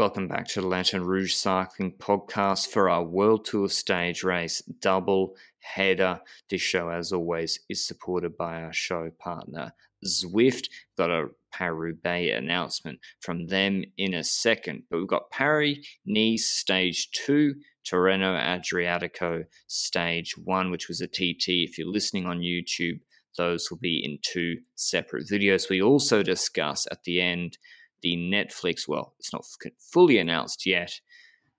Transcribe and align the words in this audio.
Welcome 0.00 0.28
back 0.28 0.48
to 0.48 0.62
the 0.62 0.66
Lanterne 0.66 1.04
Rouge 1.04 1.34
Cycling 1.34 1.92
Podcast 1.92 2.68
for 2.68 2.88
our 2.88 3.04
World 3.04 3.44
Tour 3.44 3.68
stage 3.68 4.24
race 4.24 4.62
double 4.80 5.36
header. 5.58 6.18
This 6.48 6.62
show, 6.62 6.88
as 6.88 7.12
always, 7.12 7.60
is 7.68 7.86
supported 7.86 8.34
by 8.34 8.62
our 8.62 8.72
show 8.72 9.10
partner, 9.18 9.74
Zwift. 10.06 10.70
Got 10.96 11.10
a 11.10 11.26
Paris 11.52 11.96
announcement 12.02 12.98
from 13.20 13.48
them 13.48 13.84
in 13.98 14.14
a 14.14 14.24
second. 14.24 14.84
But 14.88 15.00
we've 15.00 15.06
got 15.06 15.30
Paris 15.30 15.76
Nice 16.06 16.48
Stage 16.48 17.10
2, 17.10 17.56
Tirreno 17.84 18.40
Adriatico 18.40 19.44
Stage 19.66 20.34
1, 20.38 20.70
which 20.70 20.88
was 20.88 21.02
a 21.02 21.08
TT. 21.08 21.48
If 21.68 21.76
you're 21.76 21.86
listening 21.86 22.24
on 22.24 22.38
YouTube, 22.38 23.00
those 23.36 23.70
will 23.70 23.78
be 23.78 24.02
in 24.02 24.18
two 24.22 24.60
separate 24.76 25.28
videos. 25.28 25.68
We 25.68 25.82
also 25.82 26.22
discuss 26.22 26.88
at 26.90 27.04
the 27.04 27.20
end 27.20 27.58
the 28.02 28.16
Netflix, 28.16 28.88
well, 28.88 29.14
it's 29.18 29.32
not 29.32 29.44
fully 29.92 30.18
announced 30.18 30.66
yet, 30.66 30.92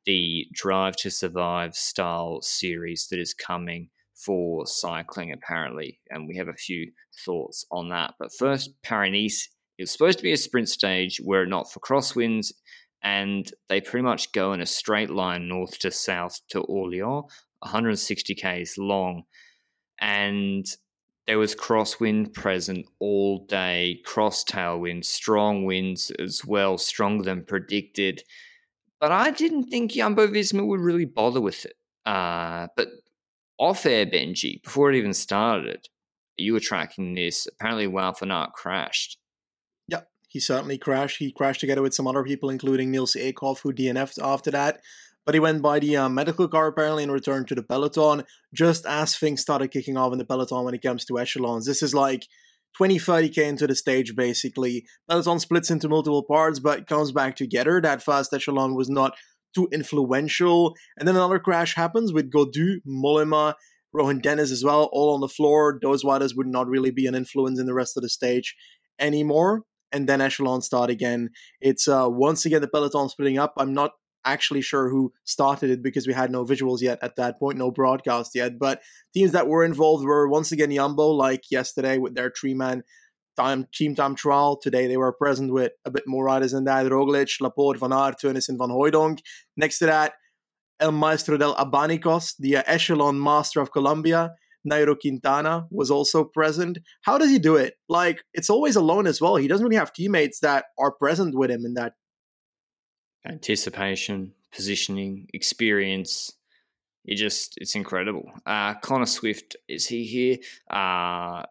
the 0.06 0.48
Drive 0.54 0.96
to 0.98 1.12
Survive 1.12 1.76
style 1.76 2.40
series 2.42 3.08
that 3.12 3.20
is 3.20 3.34
coming 3.34 3.90
for 4.16 4.66
cycling, 4.66 5.32
apparently. 5.32 6.00
And 6.10 6.28
we 6.28 6.38
have 6.38 6.48
a 6.48 6.54
few 6.54 6.92
thoughts 7.26 7.66
on 7.72 7.90
that. 7.90 8.14
But 8.20 8.32
first, 8.38 8.72
Paris 8.84 9.50
it's 9.78 9.92
supposed 9.92 10.20
to 10.20 10.24
be 10.24 10.32
a 10.32 10.38
sprint 10.38 10.70
stage 10.70 11.20
were 11.24 11.44
it 11.44 11.50
not 11.50 11.72
for 11.72 11.80
crosswinds, 11.80 12.52
and 13.04 13.52
they 13.68 13.82
pretty 13.82 14.04
much 14.04 14.32
go 14.32 14.54
in 14.54 14.62
a 14.62 14.66
straight 14.66 15.10
line 15.10 15.48
north 15.48 15.80
to 15.80 15.90
south 15.90 16.40
to 16.50 16.62
Orléans, 16.62 17.24
160 17.60 18.36
k's 18.36 18.76
long. 18.78 19.24
And 20.00 20.66
there 21.28 21.38
was 21.38 21.56
crosswind 21.56 22.34
present 22.34 22.86
all 23.00 23.46
day, 23.46 24.02
cross 24.06 24.44
tailwind, 24.44 25.06
strong 25.06 25.66
winds 25.66 26.12
as 26.20 26.44
well, 26.46 26.78
stronger 26.78 27.24
than 27.24 27.46
predicted. 27.46 28.24
But 29.00 29.12
I 29.12 29.32
didn't 29.32 29.66
think 29.66 29.92
Jumbo 29.92 30.28
Visma 30.28 30.66
would 30.66 30.80
really 30.80 31.06
bother 31.06 31.42
with 31.42 31.66
it. 31.66 31.74
Uh, 32.06 32.68
but 32.76 32.88
off 33.58 33.86
air, 33.86 34.06
Benji, 34.06 34.62
before 34.64 34.92
it 34.92 34.98
even 34.98 35.14
started, 35.14 35.88
you 36.38 36.54
were 36.54 36.60
tracking 36.60 37.14
this. 37.14 37.48
Apparently, 37.48 37.88
Wout 37.88 38.20
van 38.20 38.32
Aert 38.32 38.54
crashed. 38.54 39.18
Yep, 39.88 40.08
he 40.28 40.40
certainly 40.40 40.78
crashed. 40.78 41.18
He 41.18 41.32
crashed 41.32 41.62
together 41.62 41.82
with 41.84 41.94
some 41.94 42.08
other 42.08 42.24
people, 42.24 42.50
including 42.50 42.92
Nils 42.92 43.16
Eekhoff, 43.16 43.60
who 43.62 43.74
DNF'd 43.74 44.20
after 44.20 44.50
that 44.52 44.82
but 45.26 45.36
he 45.36 45.40
went 45.40 45.62
by 45.62 45.80
the 45.80 45.98
uh, 45.98 46.10
medical 46.10 46.48
car 46.48 46.68
apparently 46.68 47.04
and 47.04 47.12
returned 47.12 47.48
to 47.48 47.56
the 47.56 47.64
peloton 47.64 48.24
just 48.54 48.86
as 48.86 49.16
things 49.16 49.42
started 49.42 49.70
kicking 49.70 49.98
off 49.98 50.12
in 50.12 50.18
the 50.18 50.26
peloton 50.26 50.64
when 50.64 50.74
it 50.74 50.82
comes 50.82 51.06
to 51.06 51.20
echelons. 51.20 51.66
This 51.66 51.84
is 51.84 51.94
like 51.94 52.26
20 52.78 53.00
30k 53.00 53.38
into 53.38 53.68
the 53.68 53.76
stage 53.76 54.16
basically. 54.16 54.86
Peloton 55.10 55.40
splits 55.40 55.70
into 55.70 55.90
multiple 55.90 56.24
parts 56.24 56.60
but 56.60 56.88
comes 56.88 57.12
back 57.12 57.36
together. 57.36 57.82
That 57.82 58.02
fast 58.02 58.34
echelon 58.34 58.76
was 58.76 58.90
not 58.90 59.14
too 59.54 59.68
influential. 59.72 60.76
And 60.98 61.08
then 61.08 61.16
another 61.16 61.40
crash 61.40 61.76
happens 61.76 62.14
with 62.14 62.32
Gaudu, 62.32 62.78
Mollema, 62.88 63.56
Rohan 63.94 64.20
Dennis 64.20 64.52
as 64.52 64.64
well, 64.64 64.90
all 64.94 65.14
on 65.14 65.22
the 65.22 65.28
floor. 65.28 65.78
Those 65.82 66.06
riders 66.06 66.36
would 66.36 66.48
not 66.48 66.68
really 66.68 66.92
be 66.92 67.08
an 67.08 67.16
influence 67.16 67.60
in 67.60 67.66
the 67.66 67.74
rest 67.74 67.98
of 67.98 68.04
the 68.04 68.10
stage 68.10 68.56
anymore. 69.00 69.64
And 69.92 70.08
then 70.08 70.22
echelon 70.22 70.62
start 70.62 70.90
again. 70.90 71.32
It's 71.60 71.88
uh, 71.88 72.08
once 72.08 72.46
again 72.46 72.62
the 72.62 72.70
peloton 72.70 73.10
splitting 73.10 73.38
up. 73.38 73.54
I'm 73.58 73.74
not 73.74 73.92
actually 74.26 74.62
sure 74.62 74.90
who 74.90 75.14
started 75.24 75.70
it 75.70 75.84
because 75.84 76.08
we 76.08 76.14
had 76.14 76.32
no 76.32 76.46
visuals 76.46 76.82
yet 76.82 77.00
at 77.02 77.16
that 77.16 77.40
point, 77.40 77.58
no 77.58 77.72
broadcast 77.72 78.32
yet. 78.36 78.60
But 78.60 78.82
teams 79.14 79.32
that 79.32 79.48
were 79.48 79.64
involved 79.64 80.06
were 80.06 80.28
once 80.28 80.52
again 80.52 80.70
Yumbo, 80.70 81.16
like 81.16 81.52
yesterday 81.52 81.98
with 81.98 82.16
their 82.16 82.32
three 82.32 82.54
man 82.54 82.84
time 83.38 83.68
team 83.74 83.96
time 83.96 84.16
trial. 84.16 84.58
Today 84.58 84.88
they 84.88 84.98
were 84.98 85.14
present 85.14 85.52
with 85.54 85.72
a 85.86 85.92
bit 85.92 86.04
more 86.08 86.26
riders 86.26 86.52
than 86.52 86.66
that. 86.66 86.86
Roglic, 86.86 87.40
Laporte, 87.42 87.80
Van 87.80 87.94
Aert, 87.94 88.20
Teunis, 88.20 88.50
and 88.50 88.58
Van 88.58 88.70
Hooydonk. 88.70 89.20
Next 89.58 89.80
to 89.80 89.86
that, 89.86 90.14
El 90.80 90.92
Maestro 90.92 91.38
del 91.38 91.56
Abanicos, 91.56 92.34
the 92.40 92.58
echelon 92.58 93.22
master 93.22 93.62
of 93.62 93.72
Colombia. 93.72 94.36
Nairo 94.70 94.96
Quintana 95.00 95.68
was 95.72 95.90
also 95.90 96.24
present. 96.24 96.78
How 97.02 97.18
does 97.18 97.32
he 97.32 97.40
do 97.40 97.56
it? 97.56 97.76
Like, 97.90 98.24
it's 98.34 98.50
always 98.50 98.76
alone 98.76 99.08
as 99.08 99.20
well. 99.20 99.36
He 99.36 99.48
doesn't 99.48 99.66
really 99.66 99.78
have 99.78 99.92
teammates 99.92 100.40
that 100.42 100.66
are 100.78 100.92
present 100.92 101.36
with 101.36 101.50
him 101.50 101.66
in 101.66 101.74
that 101.74 101.94
anticipation, 103.26 104.34
positioning, 104.52 105.28
experience. 105.34 106.34
It 107.06 107.16
just 107.16 107.58
it's 107.58 107.76
incredible. 107.76 108.32
Uh, 108.46 108.76
Connor 108.76 109.06
Swift 109.06 109.56
is 109.68 109.88
he 109.88 110.04
here? 110.04 110.38
Uh, 110.70 111.44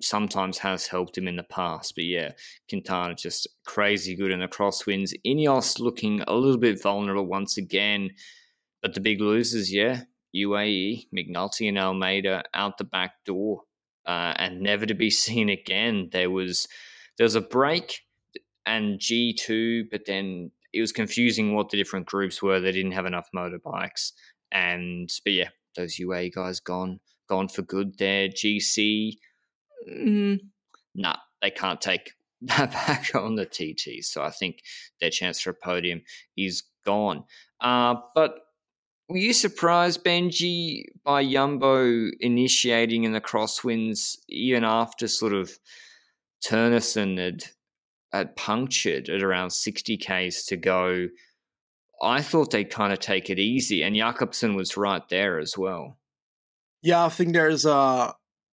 sometimes 0.00 0.58
has 0.58 0.86
helped 0.86 1.16
him 1.18 1.28
in 1.28 1.36
the 1.36 1.42
past, 1.42 1.94
but 1.94 2.04
yeah, 2.04 2.32
Quintana 2.68 3.14
just 3.14 3.46
crazy 3.66 4.14
good 4.14 4.30
in 4.30 4.40
the 4.40 4.48
crosswinds. 4.48 5.12
Ineos 5.26 5.78
looking 5.78 6.22
a 6.22 6.34
little 6.34 6.58
bit 6.58 6.82
vulnerable 6.82 7.26
once 7.26 7.58
again, 7.58 8.10
but 8.82 8.94
the 8.94 9.00
big 9.00 9.20
losers, 9.20 9.72
yeah, 9.72 10.02
UAE, 10.34 11.06
McNulty 11.14 11.68
and 11.68 11.78
Almeida 11.78 12.44
out 12.54 12.78
the 12.78 12.84
back 12.84 13.24
door, 13.24 13.62
uh, 14.06 14.34
and 14.36 14.60
never 14.60 14.86
to 14.86 14.94
be 14.94 15.10
seen 15.24 15.48
again. 15.48 16.08
There 16.12 16.30
was 16.30 16.66
there 17.16 17.24
was 17.24 17.34
a 17.36 17.40
break 17.40 18.00
and 18.66 18.98
G 18.98 19.34
two, 19.34 19.86
but 19.90 20.06
then 20.06 20.50
it 20.74 20.80
was 20.80 20.92
confusing 20.92 21.54
what 21.54 21.70
the 21.70 21.76
different 21.76 22.06
groups 22.06 22.42
were. 22.42 22.60
They 22.60 22.72
didn't 22.72 22.92
have 22.92 23.06
enough 23.06 23.28
motorbikes, 23.34 24.12
and 24.50 25.08
but 25.24 25.32
yeah, 25.32 25.48
those 25.76 25.98
UA 25.98 26.30
guys 26.30 26.60
gone 26.60 27.00
gone 27.28 27.48
for 27.48 27.62
good 27.62 27.96
there. 27.98 28.28
GC, 28.28 29.14
mm, 29.88 30.38
nah, 30.94 31.16
they 31.40 31.50
can't 31.50 31.80
take 31.80 32.12
that 32.42 32.72
back 32.72 33.14
on 33.14 33.36
the 33.36 33.46
TT. 33.46 34.04
So 34.04 34.22
I 34.22 34.30
think 34.30 34.58
their 35.00 35.10
chance 35.10 35.40
for 35.40 35.50
a 35.50 35.54
podium 35.54 36.02
is 36.36 36.64
gone. 36.84 37.24
Uh, 37.60 37.94
but 38.14 38.34
were 39.08 39.18
you 39.18 39.32
surprised, 39.32 40.04
Benji, 40.04 40.84
by 41.04 41.24
Yumbo 41.24 42.10
initiating 42.20 43.04
in 43.04 43.12
the 43.12 43.20
crosswinds 43.20 44.16
even 44.28 44.64
after 44.64 45.08
sort 45.08 45.34
of 45.34 45.58
Teunissen 46.44 47.18
had 47.18 47.44
at 48.14 48.36
punctured 48.36 49.10
at 49.10 49.22
around 49.22 49.50
60 49.50 49.98
Ks 49.98 50.46
to 50.46 50.56
go. 50.56 51.08
I 52.00 52.22
thought 52.22 52.52
they'd 52.52 52.70
kind 52.70 52.92
of 52.92 53.00
take 53.00 53.28
it 53.28 53.38
easy, 53.38 53.82
and 53.82 53.96
Jakobsen 53.96 54.54
was 54.54 54.76
right 54.76 55.06
there 55.10 55.38
as 55.38 55.58
well. 55.58 55.98
Yeah, 56.82 57.04
I 57.04 57.08
think 57.08 57.32
there's 57.32 57.66
uh 57.66 58.12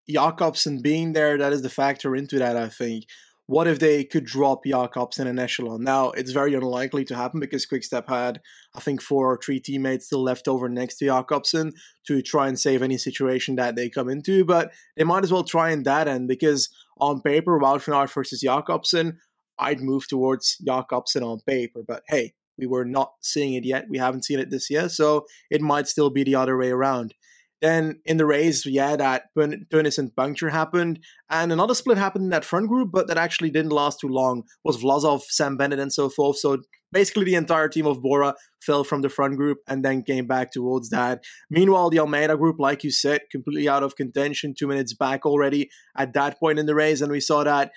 Jakobsen 0.09 0.81
being 0.81 1.13
there, 1.13 1.37
that 1.39 1.53
is 1.53 1.63
the 1.63 1.69
factor 1.69 2.17
into 2.17 2.39
that, 2.39 2.57
I 2.57 2.69
think. 2.69 3.05
What 3.47 3.67
if 3.67 3.79
they 3.79 4.05
could 4.05 4.27
drop 4.27 4.65
Jakobsen 4.67 5.27
in 5.27 5.39
echelon? 5.39 5.83
Now, 5.83 6.11
it's 6.11 6.33
very 6.33 6.53
unlikely 6.53 7.05
to 7.07 7.17
happen 7.17 7.41
because 7.41 7.65
Quickstep 7.65 8.07
had, 8.07 8.41
I 8.75 8.81
think, 8.81 9.01
four 9.01 9.33
or 9.33 9.39
three 9.43 9.59
teammates 9.59 10.07
still 10.07 10.23
left 10.23 10.49
over 10.49 10.69
next 10.69 10.99
to 10.99 11.07
Jakobsen 11.07 11.73
to 12.07 12.21
try 12.21 12.49
and 12.49 12.61
save 12.61 12.83
any 12.83 12.99
situation 12.99 13.57
that 13.57 13.75
they 13.75 13.89
come 13.89 14.11
into, 14.11 14.45
but 14.45 14.71
they 14.99 15.05
might 15.05 15.25
as 15.25 15.33
well 15.33 15.45
try 15.45 15.71
in 15.71 15.85
that 15.85 16.09
end 16.09 16.29
because 16.29 16.69
on 17.01 17.23
paper, 17.23 17.59
Wout 17.59 17.83
van 17.83 17.95
Aert 17.95 18.13
versus 18.13 18.43
Jakobsen, 18.43 19.19
I'd 19.59 19.81
move 19.81 20.07
towards 20.09 20.57
Jakobsen 20.59 21.23
on 21.23 21.41
paper. 21.47 21.83
But 21.87 22.03
hey, 22.09 22.35
we 22.59 22.67
were 22.67 22.85
not 22.85 23.13
seeing 23.23 23.55
it 23.55 23.65
yet. 23.65 23.87
We 23.89 23.99
haven't 23.99 24.25
seen 24.25 24.39
it 24.39 24.51
this 24.51 24.69
year, 24.71 24.89
so 24.89 25.27
it 25.51 25.61
might 25.61 25.89
still 25.89 26.11
be 26.11 26.25
the 26.25 26.35
other 26.35 26.57
way 26.57 26.71
around. 26.71 27.15
Then 27.61 28.01
in 28.05 28.19
the 28.19 28.27
race, 28.27 28.65
yeah, 28.67 28.95
that 28.95 29.25
Teunissen 29.37 30.15
puncture 30.15 30.51
happened, 30.51 31.01
and 31.29 31.53
another 31.53 31.75
split 31.75 31.99
happened 31.99 32.25
in 32.25 32.31
that 32.31 32.45
front 32.45 32.69
group, 32.69 32.91
but 32.93 33.09
that 33.09 33.19
actually 33.19 33.51
didn't 33.51 33.73
last 33.73 33.99
too 33.99 34.09
long. 34.09 34.45
Was 34.63 34.83
Vlasov, 34.83 35.23
Sam 35.23 35.57
Bennett, 35.57 35.81
and 35.81 35.93
so 35.93 36.09
forth. 36.09 36.39
So 36.39 36.59
basically, 36.93 37.25
the 37.25 37.35
entire 37.35 37.69
team 37.69 37.87
of 37.87 38.01
Bora 38.01 38.35
fell 38.63 38.85
from 38.85 39.03
the 39.03 39.09
front 39.09 39.37
group 39.37 39.59
and 39.67 39.85
then 39.85 40.05
came 40.05 40.29
back 40.29 40.53
towards 40.53 40.91
that. 40.91 41.25
Meanwhile, 41.51 41.91
the 41.91 41.99
Almeida 41.99 42.37
group, 42.37 42.61
like 42.61 42.85
you 42.85 42.93
said, 42.93 43.23
completely 43.31 43.69
out 43.69 43.83
of 43.83 43.97
contention, 43.97 44.55
two 44.57 44.69
minutes 44.69 44.95
back 44.95 45.27
already 45.27 45.69
at 45.97 46.13
that 46.15 46.39
point 46.39 46.61
in 46.61 46.67
the 46.67 46.77
race, 46.77 47.01
and 47.01 47.11
we 47.11 47.21
saw 47.21 47.43
that 47.43 47.73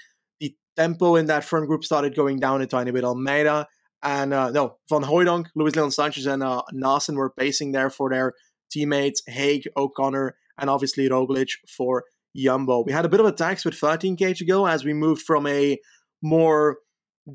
tempo 0.76 1.16
in 1.16 1.28
that 1.28 1.44
front 1.44 1.68
group 1.68 1.84
started 1.84 2.16
going 2.16 2.40
down 2.40 2.62
a 2.62 2.68
tiny 2.68 2.92
bit. 2.92 3.04
Almeida 3.04 3.68
and 4.04 4.34
uh, 4.34 4.50
no, 4.52 4.78
Van 4.90 5.04
Hooydonk, 5.04 5.48
Luis 5.56 5.76
Leon 5.76 5.92
Sanchez, 5.92 6.26
and 6.26 6.42
uh, 6.42 6.64
Naesen 6.74 7.16
were 7.16 7.30
pacing 7.30 7.72
there 7.72 7.90
for 7.90 8.10
their 8.10 8.34
teammates, 8.72 9.22
Haig, 9.28 9.68
O'Connor, 9.78 10.36
and 10.58 10.70
obviously 10.70 11.08
Roglic 11.08 11.50
for 11.68 12.04
Jumbo. 12.36 12.84
We 12.84 12.94
had 12.94 13.06
a 13.06 13.10
bit 13.10 13.20
of 13.20 13.26
attacks 13.26 13.64
with 13.66 13.76
13k 13.76 14.36
to 14.38 14.46
go 14.46 14.66
as 14.66 14.84
we 14.84 14.94
moved 14.94 15.22
from 15.22 15.46
a 15.46 15.78
more 16.22 16.78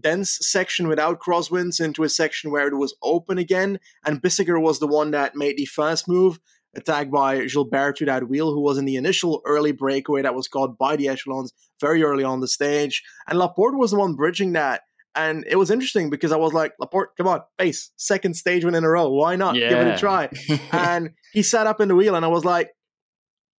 dense 0.00 0.38
section 0.40 0.88
without 0.88 1.20
crosswinds 1.20 1.80
into 1.80 2.02
a 2.02 2.08
section 2.08 2.50
where 2.50 2.66
it 2.66 2.76
was 2.76 2.96
open 3.02 3.38
again. 3.38 3.78
And 4.04 4.20
Bissegger 4.20 4.60
was 4.60 4.80
the 4.80 4.86
one 4.86 5.12
that 5.12 5.36
made 5.36 5.56
the 5.56 5.66
first 5.66 6.08
move, 6.08 6.40
attacked 6.76 7.10
by 7.10 7.44
Gilbert 7.46 7.96
to 7.96 8.04
that 8.04 8.28
wheel, 8.28 8.52
who 8.52 8.60
was 8.60 8.78
in 8.78 8.84
the 8.84 8.96
initial 8.96 9.42
early 9.44 9.72
breakaway 9.72 10.22
that 10.22 10.34
was 10.34 10.48
caught 10.48 10.78
by 10.78 10.96
the 10.96 11.08
echelons 11.08 11.52
very 11.80 12.02
early 12.02 12.24
on 12.24 12.40
the 12.40 12.48
stage. 12.48 13.02
And 13.28 13.38
Laporte 13.38 13.78
was 13.78 13.90
the 13.90 13.98
one 13.98 14.14
bridging 14.14 14.52
that. 14.52 14.82
And 15.14 15.44
it 15.48 15.56
was 15.56 15.70
interesting 15.70 16.10
because 16.10 16.30
I 16.30 16.36
was 16.36 16.52
like, 16.52 16.74
Laporte, 16.78 17.16
come 17.16 17.26
on, 17.26 17.40
base, 17.56 17.90
second 17.96 18.34
stage 18.34 18.64
win 18.64 18.74
in 18.74 18.84
a 18.84 18.88
row. 18.88 19.08
Why 19.08 19.34
not? 19.34 19.56
Yeah. 19.56 19.70
Give 19.70 19.78
it 19.78 19.94
a 19.94 19.98
try. 19.98 20.28
and 20.72 21.10
he 21.32 21.42
sat 21.42 21.66
up 21.66 21.80
in 21.80 21.88
the 21.88 21.94
wheel, 21.94 22.14
and 22.14 22.24
I 22.24 22.28
was 22.28 22.44
like, 22.44 22.70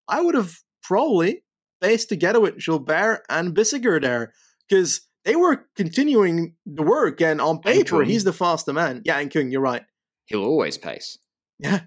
I 0.07 0.21
would 0.21 0.35
have 0.35 0.53
probably 0.83 1.43
faced 1.81 2.09
together 2.09 2.39
with 2.39 2.63
Gilbert 2.63 3.23
and 3.29 3.55
Bissegger 3.55 3.99
there 3.99 4.33
because 4.69 5.01
they 5.25 5.35
were 5.35 5.65
continuing 5.75 6.55
the 6.65 6.83
work. 6.83 7.21
And 7.21 7.41
on 7.41 7.59
paper, 7.59 7.99
Kung. 7.99 8.05
he's 8.05 8.23
the 8.23 8.33
faster 8.33 8.71
man. 8.71 9.01
Yeah, 9.03 9.17
and 9.17 9.33
Kung, 9.33 9.49
you're 9.49 9.61
right. 9.61 9.83
He'll 10.25 10.43
always 10.43 10.77
pace. 10.77 11.17
Yeah. 11.59 11.81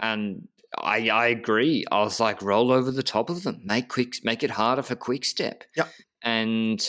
And 0.00 0.48
I 0.76 1.08
I 1.08 1.26
agree. 1.28 1.84
I 1.90 2.00
was 2.00 2.20
like, 2.20 2.42
roll 2.42 2.72
over 2.72 2.90
the 2.90 3.02
top 3.02 3.30
of 3.30 3.42
them. 3.42 3.60
Make 3.64 3.88
quick 3.88 4.16
make 4.24 4.42
it 4.42 4.50
harder 4.50 4.82
for 4.82 4.96
quick 4.96 5.24
step. 5.24 5.64
Yeah. 5.76 5.88
And 6.22 6.80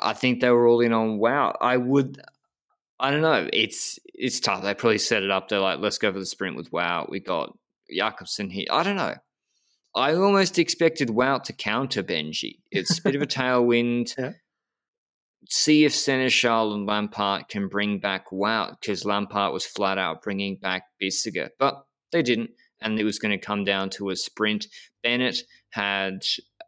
I 0.00 0.12
think 0.12 0.40
they 0.40 0.50
were 0.50 0.66
all 0.66 0.80
in 0.80 0.92
on 0.92 1.18
Wout. 1.18 1.54
I 1.60 1.76
would 1.76 2.20
I 2.98 3.10
don't 3.10 3.22
know. 3.22 3.48
It's 3.52 3.98
it's 4.06 4.40
tough. 4.40 4.62
They 4.62 4.74
probably 4.74 4.98
set 4.98 5.22
it 5.22 5.30
up. 5.30 5.48
They're 5.48 5.60
like, 5.60 5.80
let's 5.80 5.98
go 5.98 6.12
for 6.12 6.18
the 6.18 6.26
sprint 6.26 6.56
with 6.56 6.70
Wout. 6.70 7.10
We 7.10 7.20
got 7.20 7.56
Jakobsen 7.90 8.50
here. 8.50 8.66
I 8.70 8.82
don't 8.82 8.96
know. 8.96 9.14
I 9.94 10.14
almost 10.14 10.58
expected 10.58 11.08
Wout 11.08 11.44
to 11.44 11.52
counter 11.52 12.02
Benji. 12.02 12.60
It's 12.70 12.98
a 12.98 13.02
bit 13.02 13.16
of 13.16 13.22
a 13.22 13.26
tailwind. 13.26 14.16
Yeah. 14.16 14.32
See 15.48 15.84
if 15.84 15.92
Sénéchal 15.92 16.72
and 16.74 16.88
Lampaert 16.88 17.48
can 17.48 17.66
bring 17.68 17.98
back 17.98 18.30
Wout 18.30 18.76
because 18.80 19.02
Lampaert 19.02 19.52
was 19.52 19.66
flat 19.66 19.98
out 19.98 20.22
bringing 20.22 20.56
back 20.56 20.84
Bissegger, 21.02 21.48
but 21.58 21.84
they 22.12 22.22
didn't, 22.22 22.50
and 22.80 22.98
it 22.98 23.04
was 23.04 23.18
going 23.18 23.38
to 23.38 23.44
come 23.44 23.64
down 23.64 23.90
to 23.90 24.10
a 24.10 24.16
sprint. 24.16 24.66
Bennett 25.02 25.42
had 25.70 26.24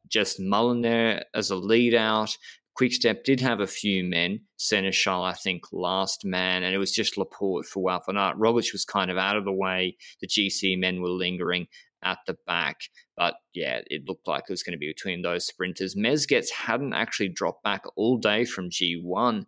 just 0.08 0.41
Mullen 0.41 0.82
there 0.82 1.25
as 1.35 1.50
a 1.50 1.56
lead 1.56 1.94
out. 1.94 2.37
Quickstep 2.75 3.23
did 3.23 3.41
have 3.41 3.61
a 3.61 3.69
few 3.69 4.02
men. 4.02 4.41
Sénéchal, 4.58 5.25
I 5.25 5.32
think, 5.35 5.62
last 5.73 6.25
man, 6.25 6.64
and 6.64 6.75
it 6.75 6.79
was 6.79 6.93
just 6.93 7.17
Laporte 7.17 7.67
for 7.67 7.88
Aert. 7.91 8.02
Roglic 8.37 8.73
was 8.73 8.85
kind 8.85 9.11
of 9.11 9.17
out 9.17 9.37
of 9.37 9.44
the 9.44 9.52
way. 9.52 9.96
The 10.20 10.26
GC 10.26 10.79
men 10.79 11.00
were 11.00 11.11
lingering 11.11 11.69
at 12.02 12.19
the 12.26 12.37
back. 12.47 12.76
But 13.17 13.35
yeah, 13.55 13.81
it 13.87 14.02
looked 14.06 14.26
like 14.26 14.44
it 14.49 14.52
was 14.52 14.62
going 14.62 14.73
to 14.73 14.79
be 14.79 14.88
between 14.88 15.23
those 15.23 15.47
sprinters. 15.47 15.94
Mezgec 15.94 16.50
hadn't 16.50 16.94
actually 16.94 17.29
dropped 17.29 17.62
back 17.62 17.82
all 17.97 18.19
day 18.19 18.44
from 18.44 18.70
G1. 18.70 19.44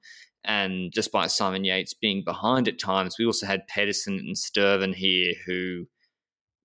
And 0.47 0.93
despite 0.93 1.33
Simon 1.33 1.65
Yates 1.65 1.93
being 1.93 2.23
behind 2.25 2.69
at 2.69 2.79
times, 2.79 3.17
we 3.19 3.27
also 3.27 3.47
had 3.47 3.67
Pedersen 3.67 4.15
and 4.15 4.37
Stuyven 4.37 4.95
here 4.95 5.35
who 5.45 5.87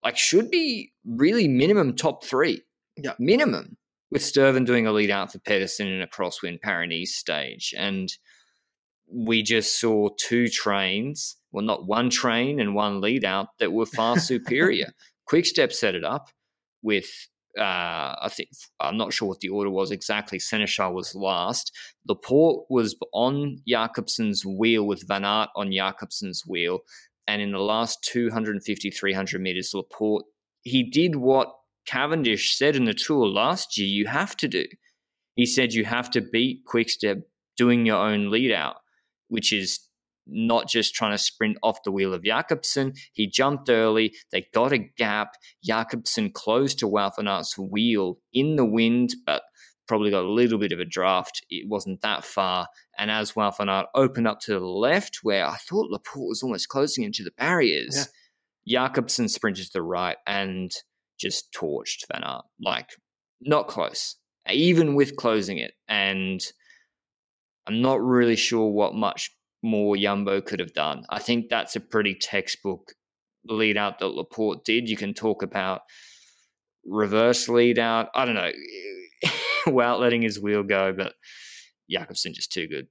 like 0.03 0.17
should 0.17 0.49
be 0.49 0.93
really 1.05 1.47
minimum 1.47 1.95
top 1.95 2.23
three. 2.23 2.61
Yeah. 2.95 3.13
Minimum. 3.19 3.77
With 4.11 4.21
Stuyven 4.21 4.65
doing 4.65 4.85
a 4.85 4.91
lead 4.91 5.09
out 5.09 5.31
for 5.31 5.39
Pedersen 5.39 5.87
in 5.87 6.01
a 6.01 6.07
crosswind 6.07 6.61
Paris 6.61 6.89
Nice 6.89 7.15
stage. 7.15 7.73
And 7.77 8.11
we 9.11 9.41
just 9.41 9.79
saw 9.79 10.09
two 10.17 10.47
trains, 10.47 11.37
well, 11.51 11.65
not 11.65 11.87
one 11.87 12.09
train 12.09 12.59
and 12.59 12.75
one 12.75 13.01
lead 13.01 13.25
out 13.25 13.47
that 13.59 13.71
were 13.71 13.85
far 13.85 14.19
superior. 14.19 14.93
Quickstep 15.25 15.71
set 15.71 15.95
it 15.95 16.03
up 16.03 16.29
with 16.81 17.07
uh, 17.57 18.15
I 18.21 18.29
think 18.31 18.49
I'm 18.79 18.97
not 18.97 19.13
sure 19.13 19.27
what 19.27 19.39
the 19.39 19.49
order 19.49 19.69
was 19.69 19.91
exactly. 19.91 20.39
Sénéchal 20.39 20.93
was 20.93 21.15
last. 21.15 21.71
Laporte 22.07 22.65
was 22.69 22.95
on 23.13 23.57
Jakobsen's 23.67 24.45
wheel 24.45 24.85
with 24.85 25.07
Van 25.07 25.25
Aert 25.25 25.49
on 25.55 25.71
Jakobsen's 25.71 26.43
wheel, 26.47 26.79
and 27.27 27.41
in 27.41 27.51
the 27.51 27.59
last 27.59 28.03
250, 28.03 28.91
300 28.91 29.41
meters, 29.41 29.71
Laporte 29.73 30.25
he 30.63 30.83
did 30.83 31.15
what 31.15 31.51
Cavendish 31.87 32.55
said 32.55 32.75
in 32.75 32.85
the 32.85 32.93
Tour 32.93 33.27
last 33.27 33.77
year. 33.77 33.87
You 33.87 34.07
have 34.07 34.37
to 34.37 34.47
do. 34.47 34.65
He 35.35 35.45
said 35.45 35.73
you 35.73 35.85
have 35.85 36.11
to 36.11 36.21
beat 36.21 36.65
Quickstep 36.65 37.23
doing 37.57 37.85
your 37.85 37.97
own 37.97 38.29
lead 38.29 38.51
out, 38.51 38.77
which 39.29 39.51
is 39.51 39.79
not 40.31 40.67
just 40.67 40.95
trying 40.95 41.11
to 41.11 41.17
sprint 41.17 41.57
off 41.61 41.83
the 41.83 41.91
wheel 41.91 42.13
of 42.13 42.23
Jakobsen. 42.23 42.93
He 43.13 43.27
jumped 43.27 43.69
early. 43.69 44.15
They 44.31 44.47
got 44.53 44.71
a 44.71 44.79
gap. 44.79 45.35
Jakobsen 45.63 46.31
closed 46.31 46.79
to 46.79 46.97
Aert's 46.97 47.57
wheel 47.57 48.17
in 48.33 48.55
the 48.55 48.65
wind, 48.65 49.13
but 49.25 49.43
probably 49.87 50.09
got 50.09 50.23
a 50.23 50.31
little 50.31 50.57
bit 50.57 50.71
of 50.71 50.79
a 50.79 50.85
draft. 50.85 51.45
It 51.49 51.67
wasn't 51.67 52.01
that 52.01 52.23
far. 52.23 52.67
And 52.97 53.11
as 53.11 53.33
Aert 53.37 53.87
opened 53.93 54.27
up 54.27 54.39
to 54.41 54.53
the 54.53 54.59
left, 54.65 55.19
where 55.23 55.45
I 55.45 55.57
thought 55.57 55.91
Laporte 55.91 56.29
was 56.29 56.43
almost 56.43 56.69
closing 56.69 57.03
into 57.03 57.23
the 57.23 57.31
barriers, 57.37 58.07
Jakobsen 58.67 59.27
sprinted 59.27 59.65
to 59.65 59.73
the 59.73 59.81
right 59.81 60.17
and 60.25 60.71
just 61.19 61.53
torched 61.53 62.05
Van 62.11 62.23
Aert. 62.23 62.45
Like, 62.63 62.91
not 63.41 63.67
close, 63.67 64.15
even 64.49 64.95
with 64.95 65.17
closing 65.17 65.57
it. 65.57 65.73
And 65.89 66.41
I'm 67.67 67.81
not 67.81 68.01
really 68.01 68.35
sure 68.35 68.71
what 68.71 68.95
much 68.95 69.35
more 69.63 69.95
Yumbo 69.95 70.43
could 70.43 70.59
have 70.59 70.73
done. 70.73 71.05
I 71.09 71.19
think 71.19 71.49
that's 71.49 71.75
a 71.75 71.79
pretty 71.79 72.15
textbook 72.15 72.93
lead 73.45 73.77
out 73.77 73.99
that 73.99 74.07
Laporte 74.07 74.63
did. 74.65 74.89
You 74.89 74.97
can 74.97 75.13
talk 75.13 75.43
about 75.43 75.81
reverse 76.85 77.47
lead 77.47 77.79
out. 77.79 78.09
I 78.15 78.25
don't 78.25 78.35
know, 78.35 78.51
without 79.71 79.99
letting 79.99 80.21
his 80.21 80.39
wheel 80.39 80.63
go, 80.63 80.93
but 80.93 81.13
Jakobsen 81.89 82.33
just 82.33 82.51
too 82.51 82.67
good. 82.67 82.87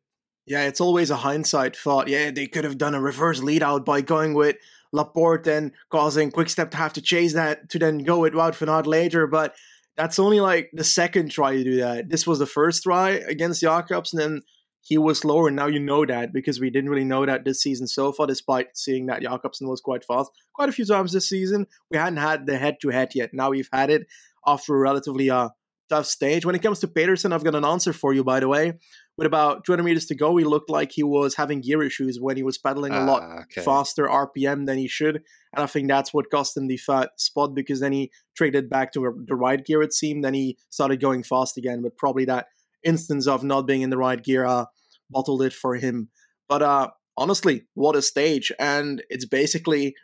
Yeah, 0.46 0.66
it's 0.66 0.80
always 0.80 1.10
a 1.10 1.16
hindsight 1.16 1.76
thought. 1.76 2.08
Yeah, 2.08 2.30
they 2.30 2.46
could 2.46 2.64
have 2.64 2.78
done 2.78 2.94
a 2.94 3.00
reverse 3.00 3.40
lead 3.40 3.62
out 3.62 3.84
by 3.84 4.00
going 4.00 4.34
with 4.34 4.56
Laporte 4.92 5.46
and 5.46 5.72
causing 5.90 6.32
Quickstep 6.32 6.70
to 6.72 6.76
have 6.76 6.92
to 6.94 7.02
chase 7.02 7.34
that 7.34 7.68
to 7.70 7.78
then 7.78 7.98
go 7.98 8.20
with 8.20 8.32
Wout 8.32 8.54
van 8.56 8.68
Aert 8.68 8.86
later. 8.86 9.26
But 9.26 9.54
that's 9.96 10.18
only 10.18 10.40
like 10.40 10.70
the 10.72 10.84
second 10.84 11.30
try 11.30 11.56
to 11.56 11.64
do 11.64 11.76
that. 11.76 12.08
This 12.08 12.26
was 12.26 12.38
the 12.38 12.46
first 12.46 12.82
try 12.82 13.10
against 13.10 13.60
Jacobs, 13.60 14.12
and 14.12 14.20
then 14.20 14.42
he 14.82 14.96
was 14.98 15.18
slower. 15.20 15.48
And 15.48 15.56
now 15.56 15.66
you 15.66 15.78
know 15.80 16.04
that 16.06 16.32
because 16.32 16.58
we 16.60 16.70
didn't 16.70 16.90
really 16.90 17.04
know 17.04 17.26
that 17.26 17.44
this 17.44 17.60
season 17.62 17.86
so 17.86 18.12
far, 18.12 18.26
despite 18.26 18.76
seeing 18.76 19.06
that 19.06 19.22
Jakobsen 19.22 19.68
was 19.68 19.80
quite 19.80 20.04
fast 20.04 20.30
quite 20.54 20.68
a 20.68 20.72
few 20.72 20.84
times 20.84 21.12
this 21.12 21.28
season. 21.28 21.66
We 21.90 21.98
hadn't 21.98 22.18
had 22.18 22.46
the 22.46 22.58
head 22.58 22.78
to 22.82 22.88
head 22.88 23.10
yet. 23.14 23.30
Now 23.32 23.50
we've 23.50 23.68
had 23.72 23.90
it 23.90 24.06
after 24.46 24.74
a 24.74 24.78
relatively 24.78 25.30
uh, 25.30 25.50
tough 25.88 26.06
stage. 26.06 26.46
When 26.46 26.54
it 26.54 26.62
comes 26.62 26.78
to 26.80 26.88
Pedersen, 26.88 27.32
I've 27.32 27.44
got 27.44 27.54
an 27.54 27.64
answer 27.64 27.92
for 27.92 28.12
you, 28.14 28.24
by 28.24 28.40
the 28.40 28.48
way. 28.48 28.74
With 29.18 29.26
about 29.26 29.64
200 29.66 29.82
meters 29.82 30.06
to 30.06 30.14
go, 30.14 30.34
he 30.38 30.44
looked 30.46 30.70
like 30.70 30.92
he 30.92 31.02
was 31.02 31.34
having 31.34 31.60
gear 31.60 31.82
issues 31.82 32.18
when 32.18 32.38
he 32.38 32.42
was 32.42 32.56
pedaling 32.56 32.92
a 32.94 33.04
lot 33.04 33.22
Ah, 33.22 33.42
okay. 33.42 33.60
faster 33.60 34.06
RPM 34.06 34.64
than 34.66 34.78
he 34.78 34.88
should. 34.88 35.16
And 35.54 35.62
I 35.62 35.66
think 35.66 35.88
that's 35.88 36.14
what 36.14 36.30
cost 36.30 36.56
him 36.56 36.68
the 36.68 36.78
fat 36.78 37.10
spot 37.20 37.54
because 37.54 37.80
then 37.80 37.92
he 37.92 38.10
traded 38.34 38.70
back 38.70 38.92
to 38.92 39.00
the 39.26 39.34
right 39.34 39.62
gear, 39.62 39.82
it 39.82 39.92
seemed. 39.92 40.24
Then 40.24 40.32
he 40.32 40.56
started 40.70 41.00
going 41.02 41.22
fast 41.22 41.58
again, 41.58 41.82
but 41.82 41.98
probably 41.98 42.24
that 42.26 42.46
instance 42.84 43.26
of 43.26 43.42
not 43.44 43.66
being 43.66 43.82
in 43.82 43.90
the 43.90 43.98
right 43.98 44.22
gear 44.22 44.44
uh, 44.44 44.66
bottled 45.10 45.42
it 45.42 45.52
for 45.52 45.76
him. 45.76 46.08
But 46.48 46.62
uh, 46.62 46.90
honestly, 47.16 47.66
what 47.74 47.96
a 47.96 48.02
stage. 48.02 48.52
And 48.58 49.02
it's 49.08 49.26
basically 49.26 49.94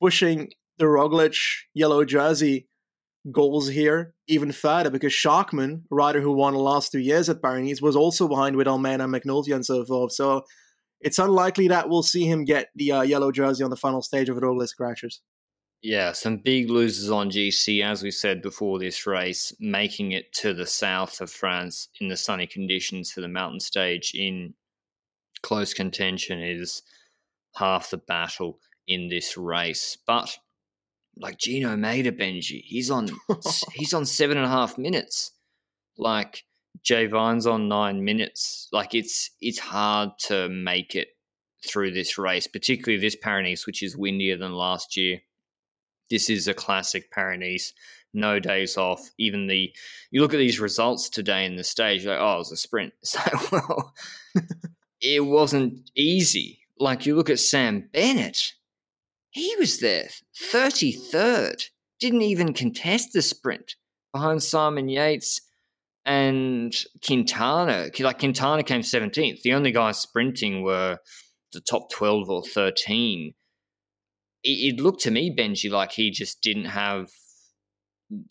pushing 0.00 0.50
the 0.78 0.86
Roglic 0.86 1.38
yellow 1.74 2.04
jersey 2.04 2.68
goals 3.30 3.68
here 3.68 4.14
even 4.26 4.50
further 4.50 4.90
because 4.90 5.12
Schachmann, 5.12 5.82
rider 5.90 6.20
who 6.20 6.32
won 6.32 6.54
the 6.54 6.58
last 6.58 6.90
two 6.90 6.98
years 6.98 7.28
at 7.28 7.42
Paris 7.42 7.64
Nice, 7.64 7.82
was 7.82 7.94
also 7.94 8.26
behind 8.26 8.56
with 8.56 8.66
Almeida, 8.66 9.04
McNulty, 9.04 9.54
and 9.54 9.64
so 9.64 9.84
forth. 9.84 10.12
So 10.12 10.42
it's 11.00 11.18
unlikely 11.18 11.68
that 11.68 11.88
we'll 11.88 12.02
see 12.02 12.24
him 12.24 12.44
get 12.44 12.68
the 12.74 12.92
uh, 12.92 13.02
yellow 13.02 13.30
jersey 13.30 13.62
on 13.62 13.70
the 13.70 13.76
final 13.76 14.02
stage 14.02 14.28
of 14.28 14.36
Roglic 14.38 14.74
crashes. 14.76 15.20
Yeah, 15.82 16.12
some 16.12 16.36
big 16.36 16.70
losers 16.70 17.10
on 17.10 17.30
GC, 17.30 17.84
as 17.84 18.04
we 18.04 18.12
said 18.12 18.40
before 18.40 18.78
this 18.78 19.04
race, 19.04 19.52
making 19.58 20.12
it 20.12 20.32
to 20.34 20.54
the 20.54 20.66
south 20.66 21.20
of 21.20 21.28
France 21.28 21.88
in 22.00 22.06
the 22.06 22.16
sunny 22.16 22.46
conditions 22.46 23.10
for 23.10 23.20
the 23.20 23.28
mountain 23.28 23.58
stage 23.58 24.12
in 24.14 24.54
close 25.42 25.74
contention 25.74 26.40
is 26.40 26.82
half 27.56 27.90
the 27.90 27.96
battle 27.96 28.60
in 28.86 29.08
this 29.08 29.36
race. 29.36 29.98
But 30.06 30.38
like 31.16 31.38
João 31.38 31.70
Almeida 31.70 32.12
Benji, 32.12 32.62
he's 32.64 32.90
on 32.90 33.08
he's 33.74 33.92
on 33.92 34.06
seven 34.06 34.36
and 34.36 34.46
a 34.46 34.50
half 34.50 34.78
minutes. 34.78 35.32
Like 35.98 36.44
Jay 36.84 37.06
Vine's 37.06 37.46
on 37.46 37.68
nine 37.68 38.04
minutes. 38.04 38.68
Like 38.72 38.94
it's 38.94 39.30
it's 39.40 39.58
hard 39.58 40.10
to 40.26 40.48
make 40.48 40.94
it 40.94 41.08
through 41.66 41.92
this 41.92 42.18
race, 42.18 42.46
particularly 42.46 43.00
this 43.00 43.16
Paris 43.16 43.48
Nice, 43.48 43.66
which 43.66 43.82
is 43.82 43.96
windier 43.96 44.36
than 44.36 44.52
last 44.52 44.96
year. 44.96 45.20
This 46.12 46.28
is 46.30 46.46
a 46.46 46.54
classic 46.54 47.10
Paris 47.10 47.38
Nice. 47.40 47.72
No 48.14 48.38
days 48.38 48.76
off. 48.76 49.00
Even 49.18 49.46
the 49.46 49.72
you 50.10 50.20
look 50.20 50.34
at 50.34 50.38
these 50.38 50.60
results 50.60 51.08
today 51.08 51.46
in 51.46 51.56
the 51.56 51.64
stage, 51.64 52.04
you're 52.04 52.12
like, 52.12 52.22
oh, 52.22 52.34
it 52.34 52.38
was 52.38 52.52
a 52.52 52.56
sprint. 52.56 52.92
So 53.02 53.20
well, 53.50 53.94
it 55.00 55.24
wasn't 55.24 55.90
easy. 55.96 56.60
Like 56.78 57.06
you 57.06 57.16
look 57.16 57.30
at 57.30 57.40
Sam 57.40 57.88
Bennett, 57.92 58.52
he 59.30 59.54
was 59.58 59.80
there, 59.80 60.08
thirty 60.36 60.92
third, 60.92 61.64
didn't 62.00 62.22
even 62.22 62.52
contest 62.52 63.14
the 63.14 63.22
sprint 63.22 63.76
behind 64.12 64.42
Simon 64.42 64.90
Yates. 64.90 65.40
and 66.04 66.74
Quintana, 67.06 67.88
like 68.00 68.18
Quintana 68.18 68.62
came 68.62 68.82
17th. 68.82 69.40
The 69.42 69.54
only 69.54 69.72
guys 69.72 69.98
sprinting 69.98 70.62
were 70.62 70.98
the 71.52 71.60
top 71.60 71.90
12 71.90 72.28
or 72.28 72.42
13. 72.42 73.32
It, 74.44 74.74
it 74.74 74.80
looked 74.80 75.00
to 75.02 75.10
me, 75.10 75.34
Benji, 75.34 75.70
like 75.70 75.92
he 75.92 76.10
just 76.10 76.42
didn't 76.42 76.66
have, 76.66 77.10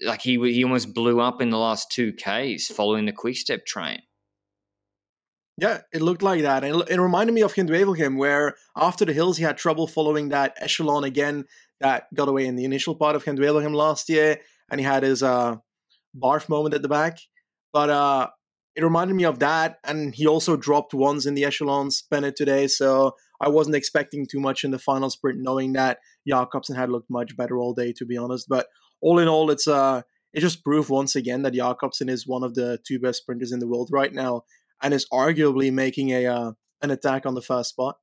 like 0.05 0.21
he 0.21 0.37
he 0.51 0.63
almost 0.63 0.93
blew 0.93 1.19
up 1.19 1.41
in 1.41 1.49
the 1.49 1.57
last 1.57 1.91
two 1.91 2.13
Ks 2.13 2.67
following 2.67 3.05
the 3.05 3.11
quick 3.11 3.37
step 3.37 3.65
train. 3.65 4.01
Yeah, 5.57 5.81
it 5.93 6.01
looked 6.01 6.23
like 6.23 6.41
that. 6.41 6.63
And 6.63 6.83
it 6.89 6.99
reminded 6.99 7.33
me 7.33 7.41
of 7.41 7.53
Gent-Wevelgem, 7.53 8.17
where 8.17 8.55
after 8.75 9.05
the 9.05 9.13
hills 9.13 9.37
he 9.37 9.43
had 9.43 9.57
trouble 9.57 9.85
following 9.85 10.29
that 10.29 10.55
echelon 10.57 11.03
again 11.03 11.45
that 11.81 12.07
got 12.15 12.29
away 12.29 12.47
in 12.47 12.55
the 12.55 12.65
initial 12.65 12.95
part 12.95 13.15
of 13.15 13.25
Gent-Wevelgem 13.25 13.75
last 13.75 14.09
year. 14.09 14.39
And 14.71 14.79
he 14.79 14.85
had 14.85 15.03
his 15.03 15.21
uh, 15.21 15.57
barf 16.17 16.49
moment 16.49 16.73
at 16.73 16.81
the 16.81 16.87
back. 16.87 17.19
But 17.73 17.91
uh, 17.91 18.29
it 18.75 18.83
reminded 18.83 19.15
me 19.15 19.25
of 19.25 19.39
that. 19.39 19.77
And 19.83 20.15
he 20.15 20.25
also 20.25 20.55
dropped 20.55 20.95
ones 20.95 21.27
in 21.27 21.35
the 21.35 21.45
echelons 21.45 22.03
Bennett 22.09 22.35
today. 22.35 22.65
So 22.67 23.15
I 23.41 23.49
wasn't 23.49 23.75
expecting 23.75 24.27
too 24.27 24.39
much 24.39 24.63
in 24.63 24.71
the 24.71 24.79
final 24.79 25.09
sprint, 25.09 25.39
knowing 25.39 25.73
that 25.73 25.97
Jakobsen 26.27 26.75
had 26.75 26.91
looked 26.91 27.09
much 27.09 27.35
better 27.35 27.57
all 27.57 27.73
day, 27.73 27.91
to 27.93 28.05
be 28.05 28.15
honest. 28.15 28.47
But 28.47 28.67
all 29.01 29.17
in 29.17 29.27
all, 29.27 29.49
it's 29.49 29.67
uh, 29.67 30.03
it 30.31 30.41
just 30.41 30.63
proved 30.63 30.89
once 30.89 31.15
again 31.15 31.41
that 31.41 31.55
Jakobsen 31.55 32.07
is 32.07 32.27
one 32.27 32.43
of 32.43 32.53
the 32.53 32.79
two 32.85 32.99
best 32.99 33.21
sprinters 33.21 33.51
in 33.51 33.59
the 33.59 33.67
world 33.67 33.89
right 33.91 34.13
now, 34.13 34.43
and 34.81 34.93
is 34.93 35.07
arguably 35.11 35.73
making 35.73 36.11
a 36.11 36.27
uh, 36.27 36.51
an 36.83 36.91
attack 36.91 37.25
on 37.25 37.33
the 37.33 37.41
first 37.41 37.71
spot. 37.71 37.97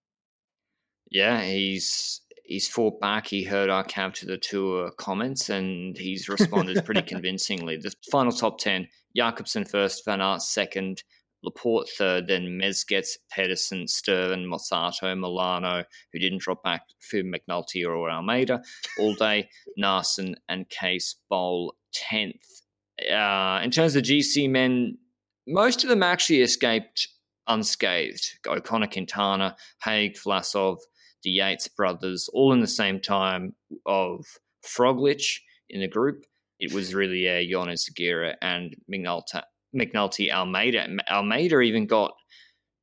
Yeah, 1.09 1.41
he's 1.43 2.21
he's 2.45 2.69
fought 2.69 3.01
back. 3.01 3.29
He 3.29 3.45
heard 3.45 3.71
our 3.71 3.85
Cav 3.85 4.15
to 4.15 4.27
the 4.27 4.39
tour 4.39 4.91
comments, 4.99 5.51
and 5.51 5.97
he's 5.97 6.29
responded 6.29 6.85
pretty 6.85 7.03
convincingly. 7.07 7.77
The 7.77 7.95
final 8.11 8.33
top 8.33 8.59
ten: 8.59 8.89
Jakobsen 9.17 9.65
first, 9.65 10.05
Van 10.05 10.21
Aert 10.21 10.43
second, 10.43 11.05
Laporte 11.43 11.89
third, 11.97 12.27
then 12.27 12.59
Mezgec, 12.61 13.07
Pedersen, 13.31 13.85
Stuyven, 13.85 14.45
Mozzato, 14.47 15.15
Molano, 15.17 15.85
who 16.13 16.19
didn't 16.19 16.41
drop 16.41 16.63
back 16.63 16.83
for 17.01 17.19
McNulty 17.19 17.87
or 17.87 18.11
Almeida 18.11 18.61
all 18.99 19.15
day, 19.15 19.49
Naesen 19.81 20.35
and 20.49 20.69
Case 20.69 21.17
Bowl 21.31 21.75
10th. 21.95 22.63
Uh, 23.11 23.61
in 23.63 23.71
terms 23.71 23.95
of 23.95 24.03
GC 24.03 24.51
men, 24.51 24.99
most 25.47 25.85
of 25.85 25.91
them 25.91 26.03
actually 26.03 26.43
escaped 26.43 27.09
unscathed. 27.47 28.39
O'Connor 28.47 28.89
Quintana, 28.89 29.57
Haig, 29.83 30.17
Vlasov, 30.17 30.79
the 31.23 31.31
Yates 31.31 31.69
brothers, 31.69 32.29
all 32.33 32.53
in 32.53 32.61
the 32.61 32.67
same 32.67 33.01
time 33.01 33.55
of 33.87 34.25
Roglic 34.65 35.39
in 35.71 35.81
the 35.81 35.89
group. 35.89 36.25
It 36.61 36.73
was 36.73 36.95
really 36.95 37.29
uh, 37.29 37.43
Jonas 37.49 37.89
Aguirre 37.89 38.35
and 38.43 38.77
McNulty, 38.93 39.43
McNulty 39.75 40.31
Almeida. 40.33 40.87
Almeida 41.11 41.61
even 41.61 41.87
got 41.87 42.15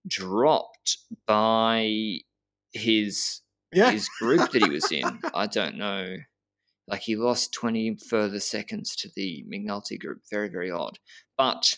dropped 0.07 0.97
by 1.25 2.19
his 2.73 3.41
yeah. 3.73 3.91
his 3.91 4.09
group 4.19 4.51
that 4.51 4.63
he 4.63 4.69
was 4.69 4.91
in. 4.91 5.19
I 5.33 5.47
don't 5.47 5.77
know. 5.77 6.17
Like 6.87 7.01
he 7.01 7.15
lost 7.15 7.53
20 7.53 7.97
further 8.09 8.39
seconds 8.39 8.95
to 8.97 9.09
the 9.15 9.43
McNulty 9.51 9.99
group. 9.99 10.21
Very, 10.29 10.49
very 10.49 10.69
odd. 10.69 10.99
But 11.37 11.75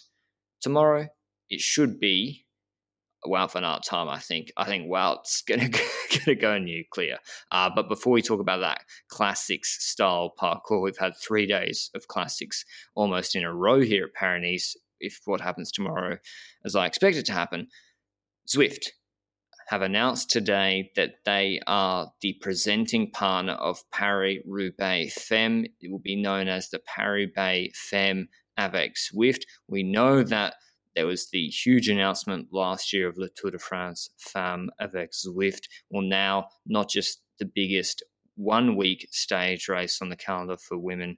tomorrow 0.62 1.08
it 1.50 1.62
should 1.62 2.00
be 2.00 2.46
Wout 3.26 3.54
van 3.54 3.64
Aert 3.64 3.84
time. 3.84 4.10
I 4.10 4.20
think. 4.20 4.52
I 4.58 4.66
think 4.66 4.90
Wout's 4.90 5.42
gonna 5.48 5.70
gonna 5.70 6.36
go 6.36 6.58
nuclear. 6.58 7.18
Uh, 7.52 7.70
but 7.74 7.90
before 7.90 8.14
we 8.14 8.22
talk 8.22 8.40
about 8.40 8.60
that 8.60 8.82
classics 9.10 9.84
style 9.86 10.34
parcours, 10.38 10.84
we've 10.84 10.98
had 10.98 11.16
three 11.16 11.46
days 11.46 11.90
of 11.96 12.08
classics 12.08 12.66
almost 12.96 13.36
in 13.36 13.44
a 13.44 13.54
row 13.54 13.80
here 13.80 14.06
at 14.06 14.14
Paris 14.14 14.76
if 15.00 15.20
what 15.25 15.42
happens 15.42 15.72
tomorrow, 15.72 16.18
as 16.66 16.75
I 16.75 16.86
expect 16.86 17.18
it 17.18 17.25
to 17.27 17.34
happen, 17.34 17.68
Zwift 18.48 18.88
have 19.68 19.82
announced 19.82 20.30
today 20.30 20.92
that 20.96 21.16
they 21.25 21.60
are 21.68 22.10
the 22.22 22.38
presenting 22.42 23.12
partner 23.12 23.54
of 23.54 23.84
Paris 23.92 24.38
Roubaix 24.46 25.13
Femme. 25.13 25.66
It 25.82 25.92
will 25.92 26.00
be 26.00 26.16
known 26.16 26.48
as 26.48 26.70
the 26.70 26.80
Paris 26.80 27.27
Roubaix 27.27 27.77
Femme 27.89 28.30
avec 28.58 28.96
Zwift. 28.96 29.42
We 29.68 29.84
know 29.84 30.24
that 30.24 30.56
there 30.96 31.06
was 31.06 31.30
the 31.30 31.48
huge 31.48 31.89
announcement 31.89 32.48
last 32.51 32.94
year 32.94 33.10
of 33.10 33.18
Le 33.18 33.27
Tour 33.36 33.51
de 33.51 33.60
France 33.60 34.10
Femme 34.18 34.70
avec 34.80 35.12
Zwift. 35.12 35.68
Well, 35.89 36.01
now 36.01 36.48
not 36.66 36.89
just 36.89 37.22
the 37.38 37.46
biggest 37.46 38.04
one 38.36 38.77
week 38.77 39.08
stage 39.12 39.68
race 39.68 40.01
on 40.01 40.10
the 40.10 40.16
calendar 40.16 40.58
for 40.58 40.77
women 40.77 41.18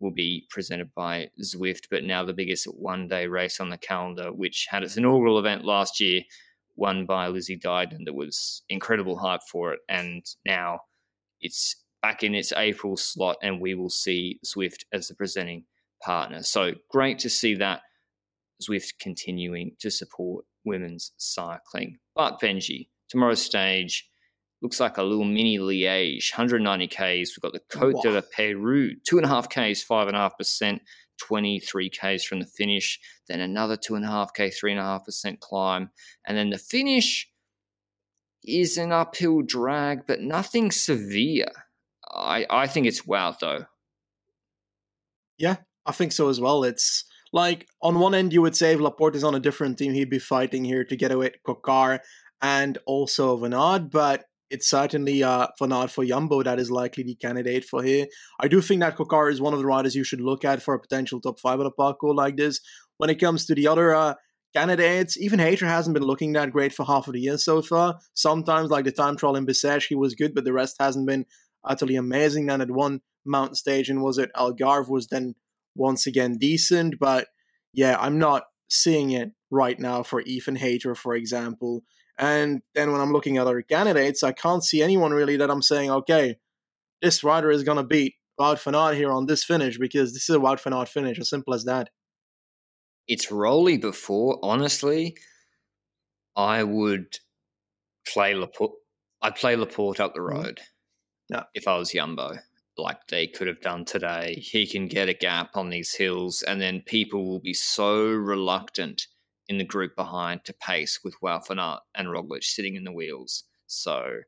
will 0.00 0.10
be 0.10 0.46
presented 0.50 0.94
by 0.94 1.28
Zwift, 1.42 1.88
but 1.90 2.04
now 2.04 2.24
the 2.24 2.32
biggest 2.32 2.66
one 2.66 3.08
day 3.08 3.26
race 3.26 3.60
on 3.60 3.68
the 3.68 3.78
calendar, 3.78 4.32
which 4.32 4.66
had 4.68 4.82
its 4.82 4.96
inaugural 4.96 5.38
event 5.38 5.64
last 5.64 6.00
year, 6.00 6.22
won 6.76 7.06
by 7.06 7.26
Lizzie 7.26 7.58
Deignan. 7.58 8.04
There 8.04 8.14
was 8.14 8.62
incredible 8.68 9.18
hype 9.18 9.42
for 9.50 9.72
it, 9.72 9.80
and 9.88 10.24
now 10.46 10.80
it's 11.40 11.76
back 12.02 12.22
in 12.22 12.34
its 12.34 12.52
April 12.52 12.96
slot, 12.96 13.36
and 13.42 13.60
we 13.60 13.74
will 13.74 13.90
see 13.90 14.38
Zwift 14.46 14.84
as 14.92 15.08
the 15.08 15.14
presenting 15.14 15.64
partner. 16.02 16.42
So 16.42 16.72
great 16.90 17.18
to 17.20 17.30
see 17.30 17.54
that 17.56 17.80
Zwift 18.62 18.94
continuing 19.00 19.72
to 19.80 19.90
support 19.90 20.44
women's 20.64 21.12
cycling. 21.16 21.98
But 22.14 22.40
Benji, 22.40 22.88
tomorrow's 23.08 23.42
stage 23.42 24.08
looks 24.62 24.80
like 24.80 24.98
a 24.98 25.02
little 25.02 25.24
mini 25.24 25.58
Liège, 25.58 26.32
190 26.32 26.88
Ks. 26.88 26.98
We've 26.98 27.40
got 27.40 27.52
the 27.52 27.60
Côte 27.60 27.94
wow. 27.94 28.00
de 28.02 28.10
la 28.12 28.20
Perouse, 28.20 28.96
two 29.04 29.16
and 29.18 29.24
a 29.24 29.28
half 29.28 29.48
Ks, 29.48 29.82
five 29.82 30.08
and 30.08 30.16
a 30.16 30.20
half 30.20 30.36
percent, 30.36 30.82
23 31.18 31.90
Ks 31.90 32.24
from 32.24 32.40
the 32.40 32.46
finish. 32.46 32.98
Then 33.28 33.40
another 33.40 33.76
two 33.76 33.94
and 33.94 34.04
a 34.04 34.08
half 34.08 34.32
K, 34.34 34.50
three 34.50 34.72
and 34.72 34.80
a 34.80 34.84
half 34.84 35.04
percent 35.04 35.40
climb. 35.40 35.90
And 36.26 36.36
then 36.36 36.50
the 36.50 36.58
finish 36.58 37.30
is 38.44 38.78
an 38.78 38.92
uphill 38.92 39.42
drag, 39.42 40.06
but 40.06 40.20
nothing 40.20 40.70
severe. 40.70 41.50
I, 42.10 42.46
I 42.48 42.66
think 42.66 42.86
it's 42.86 43.02
Wout 43.02 43.40
though. 43.40 43.66
Yeah, 45.36 45.56
I 45.86 45.92
think 45.92 46.12
so 46.12 46.28
as 46.28 46.40
well. 46.40 46.64
It's 46.64 47.04
like 47.32 47.68
on 47.82 48.00
one 48.00 48.14
end 48.14 48.32
you 48.32 48.42
would 48.42 48.56
say 48.56 48.72
if 48.72 48.80
Laporte 48.80 49.14
is 49.14 49.24
on 49.24 49.34
a 49.34 49.40
different 49.40 49.78
team, 49.78 49.92
he'd 49.92 50.10
be 50.10 50.18
fighting 50.18 50.64
here 50.64 50.84
to 50.84 50.96
get 50.96 51.12
away 51.12 51.32
Coquard 51.44 52.00
and 52.40 52.78
also 52.86 53.36
Van 53.36 53.54
Aert, 53.54 53.90
but 53.90 54.24
it's 54.50 54.68
certainly 54.68 55.22
uh, 55.22 55.48
Aert 55.60 55.90
for 55.90 56.04
Jumbo 56.04 56.42
that 56.42 56.58
is 56.58 56.70
likely 56.70 57.04
the 57.04 57.14
candidate 57.14 57.64
for 57.64 57.82
here. 57.82 58.06
I 58.40 58.48
do 58.48 58.60
think 58.60 58.80
that 58.80 58.96
Coquard 58.96 59.32
is 59.32 59.40
one 59.40 59.52
of 59.52 59.58
the 59.58 59.66
riders 59.66 59.94
you 59.94 60.04
should 60.04 60.20
look 60.20 60.44
at 60.44 60.62
for 60.62 60.74
a 60.74 60.80
potential 60.80 61.20
top 61.20 61.40
five 61.40 61.60
at 61.60 61.66
a 61.66 61.70
parcours 61.70 62.14
like 62.14 62.36
this. 62.36 62.60
When 62.96 63.10
it 63.10 63.20
comes 63.20 63.46
to 63.46 63.54
the 63.54 63.68
other 63.68 63.94
uh, 63.94 64.14
candidates, 64.54 65.16
even 65.18 65.38
Hayter 65.38 65.66
hasn't 65.66 65.94
been 65.94 66.02
looking 66.02 66.32
that 66.32 66.52
great 66.52 66.72
for 66.72 66.84
half 66.84 67.06
of 67.06 67.14
the 67.14 67.20
year 67.20 67.38
so 67.38 67.62
far. 67.62 67.98
Sometimes, 68.14 68.70
like 68.70 68.84
the 68.84 68.92
time 68.92 69.16
trial 69.16 69.36
in 69.36 69.46
Bessèges, 69.46 69.86
he 69.88 69.94
was 69.94 70.14
good, 70.14 70.34
but 70.34 70.44
the 70.44 70.52
rest 70.52 70.76
hasn't 70.80 71.06
been 71.06 71.26
utterly 71.64 71.96
amazing. 71.96 72.46
Then 72.46 72.60
at 72.60 72.70
one 72.70 73.00
mountain 73.24 73.54
stage, 73.54 73.88
and 73.88 74.02
was 74.02 74.18
it 74.18 74.30
Algarve 74.36 74.88
was 74.88 75.08
then 75.08 75.34
once 75.74 76.06
again 76.06 76.38
decent, 76.38 76.98
but 76.98 77.28
yeah, 77.72 77.96
I'm 78.00 78.18
not 78.18 78.44
seeing 78.68 79.10
it 79.10 79.32
right 79.50 79.78
now 79.78 80.02
for 80.02 80.20
Ethan 80.22 80.56
Hayter, 80.56 80.94
for 80.94 81.14
example. 81.14 81.84
And 82.18 82.62
then 82.74 82.90
when 82.90 83.00
I'm 83.00 83.12
looking 83.12 83.36
at 83.36 83.42
other 83.42 83.62
candidates, 83.62 84.22
I 84.22 84.32
can't 84.32 84.64
see 84.64 84.82
anyone 84.82 85.12
really 85.12 85.36
that 85.36 85.50
I'm 85.50 85.62
saying, 85.62 85.90
okay, 85.90 86.36
this 87.00 87.22
rider 87.22 87.50
is 87.50 87.62
going 87.62 87.76
to 87.78 87.84
beat 87.84 88.14
Wout 88.40 88.62
van 88.62 88.74
Aert 88.74 88.96
here 88.96 89.12
on 89.12 89.26
this 89.26 89.44
finish 89.44 89.78
because 89.78 90.12
this 90.12 90.28
is 90.28 90.34
a 90.34 90.40
Wout 90.40 90.60
van 90.60 90.72
Aert 90.72 90.88
finish, 90.88 91.18
as 91.18 91.30
simple 91.30 91.54
as 91.54 91.64
that. 91.64 91.90
It's 93.06 93.30
Rolly 93.30 93.78
before. 93.78 94.38
Honestly, 94.42 95.16
I 96.36 96.62
would 96.64 97.18
play 98.06 98.34
Laporte. 98.34 98.74
I'd 99.22 99.36
play 99.36 99.56
Laporte 99.56 100.00
up 100.00 100.14
the 100.14 100.20
mm-hmm. 100.20 100.42
road. 100.42 100.60
Yeah. 101.30 101.44
If 101.54 101.68
I 101.68 101.76
was 101.76 101.92
Jumbo, 101.92 102.36
like 102.76 103.06
they 103.08 103.26
could 103.26 103.46
have 103.46 103.60
done 103.60 103.84
today, 103.84 104.34
he 104.34 104.66
can 104.66 104.86
get 104.88 105.08
a 105.08 105.14
gap 105.14 105.56
on 105.56 105.68
these 105.68 105.94
hills, 105.94 106.42
and 106.42 106.60
then 106.60 106.82
people 106.86 107.26
will 107.26 107.40
be 107.40 107.54
so 107.54 108.06
reluctant 108.06 109.06
in 109.48 109.58
the 109.58 109.64
group 109.64 109.96
behind 109.96 110.44
to 110.44 110.52
pace 110.52 111.00
with 111.02 111.16
van 111.22 111.58
Aert 111.58 111.80
and 111.94 112.08
Roglic 112.08 112.44
sitting 112.44 112.74
in 112.74 112.84
the 112.84 112.92
wheels. 112.92 113.44
So 113.66 114.20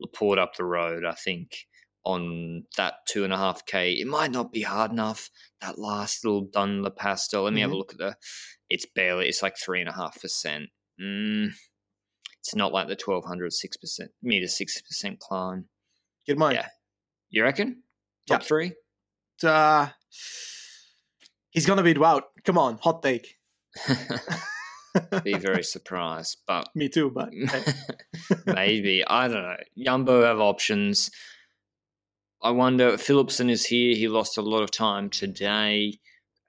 Laporte 0.00 0.38
up 0.38 0.56
the 0.56 0.64
road, 0.64 1.04
I 1.04 1.12
think 1.14 1.66
on 2.04 2.64
that 2.76 2.94
two 3.06 3.24
and 3.24 3.32
a 3.32 3.36
half 3.36 3.66
k, 3.66 3.92
it 3.92 4.06
might 4.06 4.30
not 4.30 4.52
be 4.52 4.62
hard 4.62 4.92
enough. 4.92 5.30
That 5.60 5.78
last 5.78 6.24
little 6.24 6.42
Dun 6.42 6.82
La 6.82 6.90
Pastel. 6.90 7.42
Let 7.42 7.52
me 7.52 7.60
mm-hmm. 7.60 7.62
have 7.62 7.70
a 7.70 7.72
mm-hmm. 7.72 7.78
look 7.78 7.92
at 7.92 7.98
the. 7.98 8.16
It's 8.70 8.86
barely. 8.86 9.28
It's 9.28 9.42
like 9.42 9.56
three 9.58 9.80
and 9.80 9.88
a 9.88 9.92
half 9.92 10.20
percent. 10.20 10.66
Mm, 11.00 11.50
it's 12.40 12.54
not 12.54 12.72
like 12.72 12.88
the 12.88 12.96
twelve 12.96 13.24
hundred 13.24 13.52
six 13.52 13.76
percent 13.76 14.10
meter 14.22 14.48
six 14.48 14.80
percent 14.80 15.18
climb. 15.20 15.66
Good 16.26 16.38
mind. 16.38 16.56
Yeah, 16.56 16.68
you 17.30 17.42
reckon? 17.42 17.82
Top 18.26 18.42
yeah. 18.42 18.46
three. 18.46 18.72
Uh, 19.42 19.88
he's 21.50 21.66
gonna 21.66 21.82
beat 21.82 21.96
Wout. 21.96 22.22
Come 22.44 22.58
on, 22.58 22.78
hot 22.78 23.02
take. 23.02 23.36
be 25.24 25.34
very 25.38 25.62
surprised. 25.62 26.38
But 26.46 26.68
me 26.74 26.88
too. 26.88 27.10
But 27.10 27.30
maybe 28.46 29.04
I 29.06 29.28
don't 29.28 29.42
know. 29.42 29.56
Yumbo 29.76 30.24
have 30.24 30.40
options. 30.40 31.10
I 32.42 32.50
wonder. 32.50 32.92
Philipsen 32.92 33.50
is 33.50 33.66
here. 33.66 33.94
He 33.96 34.08
lost 34.08 34.38
a 34.38 34.42
lot 34.42 34.62
of 34.62 34.70
time 34.70 35.10
today. 35.10 35.98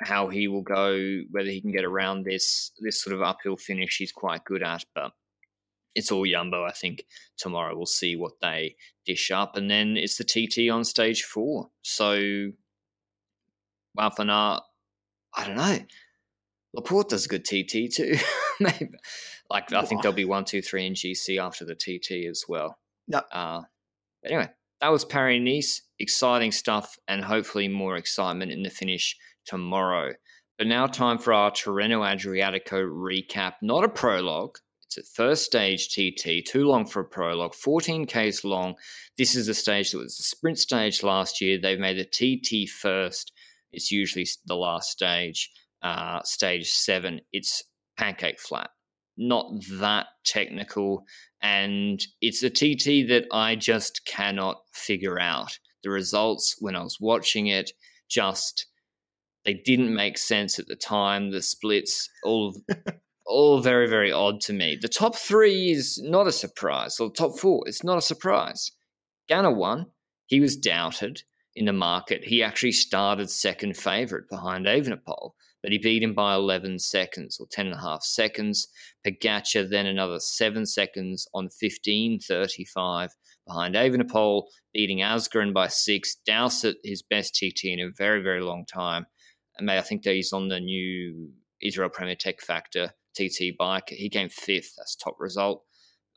how 0.01 0.29
he 0.29 0.47
will 0.47 0.61
go, 0.61 1.21
whether 1.31 1.49
he 1.49 1.61
can 1.61 1.71
get 1.71 1.83
around 1.85 2.23
this 2.23 2.71
this 2.79 3.01
sort 3.01 3.15
of 3.15 3.21
uphill 3.21 3.57
finish 3.57 3.97
he's 3.97 4.11
quite 4.11 4.45
good 4.45 4.63
at, 4.63 4.85
but 4.95 5.11
it's 5.95 6.11
all 6.11 6.25
Yumbo. 6.25 6.67
I 6.67 6.71
think 6.71 7.03
tomorrow 7.37 7.75
we'll 7.75 7.85
see 7.85 8.15
what 8.15 8.33
they 8.41 8.75
dish 9.05 9.31
up, 9.31 9.57
and 9.57 9.69
then 9.69 9.97
it's 9.97 10.17
the 10.17 10.23
TT 10.23 10.69
on 10.71 10.83
stage 10.83 11.23
four. 11.23 11.69
So, 11.81 12.13
Aert, 14.29 14.61
I 15.35 15.45
don't 15.47 15.57
know. 15.57 15.79
Laporte 16.73 17.09
does 17.09 17.25
a 17.25 17.29
good 17.29 17.45
TT 17.45 17.91
too. 17.91 18.15
Maybe, 18.59 18.89
like 19.49 19.71
I 19.73 19.85
think 19.85 20.01
there'll 20.01 20.15
be 20.15 20.25
one, 20.25 20.45
two, 20.45 20.61
three 20.61 20.85
in 20.85 20.93
GC 20.93 21.41
after 21.41 21.65
the 21.65 21.75
TT 21.75 22.27
as 22.29 22.45
well. 22.47 22.77
Yeah. 23.07 23.21
Uh, 23.31 23.61
anyway, 24.25 24.49
that 24.81 24.89
was 24.89 25.05
Paris 25.05 25.41
Nice. 25.41 25.81
Exciting 25.99 26.51
stuff, 26.51 26.97
and 27.07 27.23
hopefully 27.23 27.67
more 27.67 27.97
excitement 27.97 28.51
in 28.51 28.63
the 28.63 28.69
finish 28.69 29.17
tomorrow. 29.45 30.13
But 30.57 30.67
now, 30.67 30.87
time 30.87 31.17
for 31.17 31.33
our 31.33 31.51
Tirreno 31.51 32.01
Adriatico 32.05 32.85
recap. 32.85 33.53
Not 33.61 33.83
a 33.83 33.89
prologue. 33.89 34.57
It's 34.85 34.97
a 34.97 35.03
first 35.03 35.45
stage 35.45 35.89
TT, 35.89 36.43
too 36.45 36.65
long 36.65 36.85
for 36.85 37.01
a 37.01 37.05
prologue, 37.05 37.53
14 37.53 38.07
Ks 38.07 38.43
long. 38.43 38.75
This 39.17 39.35
is 39.35 39.47
a 39.47 39.53
stage 39.53 39.91
that 39.91 39.99
was 39.99 40.19
a 40.19 40.23
sprint 40.23 40.57
stage 40.57 41.03
last 41.03 41.41
year. 41.41 41.59
They've 41.59 41.79
made 41.79 41.97
the 41.97 42.05
TT 42.05 42.67
first. 42.67 43.31
It's 43.71 43.91
usually 43.91 44.27
the 44.47 44.55
last 44.55 44.89
stage, 44.89 45.51
uh, 45.81 46.21
stage 46.23 46.69
seven. 46.69 47.21
It's 47.31 47.63
pancake 47.97 48.39
flat, 48.39 48.69
not 49.17 49.51
that 49.79 50.07
technical. 50.25 51.03
And 51.41 52.05
it's 52.21 52.43
a 52.43 52.49
TT 52.49 53.07
that 53.09 53.27
I 53.31 53.55
just 53.55 54.05
cannot 54.05 54.57
figure 54.73 55.19
out. 55.19 55.57
The 55.83 55.89
results 55.89 56.57
when 56.59 56.75
I 56.75 56.83
was 56.83 56.97
watching 56.99 57.47
it 57.47 57.71
just 58.09 58.65
they 59.45 59.53
didn't 59.53 59.95
make 59.95 60.17
sense 60.17 60.59
at 60.59 60.67
the 60.67 60.75
time. 60.75 61.31
The 61.31 61.41
splits, 61.41 62.09
all 62.23 62.53
all 63.25 63.61
very 63.61 63.87
very 63.87 64.11
odd 64.11 64.41
to 64.41 64.53
me. 64.53 64.77
The 64.79 64.89
top 64.89 65.15
three 65.15 65.71
is 65.71 65.99
not 66.03 66.27
a 66.27 66.31
surprise, 66.31 66.99
or 66.99 67.07
the 67.09 67.15
top 67.15 67.39
four, 67.39 67.63
it's 67.65 67.83
not 67.83 67.97
a 67.97 68.01
surprise. 68.01 68.71
Ganna 69.29 69.55
won. 69.55 69.87
He 70.25 70.39
was 70.39 70.57
doubted 70.57 71.23
in 71.55 71.65
the 71.65 71.73
market. 71.73 72.23
He 72.23 72.43
actually 72.43 72.73
started 72.73 73.29
second 73.29 73.77
favourite 73.77 74.29
behind 74.29 74.65
Evenepoel, 74.65 75.31
but 75.61 75.71
he 75.71 75.77
beat 75.77 76.03
him 76.03 76.13
by 76.13 76.35
11 76.35 76.79
seconds 76.79 77.37
or 77.39 77.47
10 77.51 77.67
and 77.67 77.75
a 77.75 77.81
half 77.81 78.03
seconds. 78.03 78.67
Pogacar 79.05 79.69
then 79.69 79.85
another 79.85 80.19
seven 80.19 80.65
seconds 80.65 81.27
on 81.33 81.49
15.35 81.49 83.09
behind 83.45 83.75
Evenepoel, 83.75 84.43
beating 84.73 84.99
Asgreen 84.99 85.53
by 85.53 85.67
six. 85.67 86.17
Dowsett, 86.25 86.77
his 86.83 87.01
best 87.01 87.35
TT 87.35 87.65
in 87.65 87.79
a 87.79 87.91
very, 87.97 88.21
very 88.21 88.41
long 88.41 88.65
time. 88.65 89.05
And 89.57 89.69
I 89.69 89.81
think 89.81 90.03
that 90.03 90.13
he's 90.13 90.33
on 90.33 90.47
the 90.47 90.59
new 90.59 91.29
Israel 91.61 91.89
Premier 91.89 92.15
Tech 92.15 92.41
Factor 92.41 92.93
TT 93.15 93.57
bike. 93.57 93.89
He 93.89 94.09
came 94.09 94.29
fifth. 94.29 94.75
That's 94.77 94.95
top 94.95 95.15
result 95.19 95.63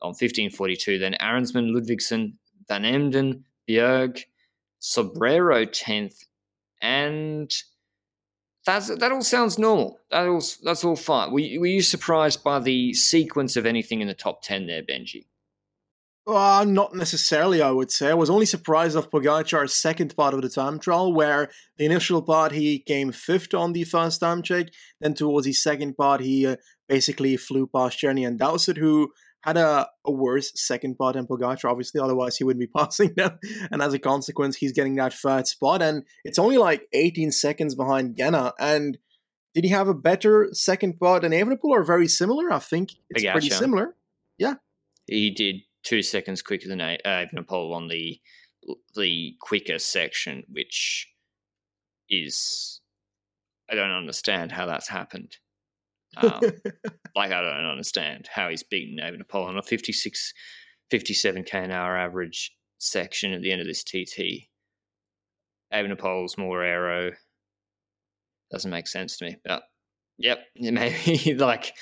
on 0.01 0.13
15.42. 0.13 0.99
Then 0.99 1.15
Arensman, 1.21 1.71
Ludvigsson, 1.75 2.33
Van 2.67 2.85
Emden, 2.85 3.43
Bjerg, 3.69 4.21
Sobrero 4.81 5.65
10th, 5.65 6.25
and 6.81 7.51
that's 8.65 8.87
that 8.95 9.11
all 9.11 9.21
sounds 9.21 9.59
normal. 9.59 9.99
That 10.11 10.27
all 10.27 10.43
that's 10.63 10.83
all 10.83 10.95
fine. 10.95 11.31
Were, 11.31 11.41
were 11.59 11.65
you 11.67 11.81
surprised 11.81 12.43
by 12.43 12.59
the 12.59 12.93
sequence 12.93 13.55
of 13.55 13.65
anything 13.65 14.01
in 14.01 14.07
the 14.07 14.13
top 14.13 14.41
ten 14.41 14.67
there, 14.67 14.83
Benji? 14.83 15.25
Uh, 16.25 16.63
not 16.65 16.95
necessarily, 16.95 17.61
I 17.61 17.71
would 17.71 17.91
say. 17.91 18.09
I 18.09 18.13
was 18.13 18.29
only 18.29 18.45
surprised 18.45 18.95
of 18.95 19.11
Pogacar's 19.11 19.75
second 19.75 20.15
part 20.15 20.33
of 20.33 20.41
the 20.41 20.47
time 20.47 20.79
trial, 20.79 21.11
where 21.11 21.49
the 21.77 21.85
initial 21.85 22.21
part 22.21 22.53
he 22.53 22.79
came 22.79 23.11
fifth 23.11 23.53
on 23.53 23.73
the 23.73 23.83
first 23.83 24.21
time 24.21 24.41
check. 24.41 24.67
Then 25.01 25.15
towards 25.15 25.45
the 25.45 25.51
second 25.51 25.97
part, 25.97 26.21
he 26.21 26.47
uh, 26.47 26.55
basically 26.87 27.35
flew 27.35 27.67
past 27.67 27.99
Journey 27.99 28.23
and 28.23 28.39
Dowsett, 28.39 28.77
who 28.77 29.11
had 29.43 29.57
a, 29.57 29.87
a 30.05 30.11
worse 30.11 30.51
second 30.55 30.97
part 30.97 31.15
than 31.15 31.27
Pogacar, 31.27 31.69
obviously, 31.69 31.99
otherwise 31.99 32.37
he 32.37 32.43
wouldn't 32.43 32.61
be 32.61 32.67
passing 32.75 33.13
them. 33.15 33.37
And 33.71 33.81
as 33.81 33.93
a 33.93 33.99
consequence, 33.99 34.55
he's 34.55 34.71
getting 34.71 34.95
that 34.95 35.13
third 35.13 35.47
spot. 35.47 35.81
And 35.81 36.03
it's 36.23 36.39
only 36.39 36.57
like 36.57 36.87
18 36.93 37.31
seconds 37.31 37.75
behind 37.75 38.15
Ganna. 38.15 38.53
And 38.57 38.97
did 39.53 39.65
he 39.65 39.69
have 39.71 39.89
a 39.89 39.93
better 39.93 40.47
second 40.53 40.97
part 40.99 41.23
than 41.23 41.33
Evenepoel 41.33 41.65
or 41.65 41.83
very 41.83 42.07
similar? 42.07 42.51
I 42.51 42.59
think 42.59 42.91
it's 43.09 43.23
Pogacar. 43.23 43.31
pretty 43.33 43.49
similar. 43.49 43.95
Yeah. 44.37 44.55
He 45.07 45.29
did 45.29 45.57
two 45.83 46.01
seconds 46.01 46.41
quicker 46.41 46.69
than 46.69 46.79
uh, 46.79 46.97
Evenepoel 47.05 47.73
on 47.75 47.89
the 47.89 48.19
the 48.95 49.35
quicker 49.41 49.77
section, 49.77 50.43
which 50.49 51.09
is 52.09 52.79
I 53.69 53.75
don't 53.75 53.91
understand 53.91 54.53
how 54.53 54.65
that's 54.65 54.87
happened. 54.87 55.35
Um, 56.17 56.39
like 57.15 57.31
I 57.31 57.41
don't 57.41 57.65
understand 57.65 58.29
how 58.33 58.49
he's 58.49 58.63
beaten 58.63 59.03
Evenepoel 59.03 59.47
on 59.47 59.57
a 59.57 59.63
56, 59.63 60.33
57 60.91 61.43
k 61.43 61.63
an 61.63 61.71
hour 61.71 61.97
average 61.97 62.51
section 62.79 63.33
at 63.33 63.41
the 63.41 63.51
end 63.51 63.61
of 63.61 63.67
this 63.67 63.83
TT. 63.83 64.49
Evenepoel's 65.73 66.37
more 66.37 66.63
aero 66.63 67.11
doesn't 68.51 68.69
make 68.69 68.87
sense 68.87 69.17
to 69.17 69.25
me, 69.25 69.37
but 69.43 69.63
Yep, 70.19 70.39
maybe 70.55 71.35
like 71.35 71.75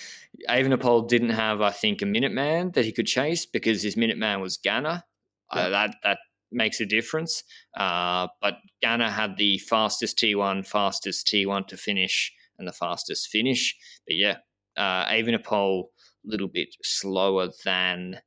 Evenepoel 0.49 1.07
didn't 1.07 1.31
have, 1.31 1.61
I 1.61 1.71
think, 1.71 2.01
a 2.01 2.05
Minuteman 2.05 2.73
that 2.73 2.85
he 2.85 2.91
could 2.91 3.07
chase 3.07 3.45
because 3.45 3.83
his 3.83 3.95
Minuteman 3.95 4.41
was 4.41 4.57
Ganna. 4.57 5.03
Uh, 5.49 5.69
that 5.69 5.95
that 6.03 6.17
makes 6.51 6.79
a 6.79 6.85
difference. 6.85 7.43
Uh, 7.75 8.27
but 8.41 8.55
Ganna 8.83 9.09
had 9.09 9.37
the 9.37 9.57
fastest 9.57 10.17
T1, 10.17 10.65
fastest 10.65 11.27
T1 11.27 11.67
to 11.67 11.77
finish, 11.77 12.31
and 12.61 12.67
the 12.67 12.73
fastest 12.73 13.27
finish. 13.27 13.75
But 14.07 14.15
yeah, 14.15 14.37
uh, 14.77 15.05
Evenepoel 15.07 15.83
a 15.83 16.29
little 16.29 16.47
bit 16.47 16.69
slower 16.83 17.49
than 17.65 18.21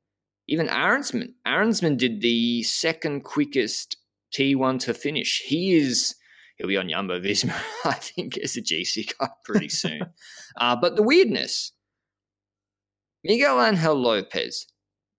even 0.47 0.67
Arensman. 0.67 1.29
Arensman 1.47 1.97
did 1.97 2.21
the 2.21 2.61
second 2.63 3.23
quickest 3.23 3.97
T1 4.37 4.79
to 4.81 4.93
finish. 4.93 5.41
He 5.45 5.73
is 5.73 6.13
he'll 6.57 6.67
be 6.67 6.77
on 6.77 6.89
Jumbo 6.89 7.19
Visma, 7.19 7.55
I 7.85 7.93
think, 7.93 8.37
as 8.37 8.55
a 8.57 8.61
GC 8.61 9.17
car 9.17 9.31
pretty 9.43 9.69
soon. 9.69 10.01
uh, 10.59 10.75
but 10.75 10.95
the 10.95 11.03
weirdness 11.03 11.71
Miguel 13.23 13.59
Angel 13.63 13.95
Lopez, 13.95 14.67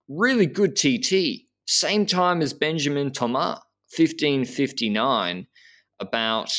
really 0.08 0.46
good 0.46 0.76
TT, 0.76 1.46
same 1.66 2.06
time 2.06 2.40
as 2.40 2.52
Benjamin 2.52 3.10
Thomas, 3.10 3.58
1559, 3.96 5.48
about 5.98 6.52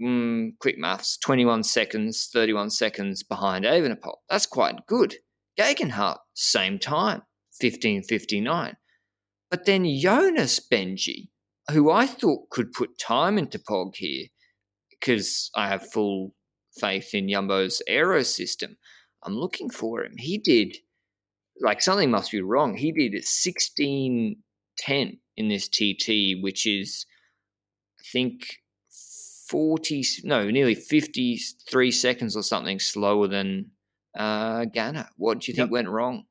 mm, 0.00 0.52
quick 0.58 0.78
maths, 0.78 1.18
21 1.18 1.62
seconds, 1.62 2.28
31 2.32 2.70
seconds 2.70 3.22
behind 3.22 3.64
Evenepoel. 3.64 4.16
That's 4.28 4.46
quite 4.46 4.86
good. 4.86 5.16
Geoghegan 5.58 6.16
same 6.34 6.78
time, 6.78 7.22
1559. 7.60 8.76
But 9.50 9.66
then 9.66 9.84
Jonas 9.98 10.60
Benji, 10.60 11.28
who 11.70 11.90
I 11.90 12.06
thought 12.06 12.50
could 12.50 12.72
put 12.72 12.98
time 12.98 13.36
into 13.36 13.58
Pog 13.58 13.96
here, 13.96 14.26
because 14.90 15.50
I 15.54 15.68
have 15.68 15.90
full 15.90 16.34
faith 16.78 17.14
in 17.14 17.26
Yumbo's 17.26 17.82
aero 17.86 18.22
system. 18.22 18.76
I'm 19.24 19.34
looking 19.34 19.70
for 19.70 20.04
him. 20.04 20.14
He 20.16 20.38
did, 20.38 20.76
like, 21.60 21.82
something 21.82 22.10
must 22.10 22.30
be 22.30 22.40
wrong. 22.40 22.76
He 22.76 22.92
did 22.92 23.12
1610 23.12 25.18
in 25.36 25.48
this 25.48 25.68
TT, 25.68 26.40
which 26.40 26.66
is, 26.66 27.06
I 27.98 28.02
think, 28.12 28.60
40, 29.50 30.04
no, 30.24 30.48
nearly 30.48 30.76
53 30.76 31.90
seconds 31.90 32.36
or 32.36 32.42
something 32.42 32.78
slower 32.78 33.26
than 33.26 33.72
uh, 34.16 34.60
Ganna. 34.66 35.08
What 35.16 35.40
do 35.40 35.50
you 35.50 35.56
think 35.56 35.66
yep. 35.66 35.72
went 35.72 35.88
wrong? 35.88 36.24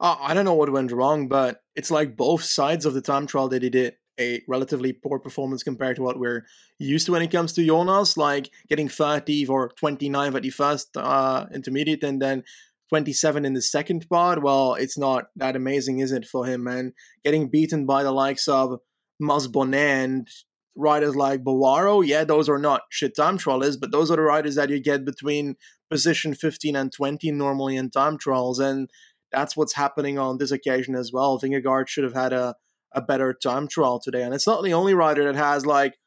Uh, 0.00 0.16
I 0.20 0.34
don't 0.34 0.44
know 0.44 0.54
what 0.54 0.70
went 0.70 0.92
wrong, 0.92 1.26
but 1.26 1.60
it's 1.74 1.90
like 1.90 2.16
both 2.16 2.44
sides 2.44 2.86
of 2.86 2.94
the 2.94 3.00
time 3.00 3.26
trial 3.26 3.48
that 3.48 3.62
he 3.62 3.70
did 3.70 3.94
a 4.20 4.42
relatively 4.48 4.92
poor 4.92 5.18
performance 5.18 5.62
compared 5.62 5.96
to 5.96 6.02
what 6.02 6.18
we're 6.18 6.44
used 6.78 7.06
to 7.06 7.12
when 7.12 7.22
it 7.22 7.30
comes 7.30 7.52
to 7.54 7.66
Jonas, 7.66 8.16
like 8.16 8.50
getting 8.68 8.88
30 8.88 9.46
or 9.46 9.70
29 9.70 10.36
at 10.36 10.42
the 10.42 10.50
first 10.50 10.96
uh, 10.96 11.46
intermediate 11.52 12.04
and 12.04 12.22
then 12.22 12.44
27 12.90 13.44
in 13.44 13.54
the 13.54 13.62
second 13.62 14.08
part. 14.08 14.42
Well, 14.42 14.74
it's 14.74 14.98
not 14.98 15.26
that 15.36 15.56
amazing, 15.56 15.98
is 15.98 16.12
it, 16.12 16.26
for 16.26 16.46
him? 16.46 16.66
And 16.66 16.92
getting 17.24 17.48
beaten 17.48 17.86
by 17.86 18.02
the 18.02 18.12
likes 18.12 18.48
of 18.48 18.80
Masbonet 19.20 19.74
and 19.74 20.28
riders 20.76 21.16
like 21.16 21.42
Bowaro, 21.42 22.06
yeah, 22.06 22.24
those 22.24 22.48
are 22.48 22.58
not 22.58 22.82
shit 22.90 23.16
time 23.16 23.38
trials, 23.38 23.76
but 23.76 23.92
those 23.92 24.10
are 24.10 24.16
the 24.16 24.22
riders 24.22 24.54
that 24.54 24.70
you 24.70 24.80
get 24.80 25.04
between 25.04 25.56
position 25.90 26.34
15 26.34 26.76
and 26.76 26.92
20 26.92 27.30
normally 27.32 27.76
in 27.76 27.90
time 27.90 28.18
trials. 28.18 28.58
And 28.58 28.88
that's 29.32 29.56
what's 29.56 29.74
happening 29.74 30.18
on 30.18 30.38
this 30.38 30.50
occasion 30.50 30.94
as 30.94 31.12
well. 31.12 31.40
Vingegaard 31.40 31.88
should 31.88 32.04
have 32.04 32.14
had 32.14 32.32
a 32.32 32.54
a 32.92 33.02
better 33.02 33.34
time 33.34 33.68
trial 33.68 34.00
today. 34.00 34.22
And 34.22 34.34
it's 34.34 34.46
not 34.46 34.62
the 34.62 34.74
only 34.74 34.94
rider 34.94 35.24
that 35.24 35.36
has 35.36 35.66
like 35.66 35.98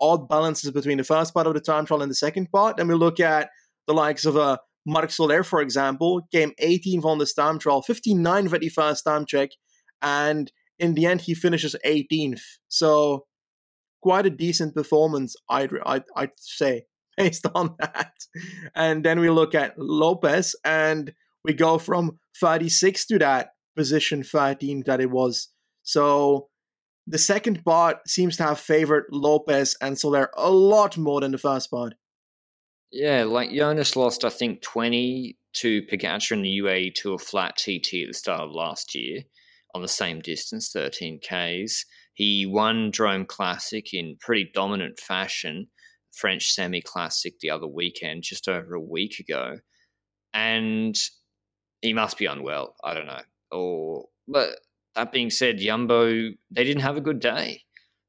odd 0.00 0.28
balances 0.28 0.70
between 0.70 0.98
the 0.98 1.04
first 1.04 1.34
part 1.34 1.46
of 1.46 1.54
the 1.54 1.60
time 1.60 1.86
trial 1.86 2.02
and 2.02 2.10
the 2.10 2.16
second 2.16 2.50
part. 2.50 2.76
Then 2.76 2.88
we 2.88 2.94
look 2.94 3.20
at 3.20 3.50
the 3.86 3.94
likes 3.94 4.24
of 4.24 4.36
a 4.36 4.40
uh, 4.40 4.56
Marc 4.84 5.12
Soler, 5.12 5.44
for 5.44 5.60
example, 5.60 6.26
came 6.32 6.52
18th 6.60 7.04
on 7.04 7.18
this 7.18 7.32
time 7.32 7.60
trial, 7.60 7.84
59th 7.88 8.52
at 8.52 8.60
the 8.60 8.68
first 8.68 9.04
time 9.04 9.24
check, 9.24 9.50
and 10.00 10.50
in 10.80 10.94
the 10.94 11.06
end 11.06 11.20
he 11.20 11.34
finishes 11.34 11.76
18th. 11.86 12.40
So 12.66 13.26
quite 14.02 14.26
a 14.26 14.30
decent 14.30 14.74
performance, 14.74 15.34
I'd 15.48 15.70
I'd, 15.86 16.04
I'd 16.16 16.32
say. 16.36 16.86
based 17.16 17.46
on 17.54 17.74
that. 17.78 18.12
And 18.74 19.04
then 19.04 19.20
we 19.20 19.30
look 19.30 19.54
at 19.54 19.78
Lopez 19.78 20.54
and 20.64 21.12
we 21.44 21.52
go 21.52 21.78
from 21.78 22.18
36 22.40 23.06
to 23.06 23.18
that 23.18 23.50
position 23.76 24.22
13 24.22 24.84
that 24.86 25.00
it 25.00 25.10
was. 25.10 25.48
So 25.82 26.48
the 27.06 27.18
second 27.18 27.64
part 27.64 28.08
seems 28.08 28.36
to 28.36 28.44
have 28.44 28.60
favored 28.60 29.06
Lopez, 29.10 29.76
and 29.80 29.98
so 29.98 30.10
they're 30.10 30.30
a 30.36 30.50
lot 30.50 30.96
more 30.96 31.20
than 31.20 31.32
the 31.32 31.38
first 31.38 31.70
part. 31.70 31.94
Yeah, 32.92 33.24
like 33.24 33.50
Jonas 33.50 33.96
lost, 33.96 34.24
I 34.24 34.28
think, 34.28 34.62
20 34.62 35.36
to 35.54 35.82
Pogacar 35.82 36.32
in 36.32 36.42
the 36.42 36.60
UAE 36.62 36.94
to 36.96 37.14
a 37.14 37.18
flat 37.18 37.56
TT 37.56 38.02
at 38.02 38.08
the 38.08 38.14
start 38.14 38.42
of 38.42 38.52
last 38.52 38.94
year 38.94 39.22
on 39.74 39.82
the 39.82 39.88
same 39.88 40.20
distance, 40.20 40.70
13 40.72 41.18
Ks. 41.20 41.84
He 42.14 42.46
won 42.46 42.92
Drôme 42.92 43.26
Classic 43.26 43.92
in 43.94 44.16
pretty 44.20 44.50
dominant 44.52 45.00
fashion, 45.00 45.68
French 46.12 46.50
semi 46.50 46.82
classic 46.82 47.38
the 47.40 47.50
other 47.50 47.66
weekend, 47.66 48.22
just 48.22 48.48
over 48.48 48.74
a 48.74 48.80
week 48.80 49.18
ago. 49.18 49.58
And 50.34 50.96
he 51.80 51.92
must 51.92 52.18
be 52.18 52.26
unwell. 52.26 52.76
I 52.84 52.94
don't 52.94 53.06
know. 53.06 53.22
Or, 53.50 54.06
but 54.28 54.50
that 54.94 55.12
being 55.12 55.30
said, 55.30 55.58
Yumbo, 55.58 56.32
they 56.50 56.64
didn't 56.64 56.82
have 56.82 56.96
a 56.96 57.02
good 57.02 57.20
day. 57.20 57.62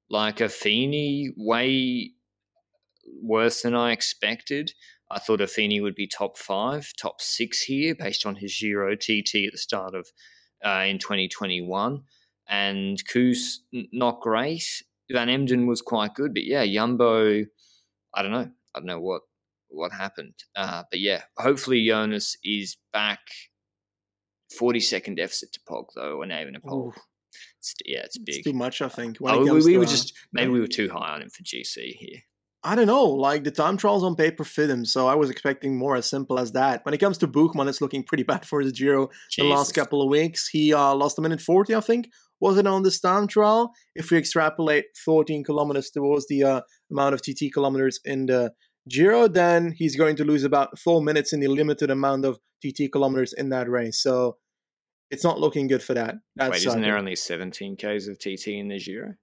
Like 0.09 0.37
Affini, 0.37 1.29
way 1.37 2.11
worse 3.21 3.61
than 3.61 3.75
I 3.75 3.91
expected. 3.91 4.71
I 5.09 5.19
thought 5.19 5.39
Affini 5.39 5.81
would 5.81 5.95
be 5.95 6.07
top 6.07 6.37
five, 6.37 6.91
top 6.99 7.21
six 7.21 7.61
here 7.61 7.95
based 7.95 8.25
on 8.25 8.35
his 8.35 8.57
Giro 8.57 8.95
TT 8.95 9.45
at 9.47 9.51
the 9.51 9.57
start 9.57 9.95
of 9.95 10.07
uh, 10.65 10.85
in 10.87 10.97
2021. 10.97 12.01
And 12.53 13.03
Kuss, 13.07 13.61
not 13.91 14.21
great. 14.21 14.83
Van 15.11 15.27
Emden 15.27 15.65
was 15.65 15.81
quite 15.81 16.13
good, 16.13 16.35
but 16.35 16.43
yeah, 16.43 16.63
Yumbo, 16.63 17.45
I 18.13 18.21
don't 18.21 18.31
know. 18.31 18.49
I 18.75 18.79
don't 18.79 18.85
know 18.85 18.99
what 18.99 19.23
what 19.69 19.91
happened. 19.91 20.35
Uh, 20.55 20.83
but 20.91 20.99
yeah, 20.99 21.23
hopefully 21.37 21.83
Jonas 21.85 22.37
is 22.43 22.77
back 22.91 23.21
40 24.57 24.79
second 24.81 25.15
deficit 25.15 25.51
to 25.53 25.59
Pog 25.67 25.85
though, 25.95 26.21
or 26.21 26.25
even 26.25 26.55
a 26.55 26.59
Pog. 26.59 26.93
It's, 27.57 27.73
yeah, 27.85 28.01
it's 28.03 28.19
big. 28.19 28.35
It's 28.35 28.43
too 28.45 28.53
much, 28.53 28.83
I 28.83 28.89
think. 28.89 29.17
Oh, 29.23 29.39
we, 29.39 29.63
we 29.63 29.77
were 29.77 29.85
uh, 29.85 29.87
just 29.87 30.13
maybe 30.31 30.51
we 30.51 30.59
were 30.59 30.67
too 30.67 30.89
high 30.89 31.15
on 31.15 31.23
him 31.23 31.29
for 31.29 31.41
GC 31.41 31.95
here. 31.95 32.19
I 32.65 32.75
don't 32.75 32.87
know. 32.87 33.03
Like 33.03 33.43
the 33.43 33.51
time 33.51 33.75
trials 33.75 34.03
on 34.03 34.15
paper 34.15 34.43
fit 34.43 34.69
him, 34.69 34.85
so 34.85 35.07
I 35.07 35.15
was 35.15 35.29
expecting 35.29 35.75
more 35.77 35.95
as 35.95 36.09
simple 36.09 36.39
as 36.39 36.53
that. 36.53 36.85
When 36.85 36.93
it 36.93 36.99
comes 36.99 37.17
to 37.19 37.27
Buchmann, 37.27 37.67
it's 37.67 37.81
looking 37.81 38.03
pretty 38.03 38.23
bad 38.23 38.45
for 38.45 38.63
the 38.63 38.71
Giro 38.71 39.09
Jesus. 39.29 39.49
the 39.49 39.55
last 39.55 39.73
couple 39.73 40.01
of 40.01 40.09
weeks. 40.09 40.47
He 40.47 40.73
uh, 40.73 40.93
lost 40.95 41.17
a 41.17 41.21
minute 41.21 41.41
forty, 41.41 41.75
I 41.75 41.81
think. 41.81 42.09
Was 42.43 42.57
it 42.57 42.67
on 42.67 42.83
the 42.83 42.91
time 42.91 43.27
trial? 43.27 43.71
If 43.95 44.11
we 44.11 44.17
extrapolate 44.17 44.83
14 45.05 45.45
kilometers 45.45 45.89
towards 45.89 46.27
the 46.27 46.43
uh, 46.43 46.61
amount 46.91 47.13
of 47.13 47.21
TT 47.21 47.53
kilometers 47.53 48.01
in 48.03 48.25
the 48.25 48.51
Giro, 48.89 49.29
then 49.29 49.71
he's 49.71 49.95
going 49.95 50.17
to 50.17 50.25
lose 50.25 50.43
about 50.43 50.77
four 50.77 51.01
minutes 51.01 51.31
in 51.31 51.39
the 51.39 51.47
limited 51.47 51.89
amount 51.89 52.25
of 52.25 52.39
TT 52.61 52.91
kilometers 52.91 53.31
in 53.31 53.47
that 53.51 53.69
race. 53.69 54.03
So 54.03 54.35
it's 55.09 55.23
not 55.23 55.39
looking 55.39 55.67
good 55.67 55.81
for 55.81 55.93
that. 55.93 56.15
That's 56.35 56.51
Wait, 56.51 56.65
isn't 56.65 56.81
there 56.81 56.97
only 56.97 57.15
17 57.15 57.77
Ks 57.77 58.09
of 58.09 58.19
TT 58.19 58.47
in 58.49 58.67
the 58.67 58.77
Giro? 58.77 59.13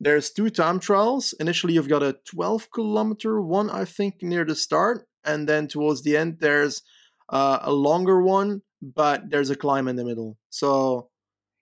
There's 0.00 0.32
two 0.32 0.50
time 0.50 0.80
trials. 0.80 1.32
Initially, 1.38 1.74
you've 1.74 1.88
got 1.88 2.02
a 2.02 2.16
12 2.28 2.72
kilometer 2.74 3.40
one, 3.40 3.70
I 3.70 3.84
think, 3.84 4.16
near 4.20 4.44
the 4.44 4.56
start. 4.56 5.06
And 5.24 5.48
then 5.48 5.68
towards 5.68 6.02
the 6.02 6.16
end, 6.16 6.38
there's 6.40 6.82
uh, 7.28 7.60
a 7.62 7.72
longer 7.72 8.20
one, 8.20 8.62
but 8.82 9.30
there's 9.30 9.50
a 9.50 9.54
climb 9.54 9.86
in 9.86 9.94
the 9.94 10.04
middle. 10.04 10.36
So 10.50 11.10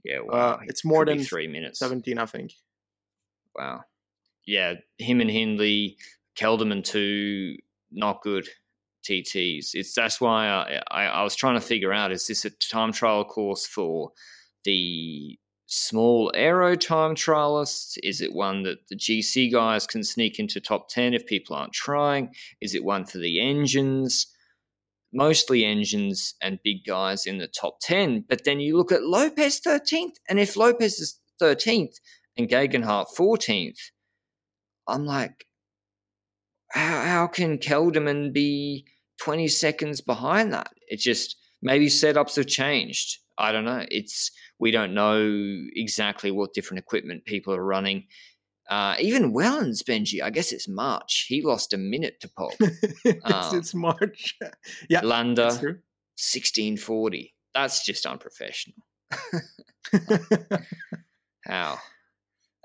yeah, 0.05 0.19
uh, 0.19 0.25
wow. 0.25 0.33
Uh, 0.33 0.59
it's 0.67 0.85
more 0.85 1.05
than 1.05 1.23
three 1.23 1.47
minutes. 1.47 1.79
17, 1.79 2.19
I 2.19 2.27
think. 2.27 2.53
Wow. 3.55 3.83
Yeah, 4.47 4.75
him 4.99 5.21
and 5.21 5.31
Hindley, 5.31 5.97
Kelderman 6.37 6.83
too, 6.85 7.57
not 7.91 8.23
good. 8.23 8.49
TTs. 9.03 9.71
It's 9.75 9.95
that's 9.95 10.21
why 10.21 10.47
I, 10.47 10.81
I, 10.91 11.05
I 11.07 11.23
was 11.23 11.35
trying 11.35 11.55
to 11.57 11.61
figure 11.61 11.93
out: 11.93 12.13
is 12.13 12.27
this 12.27 12.45
a 12.45 12.51
time 12.51 12.93
trial 12.93 13.25
course 13.25 13.67
for 13.67 14.13
the 14.65 15.39
small 15.67 16.31
aero 16.35 16.75
time 16.75 17.15
trialists? 17.15 17.99
Is 18.03 18.21
it 18.21 18.33
one 18.33 18.63
that 18.63 18.87
the 18.89 18.97
GC 18.97 19.53
guys 19.53 19.87
can 19.87 20.05
sneak 20.05 20.39
into 20.39 20.61
top 20.61 20.89
ten 20.89 21.15
if 21.15 21.27
people 21.27 21.57
aren't 21.57 21.73
trying? 21.73 22.31
Is 22.61 22.75
it 22.75 22.85
one 22.85 23.05
for 23.05 23.19
the 23.19 23.41
engines? 23.41 24.27
Mostly 25.13 25.65
engines 25.65 26.35
and 26.41 26.59
big 26.65 26.85
guys 26.87 27.27
in 27.27 27.39
the 27.39 27.47
top 27.47 27.81
ten. 27.81 28.25
But 28.29 28.45
then 28.45 28.61
you 28.61 28.77
look 28.77 28.93
at 28.93 29.03
Lopez 29.03 29.59
thirteenth, 29.59 30.19
and 30.29 30.39
if 30.39 30.57
Lopez 30.57 30.99
is 30.99 31.21
thirteenth 31.39 31.99
and 32.37 32.49
Geoghegan 32.49 33.07
fourteenth, 33.15 33.79
I'm 34.89 35.05
like, 35.05 35.47
how, 36.71 37.03
how 37.03 37.27
can 37.27 37.59
Kelderman 37.59 38.33
be 38.33 38.87
20 39.21 39.49
seconds 39.49 40.01
behind 40.01 40.53
that? 40.53 40.71
It 40.89 40.99
just 40.99 41.37
maybe 41.61 41.87
setups 41.87 42.37
have 42.37 42.47
changed. 42.47 43.19
I 43.39 43.53
don't 43.53 43.65
know. 43.65 43.85
It's 43.89 44.31
we 44.59 44.71
don't 44.71 44.95
know 44.95 45.21
exactly 45.75 46.31
what 46.31 46.55
different 46.55 46.79
equipment 46.79 47.25
people 47.25 47.55
are 47.55 47.65
running. 47.65 48.07
Uh, 48.69 48.97
even 49.01 49.33
Wellens, 49.35 49.83
Benji, 49.83 50.23
I 50.23 50.31
guess 50.31 50.53
it's 50.53 50.69
March. 50.69 51.27
He 51.29 51.43
lost 51.43 51.73
a 51.73 51.79
minute 51.79 52.21
to 52.21 52.29
Pog. 52.29 52.55
um, 53.25 53.59
it's 53.59 53.75
March. 53.75 54.39
yeah. 54.89 55.01
Landa, 55.03 55.47
1640. 55.47 57.35
That's 57.55 57.85
just 57.85 58.07
unprofessional. 58.07 58.77
How? 61.45 61.79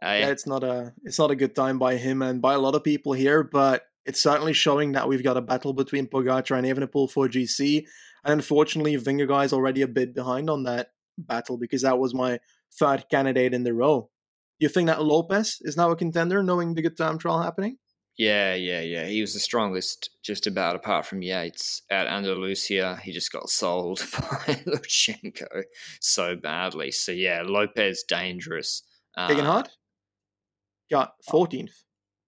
Uh, 0.03 0.13
yeah, 0.19 0.29
it's 0.29 0.45
not 0.45 0.63
a 0.63 0.93
it's 1.03 1.17
not 1.17 1.31
a 1.31 1.35
good 1.35 1.55
time 1.55 1.79
by 1.79 1.97
him 1.97 2.21
and 2.21 2.39
by 2.41 2.53
a 2.53 2.59
lot 2.59 2.75
of 2.75 2.83
people 2.83 3.13
here, 3.13 3.43
but 3.43 3.83
it's 4.05 4.21
certainly 4.21 4.53
showing 4.53 4.91
that 4.91 5.07
we've 5.07 5.23
got 5.23 5.37
a 5.37 5.41
battle 5.41 5.73
between 5.73 6.07
Pogacar 6.07 6.57
and 6.57 6.67
Evenepoel 6.67 7.09
for 7.09 7.27
GC. 7.27 7.85
And 8.23 8.33
unfortunately, 8.33 8.95
Vingegaard 8.95 9.45
is 9.45 9.53
already 9.53 9.81
a 9.81 9.87
bit 9.87 10.13
behind 10.13 10.49
on 10.49 10.63
that 10.63 10.91
battle 11.17 11.57
because 11.57 11.81
that 11.81 11.97
was 11.97 12.13
my 12.13 12.39
third 12.79 13.05
candidate 13.09 13.53
in 13.53 13.63
the 13.63 13.73
row. 13.73 14.09
You 14.59 14.69
think 14.69 14.87
that 14.87 15.03
Lopez 15.03 15.57
is 15.61 15.77
now 15.77 15.91
a 15.91 15.95
contender, 15.95 16.41
knowing 16.41 16.73
the 16.73 16.81
good 16.81 16.97
time 16.97 17.17
trial 17.17 17.41
happening? 17.41 17.77
Yeah, 18.17 18.55
yeah, 18.55 18.81
yeah. 18.81 19.05
He 19.05 19.21
was 19.21 19.33
the 19.33 19.39
strongest, 19.39 20.09
just 20.23 20.47
about 20.47 20.75
apart 20.75 21.05
from 21.05 21.21
Yates 21.21 21.83
at 21.91 22.07
Andalusia. 22.07 22.99
He 23.03 23.11
just 23.11 23.31
got 23.31 23.49
sold 23.49 23.99
by 24.13 24.55
Lutsenko 24.65 25.63
so 26.01 26.35
badly. 26.35 26.91
So 26.91 27.11
yeah, 27.11 27.43
Lopez 27.45 28.03
dangerous. 28.07 28.81
Uh, 29.15 29.33
Hard 29.43 29.69
got 30.89 31.13
fourteenth. 31.29 31.83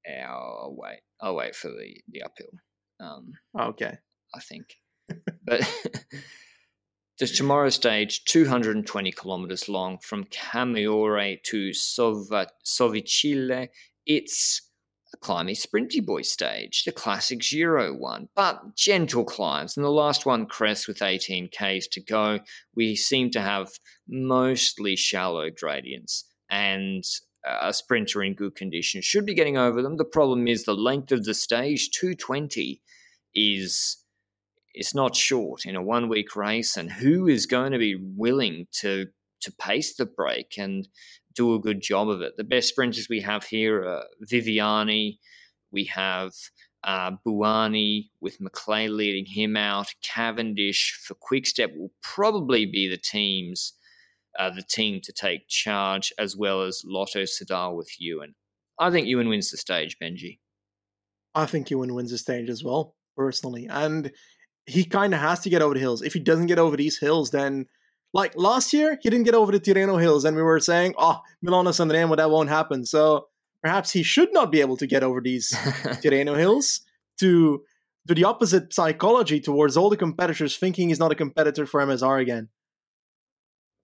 Oh 0.08 0.76
wait, 0.78 1.00
I'll 1.22 1.36
wait 1.36 1.56
for 1.56 1.70
the 1.70 1.96
the 2.08 2.22
uphill. 2.22 2.52
Um, 3.00 3.32
okay, 3.60 3.98
I 4.36 4.39
think. 4.42 4.65
but 5.44 5.62
the 7.19 7.27
tomorrow 7.27 7.69
stage, 7.69 8.23
220 8.25 9.12
kilometers 9.12 9.67
long 9.67 9.97
from 9.99 10.23
Camaiore 10.25 11.43
to 11.43 11.69
Sovicile. 11.71 13.67
It's 14.05 14.62
a 15.13 15.17
climby 15.17 15.51
sprinty 15.51 16.05
boy 16.05 16.21
stage, 16.21 16.84
the 16.86 16.91
classic 16.91 17.39
Giro 17.39 17.93
one, 17.93 18.29
but 18.36 18.75
gentle 18.75 19.25
climbs. 19.25 19.75
And 19.75 19.84
the 19.84 19.91
last 19.91 20.25
one, 20.25 20.45
Crest, 20.45 20.88
with 20.88 21.01
18 21.01 21.49
Ks 21.49 21.88
to 21.88 22.01
go. 22.01 22.39
We 22.75 22.95
seem 22.95 23.32
to 23.32 23.41
have 23.41 23.69
mostly 24.08 24.95
shallow 24.95 25.49
gradients. 25.49 26.25
And 26.49 27.03
a 27.45 27.73
sprinter 27.73 28.23
in 28.23 28.34
good 28.34 28.55
condition 28.55 29.01
should 29.01 29.25
be 29.25 29.34
getting 29.34 29.58
over 29.58 29.82
them. 29.82 29.97
The 29.97 30.05
problem 30.05 30.47
is 30.47 30.63
the 30.63 30.73
length 30.73 31.12
of 31.12 31.25
the 31.25 31.34
stage, 31.34 31.89
220, 31.91 32.82
is 33.36 33.97
it's 34.73 34.95
not 34.95 35.15
short 35.15 35.65
in 35.65 35.75
a 35.75 35.84
one 35.84 36.10
week 36.10 36.36
race, 36.36 36.77
and 36.77 36.91
who 36.91 37.27
is 37.27 37.45
going 37.45 37.71
to 37.71 37.79
be 37.79 37.95
willing 37.95 38.67
to 38.82 39.08
to 39.41 39.51
pace 39.53 39.95
the 39.95 40.05
break 40.05 40.58
and 40.58 40.88
do 41.34 41.53
a 41.53 41.60
good 41.60 41.82
job 41.82 42.10
of 42.10 42.21
it? 42.21 42.34
The 42.38 42.43
best 42.43 42.69
sprinters 42.69 43.08
we 43.10 43.21
have 43.21 43.45
here 43.45 43.84
are 43.84 44.03
Viviani, 44.29 45.17
we 45.71 45.86
have 45.86 46.34
uh, 46.84 47.12
Bouhanni 47.25 48.10
with 48.21 48.39
McLay 48.39 48.89
leading 48.89 49.25
him 49.25 49.58
out. 49.58 49.93
Cavendish 50.03 50.99
for 51.03 51.15
Quickstep 51.15 51.75
will 51.75 51.91
probably 52.01 52.65
be 52.65 52.88
the 52.88 52.97
team's 52.97 53.73
uh, 54.38 54.49
the 54.49 54.62
team 54.62 55.01
to 55.03 55.12
take 55.12 55.47
charge, 55.47 56.13
as 56.17 56.38
well 56.38 56.62
as 56.62 56.84
Lotto 56.86 57.23
Soudal 57.23 57.75
with 57.75 57.89
Ewan. 57.99 58.36
I 58.79 58.91
think 58.91 59.08
Ewan 59.08 59.27
wins 59.27 59.51
the 59.51 59.58
stage, 59.58 59.97
Benji. 60.01 60.39
I 61.36 61.45
think 61.45 61.69
Ewan 61.69 61.93
wins 61.93 62.12
the 62.12 62.17
stage 62.17 62.49
as 62.49 62.63
well, 62.63 62.95
personally. 63.17 63.67
And 63.69 64.12
he 64.65 64.84
kind 64.84 65.13
of 65.13 65.19
has 65.19 65.39
to 65.41 65.50
get 65.50 65.62
over 65.62 65.74
the 65.74 65.80
hills. 65.80 66.02
If 66.02 66.13
he 66.13 66.19
doesn't 66.19 66.48
get 66.48 66.60
over 66.60 66.78
these 66.78 67.00
hills, 67.00 67.32
then 67.32 67.65
like 68.13 68.34
last 68.36 68.74
year, 68.74 68.98
he 69.02 69.10
didn't 69.10 69.26
get 69.26 69.36
over 69.36 69.52
the 69.52 69.60
Tirreno 69.60 70.00
hills, 70.00 70.26
and 70.26 70.36
we 70.36 70.43
were 70.43 70.60
saying, 70.60 70.93
oh, 70.98 71.19
Milano 71.41 71.72
Sanremo, 71.72 72.17
that 72.17 72.32
won't 72.32 72.50
happen. 72.50 72.86
So 72.86 73.28
perhaps 73.62 73.91
he 73.91 74.04
should 74.04 74.34
not 74.34 74.52
be 74.52 74.62
able 74.62 74.78
to 74.78 74.88
get 74.88 75.04
over 75.04 75.22
these 75.22 75.52
Tirreno 76.02 76.38
hills 76.38 76.82
to 77.19 77.63
do 78.08 78.13
the 78.13 78.24
opposite 78.24 78.74
psychology 78.74 79.39
towards 79.39 79.78
all 79.78 79.89
the 79.89 79.98
competitors, 79.98 80.58
thinking 80.58 80.89
he's 80.89 81.00
not 81.00 81.12
a 81.12 81.15
competitor 81.15 81.65
for 81.65 81.82
MSR 81.82 82.22
again 82.22 82.50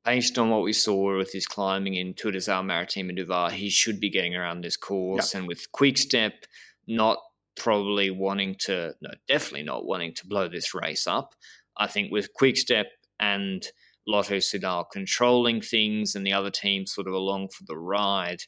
based 0.06 0.38
on 0.38 0.52
what 0.52 0.62
we 0.62 0.72
saw 0.72 1.18
with 1.18 1.34
his 1.34 1.48
climbing 1.48 1.96
in 1.96 2.14
Tour 2.14 2.32
Alpes 2.32 2.48
Maritime 2.48 3.10
and 3.10 3.18
Duvar, 3.18 3.52
he 3.52 3.70
should 3.70 4.00
be 4.00 4.10
getting 4.10 4.36
around 4.36 4.62
this 4.62 4.78
course. 4.78 5.34
Yep. 5.34 5.40
And 5.40 5.48
with 5.48 5.72
Quick 5.72 5.98
Step 5.98 6.46
not 6.88 7.18
probably 7.56 8.10
wanting 8.12 8.56
to, 8.60 8.94
no, 9.02 9.12
definitely 9.28 9.64
not 9.64 9.86
wanting 9.86 10.14
to 10.16 10.28
blow 10.28 10.48
this 10.48 10.74
race 10.74 11.08
up. 11.08 11.36
I 11.78 11.88
think 11.88 12.12
with 12.12 12.34
Quickstep 12.34 12.86
and 13.20 13.66
Lotto 14.08 14.38
Soudal 14.38 14.86
controlling 14.92 15.62
things 15.62 16.16
and 16.16 16.26
the 16.26 16.34
other 16.34 16.52
teams 16.52 16.94
sort 16.94 17.08
of 17.08 17.14
along 17.14 17.50
for 17.50 17.64
the 17.66 17.78
ride, 17.78 18.44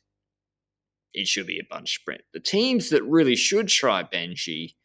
it 1.14 1.28
should 1.28 1.48
be 1.48 1.60
a 1.60 1.68
bunch 1.70 1.96
sprint. 1.96 2.22
The 2.34 2.40
teams 2.40 2.90
that 2.90 3.04
really 3.04 3.36
should 3.36 3.68
try 3.68 4.04
Benji, 4.04 4.76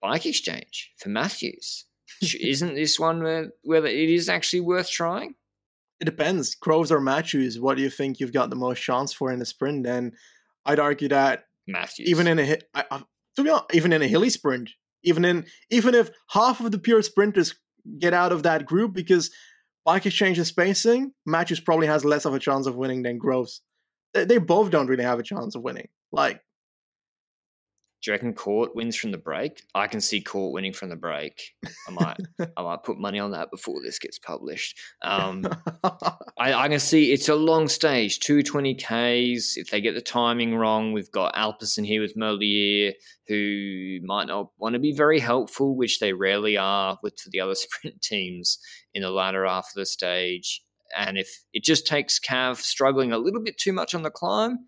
Bike 0.00 0.26
Exchange 0.26 0.92
for 0.98 1.10
Matthews. 1.10 1.86
Isn't 2.40 2.74
this 2.74 2.98
one 2.98 3.22
where, 3.22 3.50
where 3.62 3.84
it 3.84 4.10
is 4.10 4.28
actually 4.28 4.60
worth 4.60 4.90
trying? 4.90 5.34
It 6.00 6.06
depends. 6.06 6.54
Groves 6.54 6.90
or 6.90 7.00
Matthews, 7.00 7.60
what 7.60 7.76
do 7.76 7.82
you 7.82 7.90
think 7.90 8.20
you've 8.20 8.32
got 8.32 8.50
the 8.50 8.56
most 8.56 8.80
chance 8.80 9.12
for 9.12 9.32
in 9.32 9.38
the 9.38 9.46
sprint? 9.46 9.86
And 9.86 10.12
I'd 10.66 10.80
argue 10.80 11.08
that 11.08 11.44
Matthews, 11.66 12.08
even 12.08 12.26
in 12.26 12.38
a 12.38 12.58
to 13.36 13.42
be 13.42 13.50
honest, 13.50 13.74
even 13.74 13.92
in 13.92 14.02
a 14.02 14.08
hilly 14.08 14.30
sprint, 14.30 14.70
even 15.02 15.24
in 15.24 15.46
even 15.70 15.94
if 15.94 16.10
half 16.30 16.60
of 16.60 16.70
the 16.70 16.78
pure 16.78 17.02
sprinters 17.02 17.54
get 17.98 18.14
out 18.14 18.32
of 18.32 18.42
that 18.42 18.66
group 18.66 18.92
because 18.92 19.30
bike 19.84 20.06
exchange 20.06 20.38
and 20.38 20.46
spacing, 20.46 21.12
Matthews 21.26 21.60
probably 21.60 21.86
has 21.86 22.04
less 22.04 22.24
of 22.24 22.34
a 22.34 22.38
chance 22.38 22.66
of 22.66 22.76
winning 22.76 23.02
than 23.02 23.18
Groves. 23.18 23.60
They, 24.14 24.24
they 24.24 24.38
both 24.38 24.70
don't 24.70 24.86
really 24.86 25.04
have 25.04 25.18
a 25.18 25.24
chance 25.24 25.54
of 25.54 25.62
winning. 25.62 25.88
Like 26.12 26.40
do 28.04 28.10
you 28.10 28.12
reckon 28.12 28.34
Court 28.34 28.76
wins 28.76 28.96
from 28.96 29.12
the 29.12 29.18
break? 29.18 29.62
I 29.74 29.86
can 29.86 30.02
see 30.02 30.20
Court 30.20 30.52
winning 30.52 30.74
from 30.74 30.90
the 30.90 30.96
break. 30.96 31.54
I 31.88 31.90
might, 31.90 32.16
I 32.54 32.62
might 32.62 32.82
put 32.82 32.98
money 32.98 33.18
on 33.18 33.30
that 33.30 33.50
before 33.50 33.80
this 33.82 33.98
gets 33.98 34.18
published. 34.18 34.78
Um, 35.00 35.46
I, 36.38 36.52
I, 36.52 36.68
can 36.68 36.80
see 36.80 37.12
it's 37.12 37.30
a 37.30 37.34
long 37.34 37.66
stage, 37.66 38.20
two 38.20 38.42
twenty 38.42 38.74
ks. 38.74 39.56
If 39.56 39.70
they 39.70 39.80
get 39.80 39.94
the 39.94 40.02
timing 40.02 40.54
wrong, 40.54 40.92
we've 40.92 41.10
got 41.10 41.34
Alpecin 41.34 41.86
here 41.86 42.02
with 42.02 42.14
Merlier, 42.14 42.92
who 43.26 44.00
might 44.02 44.26
not 44.26 44.50
want 44.58 44.74
to 44.74 44.78
be 44.78 44.92
very 44.92 45.18
helpful, 45.18 45.74
which 45.74 45.98
they 45.98 46.12
rarely 46.12 46.58
are 46.58 46.98
with 47.02 47.16
the 47.30 47.40
other 47.40 47.54
sprint 47.54 48.02
teams 48.02 48.58
in 48.92 49.00
the 49.00 49.10
latter 49.10 49.46
half 49.46 49.68
of 49.68 49.76
the 49.76 49.86
stage. 49.86 50.60
And 50.94 51.16
if 51.16 51.28
it 51.54 51.64
just 51.64 51.86
takes 51.86 52.20
Cav 52.20 52.58
struggling 52.58 53.12
a 53.12 53.18
little 53.18 53.42
bit 53.42 53.56
too 53.56 53.72
much 53.72 53.94
on 53.94 54.02
the 54.02 54.10
climb, 54.10 54.66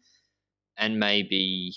and 0.79 0.99
maybe 0.99 1.77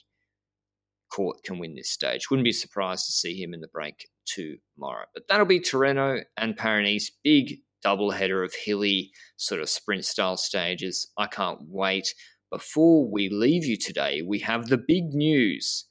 Court 1.11 1.43
can 1.43 1.59
win 1.59 1.75
this 1.75 1.91
stage. 1.91 2.29
Wouldn't 2.29 2.45
be 2.45 2.51
surprised 2.51 3.05
to 3.05 3.11
see 3.11 3.41
him 3.41 3.53
in 3.53 3.61
the 3.61 3.67
break 3.67 4.07
tomorrow. 4.25 5.05
But 5.13 5.27
that'll 5.27 5.45
be 5.45 5.59
Tirreno 5.59 6.23
and 6.37 6.57
Paris 6.57 7.11
Big 7.23 7.59
double 7.81 8.11
header 8.11 8.43
of 8.43 8.53
hilly 8.53 9.11
sort 9.37 9.61
of 9.61 9.69
sprint 9.69 10.05
style 10.05 10.37
stages. 10.37 11.11
I 11.17 11.27
can't 11.27 11.59
wait. 11.67 12.13
Before 12.51 13.09
we 13.09 13.29
leave 13.29 13.65
you 13.65 13.77
today, 13.77 14.21
we 14.21 14.39
have 14.39 14.67
the 14.67 14.77
big 14.77 15.13
news. 15.13 15.85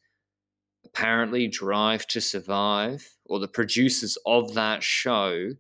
Apparently, 0.85 1.49
Drive 1.49 2.07
to 2.09 2.21
Survive, 2.21 3.09
or 3.27 3.39
the 3.39 3.49
producers 3.49 4.17
of 4.27 4.55
that 4.55 4.83
show 4.83 5.51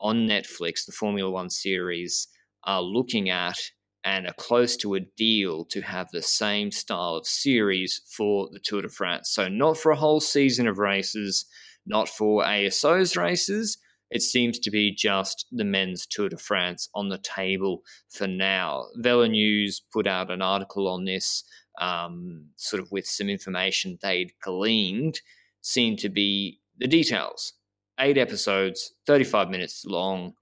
on 0.00 0.26
Netflix, 0.26 0.86
the 0.86 0.92
Formula 0.92 1.30
One 1.30 1.50
series, 1.50 2.28
are 2.64 2.82
looking 2.82 3.30
at 3.30 3.58
and 4.04 4.26
are 4.26 4.34
close 4.34 4.76
to 4.76 4.94
a 4.94 5.00
deal 5.00 5.64
to 5.64 5.80
have 5.80 6.08
the 6.10 6.22
same 6.22 6.70
style 6.70 7.14
of 7.14 7.26
series 7.26 8.02
for 8.16 8.48
the 8.52 8.60
Tour 8.60 8.82
de 8.82 8.88
France. 8.88 9.30
So, 9.30 9.48
not 9.48 9.78
for 9.78 9.90
a 9.90 9.96
whole 9.96 10.20
season 10.20 10.68
of 10.68 10.78
races, 10.78 11.46
not 11.86 12.08
for 12.08 12.44
ASO's 12.44 13.16
races. 13.16 13.78
It 14.10 14.22
seems 14.22 14.58
to 14.60 14.70
be 14.70 14.94
just 14.94 15.46
the 15.50 15.64
men's 15.64 16.06
Tour 16.06 16.28
de 16.28 16.36
France 16.36 16.88
on 16.94 17.08
the 17.08 17.18
table 17.18 17.82
for 18.10 18.26
now. 18.26 18.84
Velo 18.96 19.26
News 19.26 19.82
put 19.92 20.06
out 20.06 20.30
an 20.30 20.42
article 20.42 20.86
on 20.86 21.04
this, 21.04 21.42
um, 21.80 22.46
sort 22.56 22.82
of 22.82 22.92
with 22.92 23.06
some 23.06 23.28
information 23.28 23.98
they'd 24.02 24.32
gleaned, 24.42 25.20
seemed 25.62 25.98
to 26.00 26.10
be 26.10 26.60
the 26.78 26.86
details. 26.86 27.54
Eight 27.98 28.18
episodes, 28.18 28.92
35 29.06 29.48
minutes 29.48 29.84
long 29.86 30.34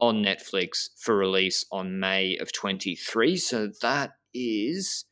on 0.00 0.22
Netflix 0.22 0.88
for 0.98 1.16
release 1.16 1.64
on 1.72 1.98
May 1.98 2.36
of 2.38 2.52
23. 2.52 3.36
So 3.36 3.70
that 3.82 4.12
is 4.32 5.04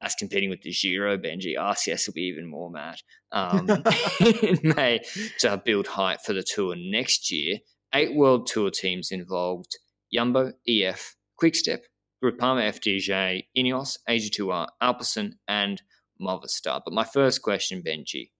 us 0.00 0.14
competing 0.14 0.50
with 0.50 0.62
the 0.62 0.72
Giro, 0.72 1.16
Benji. 1.16 1.56
RCS 1.56 2.06
will 2.06 2.14
be 2.14 2.22
even 2.22 2.46
more 2.46 2.70
mad 2.70 2.96
um, 3.32 3.68
in 4.20 4.60
May 4.62 5.00
to 5.40 5.60
build 5.64 5.88
hype 5.88 6.20
for 6.24 6.32
the 6.32 6.44
tour 6.44 6.74
next 6.76 7.30
year. 7.30 7.58
Eight 7.94 8.14
World 8.14 8.46
Tour 8.46 8.70
teams 8.70 9.10
involved 9.10 9.78
Yumbo, 10.14 10.52
EF, 10.68 11.16
Quickstep, 11.42 11.80
Groupama 12.22 12.68
FDJ, 12.68 13.44
Ineos, 13.56 13.98
AG2R, 14.08 14.68
Alpecin, 14.82 15.32
and 15.46 15.82
Movistar. 16.20 16.80
But 16.84 16.92
my 16.92 17.04
first 17.04 17.42
question, 17.42 17.82
Benji, 17.82 18.30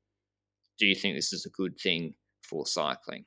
do 0.79 0.87
you 0.87 0.95
think 0.95 1.17
this 1.17 1.33
is 1.33 1.47
a 1.47 1.51
good 1.51 1.79
thing 1.79 2.15
for 2.43 2.67
cycling? 2.67 3.25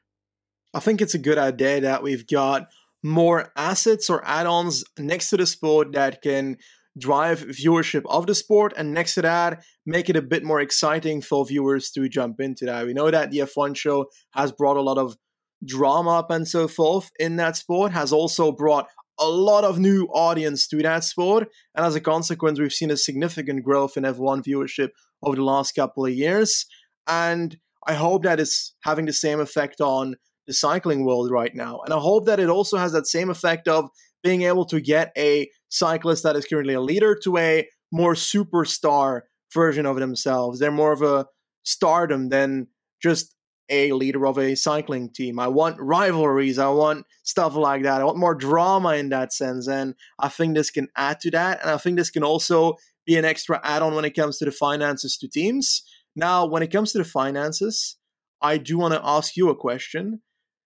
I 0.74 0.80
think 0.80 1.02
it's 1.02 1.14
a 1.14 1.20
good 1.20 1.38
idea 1.38 1.82
that 1.82 2.04
we've 2.04 2.26
got 2.26 2.68
more 3.04 3.52
assets 3.56 4.10
or 4.10 4.26
add-ons 4.26 4.84
next 4.98 5.30
to 5.30 5.38
the 5.38 5.46
sport 5.46 5.94
that 5.94 6.22
can 6.22 6.58
drive 6.98 7.42
viewership 7.42 8.04
of 8.06 8.28
the 8.28 8.36
sport 8.36 8.74
and 8.76 8.94
next 8.94 9.16
to 9.16 9.22
that 9.22 9.64
make 9.86 10.10
it 10.10 10.16
a 10.16 10.22
bit 10.22 10.44
more 10.44 10.60
exciting 10.60 11.22
for 11.22 11.46
viewers 11.46 11.90
to 11.92 12.08
jump 12.10 12.40
into 12.40 12.66
that. 12.66 12.86
We 12.86 12.94
know 12.94 13.10
that 13.10 13.32
the 13.32 13.40
f1 13.40 13.76
show 13.76 14.08
has 14.32 14.52
brought 14.52 14.78
a 14.78 14.82
lot 14.82 14.98
of 14.98 15.16
drama 15.66 16.20
up 16.20 16.32
and 16.32 16.48
so 16.48 16.68
forth 16.68 17.12
in 17.20 17.36
that 17.38 17.56
sport 17.56 17.92
has 17.92 18.12
also 18.12 18.52
brought 18.52 18.88
a 19.20 19.28
lot 19.28 19.64
of 19.64 19.78
new 19.78 20.06
audience 20.14 20.68
to 20.68 20.78
that 20.78 21.04
sport 21.04 21.48
and 21.76 21.86
as 21.86 21.94
a 21.94 22.02
consequence 22.02 22.60
we've 22.60 22.74
seen 22.74 22.90
a 22.90 22.98
significant 22.98 23.64
growth 23.64 23.96
in 23.96 24.04
f1 24.04 24.44
viewership 24.44 24.90
over 25.22 25.36
the 25.36 25.44
last 25.44 25.74
couple 25.76 26.04
of 26.04 26.12
years 26.12 26.66
and 27.08 27.58
i 27.86 27.94
hope 27.94 28.24
that 28.24 28.40
it's 28.40 28.74
having 28.84 29.06
the 29.06 29.14
same 29.14 29.40
effect 29.40 29.80
on 29.82 30.16
the 30.47 30.54
cycling 30.54 31.06
world 31.06 31.32
right 31.32 31.56
now. 31.56 31.82
And 31.86 31.93
I 31.93 31.99
hope 31.99 32.25
that 32.25 32.39
it 32.39 32.49
also 32.49 32.77
has 32.77 32.91
that 32.93 33.08
same 33.08 33.30
effect 33.30 33.67
of 33.67 33.89
being 34.23 34.43
able 34.43 34.65
to 34.65 34.82
get 34.82 35.12
a 35.17 35.49
cyclist 35.69 36.23
that 36.23 36.36
is 36.36 36.45
currently 36.45 36.73
a 36.73 36.82
leader 36.82 37.17
to 37.23 37.38
a 37.38 37.67
more 37.91 38.13
superstar 38.13 39.21
version 39.54 39.86
of 39.86 39.97
themselves. 39.97 40.60
They're 40.60 40.71
more 40.71 40.91
of 40.91 41.01
a 41.01 41.25
stardom 41.63 42.30
than 42.30 42.67
just 43.01 43.36
a 43.69 43.91
leader 43.93 44.27
of 44.27 44.38
a 44.38 44.56
cycling 44.56 45.10
team. 45.10 45.39
I 45.39 45.47
want 45.47 45.80
rivalries. 45.80 46.60
I 46.60 46.67
want 46.67 47.06
stuff 47.23 47.56
like 47.56 47.84
that. 47.84 48.01
I 48.01 48.04
want 48.04 48.17
more 48.17 48.36
drama 48.36 48.95
in 48.95 49.10
that 49.10 49.34
sense. 49.34 49.67
And 49.67 49.95
I 50.19 50.27
think 50.27 50.56
this 50.56 50.69
can 50.69 50.89
add 50.97 51.21
to 51.21 51.32
that. 51.32 51.62
And 51.62 51.71
I 51.71 51.77
think 51.77 51.97
this 51.97 52.10
can 52.10 52.23
also 52.23 52.75
be 53.06 53.15
an 53.15 53.25
extra 53.25 53.62
add 53.63 53.82
on 53.82 53.95
when 53.95 54.06
it 54.06 54.15
comes 54.15 54.38
to 54.39 54.45
the 54.45 54.51
finances 54.51 55.17
to 55.17 55.27
teams. 55.30 55.84
Now, 56.15 56.45
when 56.45 56.62
it 56.62 56.71
comes 56.71 56.91
to 56.91 56.97
the 56.97 57.06
finances, 57.06 57.97
I 58.41 58.58
do 58.58 58.77
want 58.77 58.93
to 58.93 59.01
ask 59.04 59.38
you 59.38 59.49
a 59.49 59.56
question. 59.56 60.21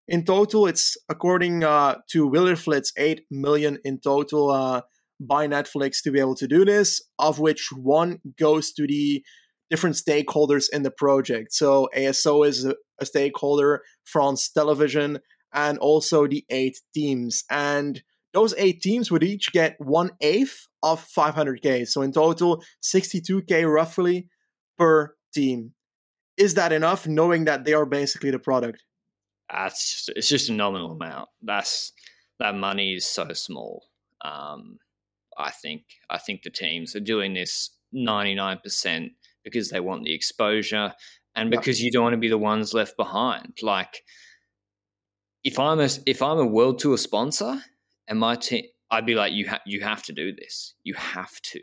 In 0.07 0.23
total, 0.23 0.67
it's 0.67 0.97
according 1.09 1.63
uh, 1.63 1.95
to 2.11 2.29
Wielerflits, 2.29 2.91
eight 2.97 3.25
million 3.31 3.79
in 3.83 3.99
total 3.99 4.51
uh, 4.51 4.81
by 5.19 5.47
Netflix 5.47 6.01
to 6.03 6.11
be 6.11 6.19
able 6.19 6.35
to 6.35 6.47
do 6.47 6.63
this, 6.63 7.01
of 7.17 7.39
which 7.39 7.69
one 7.71 8.19
goes 8.37 8.71
to 8.73 8.85
the 8.85 9.23
different 9.69 9.95
stakeholders 9.95 10.65
in 10.71 10.83
the 10.83 10.91
project. 10.91 11.53
So 11.53 11.89
ASO 11.95 12.47
is 12.47 12.65
a, 12.65 12.75
a 12.99 13.05
stakeholder, 13.05 13.81
France 14.03 14.49
Television, 14.49 15.19
and 15.53 15.79
also 15.79 16.27
the 16.27 16.45
eight 16.51 16.77
teams. 16.93 17.43
And 17.49 18.03
those 18.33 18.53
eight 18.57 18.81
teams 18.81 19.09
would 19.09 19.23
each 19.23 19.51
get 19.53 19.75
one 19.79 20.11
eighth 20.21 20.67
of 20.83 21.03
500k. 21.17 21.87
So 21.87 22.03
in 22.03 22.11
total, 22.11 22.63
62k 22.83 23.71
roughly 23.73 24.27
per 24.77 25.15
team. 25.33 25.71
Is 26.37 26.53
that 26.55 26.73
enough, 26.73 27.07
knowing 27.07 27.45
that 27.45 27.63
they 27.63 27.73
are 27.73 27.85
basically 27.85 28.29
the 28.29 28.39
product? 28.39 28.83
That's 29.51 29.93
just, 29.93 30.09
it's 30.17 30.29
just 30.29 30.49
a 30.49 30.53
nominal 30.53 30.91
amount. 30.91 31.29
That's 31.41 31.93
that 32.39 32.55
money 32.55 32.95
is 32.95 33.05
so 33.05 33.27
small. 33.33 33.85
Um, 34.23 34.79
I 35.37 35.51
think 35.51 35.83
I 36.09 36.17
think 36.17 36.41
the 36.41 36.49
teams 36.49 36.95
are 36.95 37.01
doing 37.01 37.33
this 37.33 37.69
ninety 37.91 38.35
nine 38.35 38.59
percent 38.63 39.11
because 39.43 39.69
they 39.69 39.79
want 39.79 40.03
the 40.03 40.13
exposure 40.13 40.93
and 41.35 41.51
because 41.51 41.81
you 41.81 41.91
don't 41.91 42.03
want 42.03 42.13
to 42.13 42.17
be 42.17 42.29
the 42.29 42.37
ones 42.37 42.73
left 42.73 42.97
behind. 42.97 43.53
Like 43.61 44.01
if 45.43 45.59
I'm 45.59 45.79
a 45.79 45.89
if 46.05 46.21
I'm 46.21 46.39
a 46.39 46.45
world 46.45 46.79
tour 46.79 46.97
sponsor 46.97 47.61
and 48.07 48.19
my 48.19 48.35
team, 48.35 48.65
I'd 48.89 49.05
be 49.05 49.15
like, 49.15 49.33
you 49.33 49.45
have 49.47 49.61
you 49.65 49.81
have 49.81 50.03
to 50.03 50.13
do 50.13 50.33
this. 50.33 50.73
You 50.83 50.95
have 50.95 51.39
to 51.41 51.59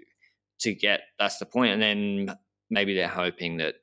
to 0.61 0.75
get. 0.75 1.01
That's 1.19 1.39
the 1.39 1.47
point. 1.47 1.73
And 1.73 1.83
then 1.83 2.37
maybe 2.71 2.95
they're 2.95 3.09
hoping 3.09 3.57
that 3.59 3.75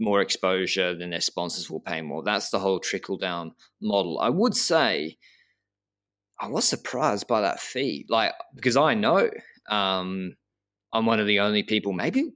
more 0.00 0.20
exposure, 0.20 0.96
then 0.96 1.10
their 1.10 1.20
sponsors 1.20 1.70
will 1.70 1.80
pay 1.80 2.00
more. 2.00 2.22
That's 2.22 2.50
the 2.50 2.58
whole 2.58 2.80
trickle 2.80 3.18
down 3.18 3.52
model. 3.80 4.18
I 4.20 4.30
would 4.30 4.56
say 4.56 5.18
I 6.40 6.48
was 6.48 6.64
surprised 6.64 7.28
by 7.28 7.40
that 7.42 7.60
fee, 7.60 8.06
like 8.08 8.32
because 8.54 8.76
I 8.76 8.94
know 8.94 9.30
um, 9.70 10.36
I'm 10.92 11.06
one 11.06 11.20
of 11.20 11.26
the 11.26 11.40
only 11.40 11.62
people, 11.62 11.92
maybe 11.92 12.32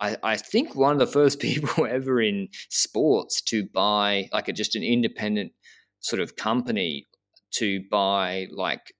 I, 0.00 0.16
I 0.22 0.36
think 0.36 0.74
one 0.74 0.92
of 0.92 0.98
the 0.98 1.06
first 1.06 1.40
people 1.40 1.86
ever 1.86 2.20
in 2.20 2.48
sports 2.68 3.42
to 3.42 3.66
buy 3.72 4.28
like 4.32 4.48
a, 4.48 4.52
just 4.52 4.76
an 4.76 4.82
independent 4.82 5.52
sort 6.00 6.20
of 6.20 6.36
company 6.36 7.06
to 7.50 7.82
buy 7.90 8.46
like 8.52 8.92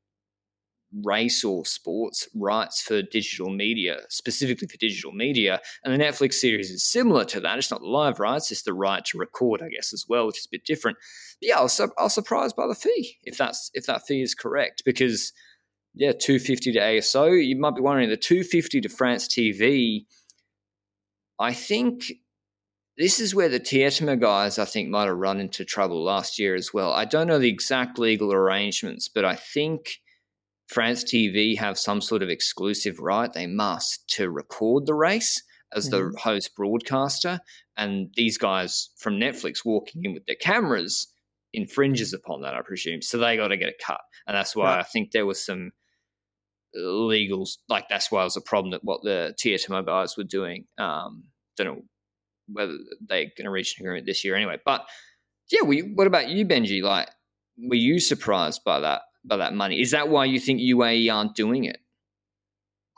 race 1.05 1.45
or 1.45 1.65
sports 1.65 2.29
rights 2.35 2.81
for 2.81 3.03
digital 3.03 3.51
media, 3.51 3.99
specifically 4.09 4.67
for 4.67 4.77
digital 4.79 5.13
media. 5.13 5.61
And 5.85 5.93
the 5.93 6.03
Netflix 6.03 6.35
series 6.35 6.71
is 6.71 6.85
similar 6.85 7.25
to 7.27 7.41
that. 7.41 7.59
It's 7.59 7.71
not 7.71 7.83
live 7.83 8.21
rights, 8.21 8.51
it's 8.51 8.63
the 8.63 8.73
right 8.73 9.05
to 9.07 9.19
record, 9.19 9.63
I 9.63 9.69
guess, 9.69 9.93
as 9.93 10.07
well, 10.09 10.27
which 10.27 10.39
is 10.39 10.47
a 10.47 10.53
bit 10.53 10.65
different. 10.65 10.99
But 11.41 11.49
yeah, 11.49 11.59
I 11.59 11.63
was, 11.63 11.79
I 11.81 11.87
was 11.99 12.15
surprised 12.15 12.57
by 12.57 12.67
the 12.67 12.75
fee, 12.75 13.19
if 13.23 13.37
that's 13.37 13.71
if 13.75 13.87
that 13.87 14.07
fee 14.07 14.23
is 14.23 14.35
correct, 14.35 14.83
because 14.85 15.33
yeah, 15.95 16.13
250 16.13 16.73
to 16.73 16.79
ASO. 16.79 17.45
You 17.45 17.59
might 17.59 17.75
be 17.75 17.81
wondering 17.81 18.09
the 18.09 18.17
250 18.17 18.83
to 18.83 18.89
France 18.89 19.27
TV. 19.27 20.07
I 21.41 21.53
think 21.53 22.13
this 22.97 23.21
is 23.21 23.35
where 23.35 23.49
the 23.49 23.61
Tietema 23.61 24.21
guys, 24.21 24.59
I 24.59 24.65
think, 24.65 24.89
might 24.89 25.07
have 25.07 25.17
run 25.17 25.41
into 25.41 25.65
trouble 25.65 26.03
last 26.03 26.39
year 26.39 26.55
as 26.55 26.73
well. 26.73 26.93
I 26.93 27.05
don't 27.05 27.27
know 27.27 27.39
the 27.39 27.49
exact 27.49 27.99
legal 27.99 28.33
arrangements, 28.33 29.09
but 29.09 29.25
I 29.25 29.35
think 29.35 30.01
France 30.69 31.03
TV 31.03 31.57
have 31.59 31.79
some 31.79 32.01
sort 32.01 32.23
of 32.23 32.29
exclusive 32.29 32.99
right. 32.99 33.33
They 33.33 33.47
must 33.47 34.09
to 34.17 34.31
record 34.31 34.87
the 34.87 34.95
race 34.95 35.43
as 35.75 35.89
mm-hmm. 35.89 36.13
the 36.13 36.19
host 36.19 36.55
broadcaster. 36.55 37.41
And 37.77 38.11
these 38.15 38.39
guys 38.39 38.91
from 38.99 39.15
Netflix 39.15 39.65
walking 39.65 40.03
in 40.05 40.13
with 40.13 40.27
their 40.27 40.37
cameras 40.37 41.13
infringes 41.53 42.13
upon 42.13 42.43
that, 42.43 42.55
I 42.55 42.61
presume. 42.63 43.01
So 43.01 43.19
they 43.19 43.37
got 43.37 43.49
to 43.49 43.57
get 43.57 43.71
a 43.71 43.85
cut. 43.85 44.01
And 44.27 44.37
that's 44.37 44.55
why 44.55 44.75
right. 44.75 44.81
I 44.81 44.83
think 44.83 45.13
there 45.13 45.27
was 45.27 45.45
some 45.45 45.71
legals, 46.77 47.57
like 47.69 47.89
that's 47.89 48.13
why 48.13 48.21
it 48.21 48.25
was 48.25 48.37
a 48.37 48.43
problem 48.43 48.73
that 48.73 48.85
what 48.85 49.03
the 49.03 49.35
TSMO 49.43 49.87
guys 49.87 50.17
were 50.17 50.25
doing. 50.25 50.65
Um, 50.77 51.25
don't 51.57 51.67
know 51.67 51.83
whether 52.49 52.75
they're 53.07 53.25
going 53.37 53.45
to 53.45 53.51
reach 53.51 53.77
an 53.79 53.87
agreement 53.87 54.07
this 54.07 54.25
year 54.25 54.35
anyway. 54.35 54.59
But 54.65 54.87
yeah, 55.51 55.63
we, 55.63 55.81
what 55.81 56.07
about 56.07 56.29
you, 56.29 56.45
Benji? 56.45 56.83
Like, 56.83 57.09
were 57.59 57.75
you 57.75 58.01
surprised 58.01 58.63
by 58.65 58.81
that? 58.81 59.03
That 59.37 59.55
money. 59.55 59.81
Is 59.81 59.91
that 59.91 60.09
why 60.09 60.25
you 60.25 60.41
think 60.41 60.61
UAE 60.61 61.13
aren't 61.13 61.35
doing 61.35 61.65
it? 61.65 61.79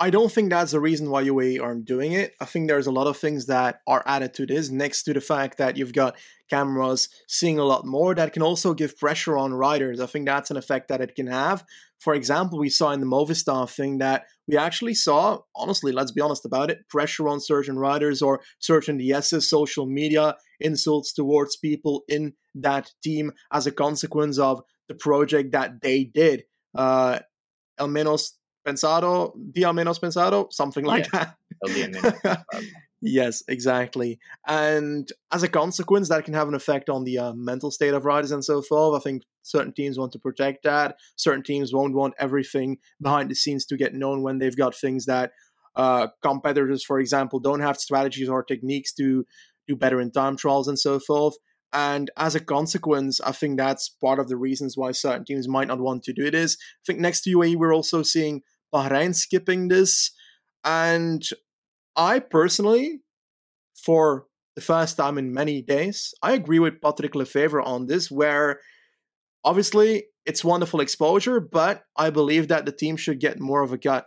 I 0.03 0.09
don't 0.09 0.33
think 0.33 0.49
that's 0.49 0.73
the 0.73 0.81
reason 0.81 1.11
why 1.11 1.25
UAE 1.25 1.63
aren't 1.63 1.85
doing 1.85 2.13
it. 2.13 2.35
I 2.41 2.47
think 2.47 2.69
there's 2.69 2.87
a 2.87 2.91
lot 2.91 3.07
of 3.07 3.19
things 3.19 3.45
that 3.47 3.83
are 3.87 4.03
added 4.07 4.33
to 4.35 4.47
this, 4.47 4.71
next 4.71 5.03
to 5.03 5.13
the 5.13 5.21
fact 5.21 5.59
that 5.59 5.77
you've 5.77 5.93
got 5.93 6.17
cameras 6.49 7.11
seeing 7.29 7.59
a 7.59 7.65
lot 7.65 7.85
more 7.85 8.15
that 8.15 8.33
can 8.33 8.41
also 8.41 8.73
give 8.73 8.97
pressure 8.97 9.37
on 9.37 9.53
riders. 9.53 10.01
I 10.01 10.07
think 10.07 10.25
that's 10.25 10.51
an 10.51 10.57
effect 10.57 10.89
that 10.89 11.03
it 11.03 11.15
can 11.15 11.27
have. 11.27 11.65
For 11.99 12.15
example, 12.15 12.59
we 12.59 12.71
saw 12.71 12.93
in 12.93 13.01
the 13.01 13.07
Movistar 13.07 13.69
thing 13.69 13.99
that 13.99 14.25
we 14.49 14.57
actually 14.57 14.95
saw, 14.95 15.41
honestly, 15.55 15.93
let's 15.93 16.13
be 16.13 16.23
honest 16.23 16.47
about 16.47 16.71
it, 16.71 16.89
pressure 16.89 17.29
on 17.29 17.39
certain 17.39 17.79
riders 17.79 18.23
or 18.23 18.41
certain 18.59 18.99
DS's 18.99 19.51
social 19.51 19.85
media 19.85 20.35
insults 20.61 21.13
towards 21.13 21.57
people 21.57 22.05
in 22.09 22.33
that 22.55 22.91
team 23.03 23.33
as 23.53 23.67
a 23.67 23.71
consequence 23.71 24.39
of 24.39 24.63
the 24.91 24.95
project 24.97 25.53
that 25.53 25.81
they 25.81 26.03
did. 26.03 26.43
Uh, 26.75 27.21
El 27.79 27.89
menos 27.89 28.33
pensado, 28.67 29.33
dia 29.53 29.69
menos 29.69 30.01
pensado, 30.01 30.53
something 30.53 30.85
like 30.85 31.07
yeah. 31.15 31.31
that. 31.63 32.45
yes, 33.01 33.45
exactly. 33.47 34.19
And 34.49 35.09
as 35.33 35.45
a 35.45 35.49
consequence, 35.49 36.09
that 36.09 36.25
can 36.25 36.35
have 36.35 36.49
an 36.49 36.55
effect 36.55 36.91
on 36.91 37.05
the 37.05 37.19
uh, 37.19 37.33
mental 37.35 37.71
state 37.71 37.95
of 37.95 38.05
riders 38.05 38.33
and 38.33 38.45
so 38.45 38.63
forth. 38.63 39.01
I 39.01 39.03
think 39.03 39.23
certain 39.43 39.73
teams 39.73 39.97
want 39.97 40.13
to 40.13 40.19
protect 40.19 40.65
that. 40.65 40.97
Certain 41.15 41.45
teams 41.45 41.73
won't 41.73 41.95
want 41.95 42.15
everything 42.19 42.79
behind 43.01 43.31
the 43.31 43.37
scenes 43.37 43.65
to 43.67 43.77
get 43.77 43.95
known 43.95 44.23
when 44.23 44.39
they've 44.39 44.57
got 44.57 44.75
things 44.75 45.07
that 45.07 45.31
uh, 45.77 46.09
competitors, 46.21 46.85
for 46.85 46.99
example, 46.99 47.39
don't 47.39 47.61
have 47.61 47.77
strategies 47.77 48.29
or 48.29 48.43
techniques 48.43 48.93
to 48.95 49.25
do 49.69 49.77
better 49.77 50.01
in 50.01 50.11
time 50.11 50.37
trials 50.37 50.67
and 50.67 50.79
so 50.79 50.99
forth. 50.99 51.37
And 51.73 52.11
as 52.17 52.35
a 52.35 52.41
consequence, 52.41 53.21
I 53.21 53.33
think 53.33 53.57
that's 53.57 53.89
part 53.89 54.19
of 54.19 54.29
the 54.29 54.37
reasons 54.37 54.77
why 54.77 54.93
certain 54.93 55.25
teams 55.25 55.49
might 55.49 55.69
not 55.69 55.81
want 55.81 56.03
to 56.05 56.13
do 56.13 56.31
this. 56.31 56.57
I 56.61 56.83
think 56.87 56.99
next 56.99 57.23
to 57.23 57.37
UAE, 57.37 57.57
we're 57.57 57.75
also 57.75 58.03
seeing 58.03 58.43
Bahrain 58.75 59.15
skipping 59.15 59.69
this. 59.69 60.11
And 60.65 61.23
I 61.97 62.19
personally, 62.19 63.01
for 63.77 64.27
the 64.57 64.63
first 64.63 64.97
time 64.97 65.17
in 65.17 65.33
many 65.33 65.63
days, 65.63 66.13
I 66.23 66.33
agree 66.33 66.59
with 66.59 66.81
Patrick 66.81 67.13
Lefevere 67.13 67.65
on 67.65 67.87
this, 67.87 68.11
where 68.11 68.61
obviously 69.45 70.05
it's 70.27 70.45
wonderful 70.45 70.81
exposure, 70.81 71.41
but 71.41 71.85
I 71.97 72.11
believe 72.11 72.49
that 72.49 72.67
the 72.67 72.73
team 72.73 72.97
should 72.97 73.21
get 73.21 73.41
more 73.41 73.63
of 73.63 73.73
a 73.73 73.79
cut. 73.79 74.07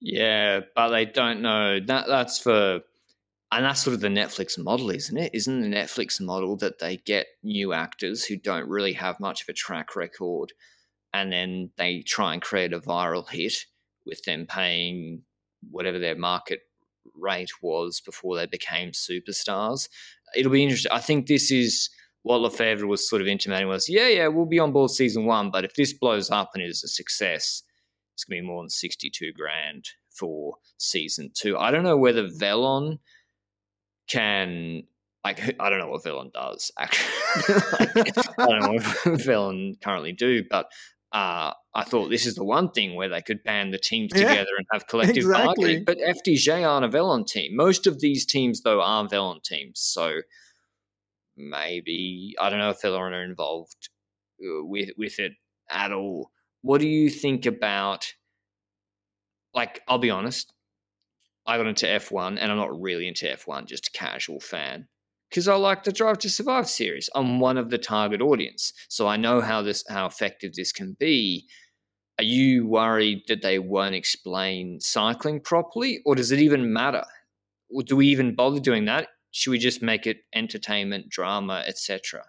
Yeah, 0.00 0.60
but 0.74 0.88
they 0.90 1.04
don't 1.04 1.40
know. 1.40 1.80
That 1.80 2.06
that's 2.06 2.38
for 2.38 2.80
and 3.52 3.64
that's 3.64 3.82
sort 3.82 3.94
of 3.94 4.00
the 4.00 4.08
Netflix 4.08 4.58
model, 4.58 4.90
isn't 4.90 5.16
it? 5.16 5.30
Isn't 5.32 5.60
the 5.60 5.76
Netflix 5.76 6.20
model 6.20 6.56
that 6.56 6.80
they 6.80 6.96
get 6.96 7.26
new 7.42 7.72
actors 7.72 8.24
who 8.24 8.36
don't 8.36 8.68
really 8.68 8.92
have 8.94 9.20
much 9.20 9.42
of 9.42 9.48
a 9.48 9.52
track 9.52 9.94
record 9.94 10.52
and 11.14 11.32
then 11.32 11.70
they 11.76 12.02
try 12.02 12.32
and 12.32 12.42
create 12.42 12.72
a 12.72 12.80
viral 12.80 13.28
hit 13.28 13.54
with 14.04 14.22
them 14.24 14.46
paying 14.46 15.22
whatever 15.70 15.98
their 15.98 16.16
market 16.16 16.60
rate 17.14 17.50
was 17.62 18.00
before 18.00 18.36
they 18.36 18.46
became 18.46 18.90
superstars? 18.90 19.88
It'll 20.34 20.52
be 20.52 20.64
interesting. 20.64 20.90
I 20.92 21.00
think 21.00 21.26
this 21.26 21.52
is 21.52 21.88
what 22.22 22.40
Lefevere 22.40 22.88
was 22.88 23.08
sort 23.08 23.22
of 23.22 23.28
intimating 23.28 23.68
was, 23.68 23.88
yeah, 23.88 24.08
yeah, 24.08 24.26
we'll 24.26 24.46
be 24.46 24.58
on 24.58 24.72
board 24.72 24.90
season 24.90 25.24
one, 25.24 25.52
but 25.52 25.64
if 25.64 25.74
this 25.74 25.92
blows 25.92 26.30
up 26.30 26.50
and 26.54 26.64
is 26.64 26.82
a 26.82 26.88
success, 26.88 27.62
it's 28.14 28.24
going 28.24 28.38
to 28.38 28.42
be 28.42 28.48
more 28.48 28.64
than 28.64 28.70
62 28.70 29.32
grand 29.34 29.84
for 30.10 30.56
season 30.78 31.30
two. 31.32 31.56
I 31.56 31.70
don't 31.70 31.84
know 31.84 31.96
whether 31.96 32.26
Velon– 32.26 32.98
can 34.08 34.84
like 35.24 35.40
I 35.58 35.70
don't 35.70 35.78
know 35.78 35.88
what 35.88 36.04
Velon 36.04 36.32
does 36.32 36.70
actually. 36.78 37.12
I 38.38 38.46
don't 38.46 38.60
know 38.60 38.72
what 38.72 38.82
Velon 39.20 39.80
currently 39.80 40.12
do, 40.12 40.44
but 40.48 40.66
uh, 41.12 41.52
I 41.74 41.84
thought 41.84 42.10
this 42.10 42.26
is 42.26 42.34
the 42.34 42.44
one 42.44 42.70
thing 42.70 42.94
where 42.94 43.08
they 43.08 43.22
could 43.22 43.42
band 43.42 43.72
the 43.72 43.78
teams 43.78 44.12
together 44.12 44.34
yeah, 44.34 44.58
and 44.58 44.66
have 44.72 44.86
collective 44.86 45.18
exactly. 45.18 45.46
bargaining. 45.46 45.84
But 45.84 45.98
FDJ 45.98 46.68
aren't 46.68 46.84
a 46.84 46.88
Velon 46.88 47.26
team. 47.26 47.56
Most 47.56 47.86
of 47.86 48.00
these 48.00 48.26
teams, 48.26 48.62
though, 48.62 48.82
are 48.82 49.08
Velon 49.08 49.42
teams. 49.42 49.80
So 49.80 50.20
maybe 51.36 52.34
I 52.40 52.50
don't 52.50 52.58
know 52.58 52.70
if 52.70 52.82
Velon 52.82 53.12
are 53.12 53.24
involved 53.24 53.88
uh, 54.42 54.64
with 54.64 54.90
with 54.98 55.18
it 55.18 55.32
at 55.70 55.92
all. 55.92 56.30
What 56.62 56.80
do 56.80 56.88
you 56.88 57.08
think 57.08 57.46
about? 57.46 58.12
Like, 59.54 59.80
I'll 59.88 59.98
be 59.98 60.10
honest. 60.10 60.52
I 61.46 61.56
got 61.56 61.66
into 61.66 61.86
F1 61.86 62.38
and 62.40 62.50
I'm 62.50 62.58
not 62.58 62.80
really 62.80 63.06
into 63.06 63.26
F1, 63.26 63.66
just 63.66 63.88
a 63.88 63.98
casual 63.98 64.40
fan. 64.40 64.88
Because 65.30 65.48
I 65.48 65.54
like 65.56 65.84
the 65.84 65.92
Drive 65.92 66.18
to 66.18 66.30
Survive 66.30 66.68
series. 66.68 67.10
I'm 67.14 67.40
one 67.40 67.58
of 67.58 67.70
the 67.70 67.78
target 67.78 68.20
audience. 68.20 68.72
So 68.88 69.06
I 69.06 69.16
know 69.16 69.40
how 69.40 69.62
this 69.62 69.84
how 69.88 70.06
effective 70.06 70.54
this 70.54 70.72
can 70.72 70.96
be. 70.98 71.46
Are 72.18 72.24
you 72.24 72.66
worried 72.66 73.22
that 73.28 73.42
they 73.42 73.58
won't 73.58 73.94
explain 73.94 74.80
cycling 74.80 75.40
properly? 75.40 76.00
Or 76.06 76.14
does 76.14 76.32
it 76.32 76.38
even 76.38 76.72
matter? 76.72 77.04
Or 77.68 77.82
do 77.82 77.96
we 77.96 78.06
even 78.06 78.34
bother 78.34 78.60
doing 78.60 78.84
that? 78.86 79.08
Should 79.32 79.50
we 79.50 79.58
just 79.58 79.82
make 79.82 80.06
it 80.06 80.18
entertainment, 80.34 81.10
drama, 81.10 81.64
etc.? 81.66 82.24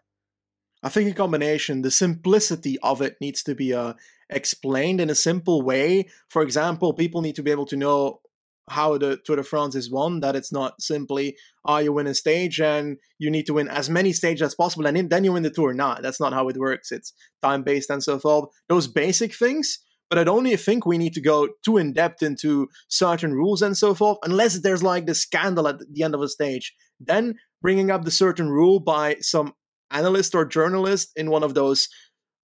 I 0.84 0.90
think 0.90 1.10
a 1.10 1.14
combination. 1.14 1.82
The 1.82 1.92
simplicity 1.92 2.78
of 2.84 3.02
it 3.02 3.18
needs 3.22 3.44
to 3.44 3.56
be 3.56 3.74
uh, 3.74 3.94
explained 4.30 5.00
in 5.00 5.10
a 5.10 5.16
simple 5.16 5.62
way. 5.62 6.08
For 6.30 6.42
example, 6.42 6.94
people 6.94 7.22
need 7.22 7.36
to 7.36 7.44
be 7.44 7.52
able 7.52 7.66
to 7.68 7.78
know 7.78 8.22
how 8.70 8.98
the 8.98 9.18
Tour 9.24 9.38
de 9.38 9.44
France 9.44 9.76
is 9.76 9.92
won, 9.92 10.20
that 10.20 10.36
it's 10.36 10.52
not 10.52 10.82
simply, 10.82 11.38
oh, 11.66 11.78
you 11.78 11.94
win 11.94 12.08
a 12.08 12.14
stage 12.14 12.60
and 12.60 12.98
you 13.18 13.30
need 13.30 13.46
to 13.46 13.54
win 13.54 13.68
as 13.68 13.90
many 13.90 14.12
stages 14.12 14.42
as 14.42 14.56
possible 14.56 14.86
and 14.86 15.10
then 15.10 15.24
you 15.24 15.34
win 15.34 15.44
the 15.44 15.50
Tour. 15.50 15.74
Nah, 15.74 16.00
that's 16.02 16.20
not 16.20 16.34
how 16.34 16.48
it 16.50 16.58
works. 16.58 16.92
It's 16.92 17.14
time 17.42 17.64
based 17.64 17.90
and 17.90 18.04
so 18.04 18.20
forth. 18.20 18.50
Those 18.68 18.88
basic 18.88 19.34
things, 19.34 19.80
but 20.10 20.20
I 20.20 20.24
don't 20.24 20.46
think 20.58 20.86
we 20.86 20.98
need 20.98 21.14
to 21.14 21.22
go 21.22 21.50
too 21.64 21.78
in 21.78 21.94
depth 21.94 22.22
into 22.24 22.68
certain 22.90 23.34
rules 23.34 23.62
and 23.62 23.78
so 23.78 23.94
forth, 23.94 24.18
unless 24.24 24.60
there's 24.60 24.84
like 24.84 25.06
the 25.06 25.16
scandal 25.16 25.68
at 25.68 25.76
the 25.92 26.04
end 26.04 26.16
of 26.16 26.22
a 26.22 26.28
stage. 26.28 26.74
Then 27.00 27.36
bringing 27.62 27.90
up 27.92 28.04
the 28.04 28.12
certain 28.12 28.50
rule 28.50 28.80
by 28.80 29.16
some 29.22 29.54
analyst 29.92 30.36
or 30.36 30.46
journalist 30.46 31.12
in 31.16 31.30
one 31.30 31.44
of 31.44 31.54
those 31.54 31.88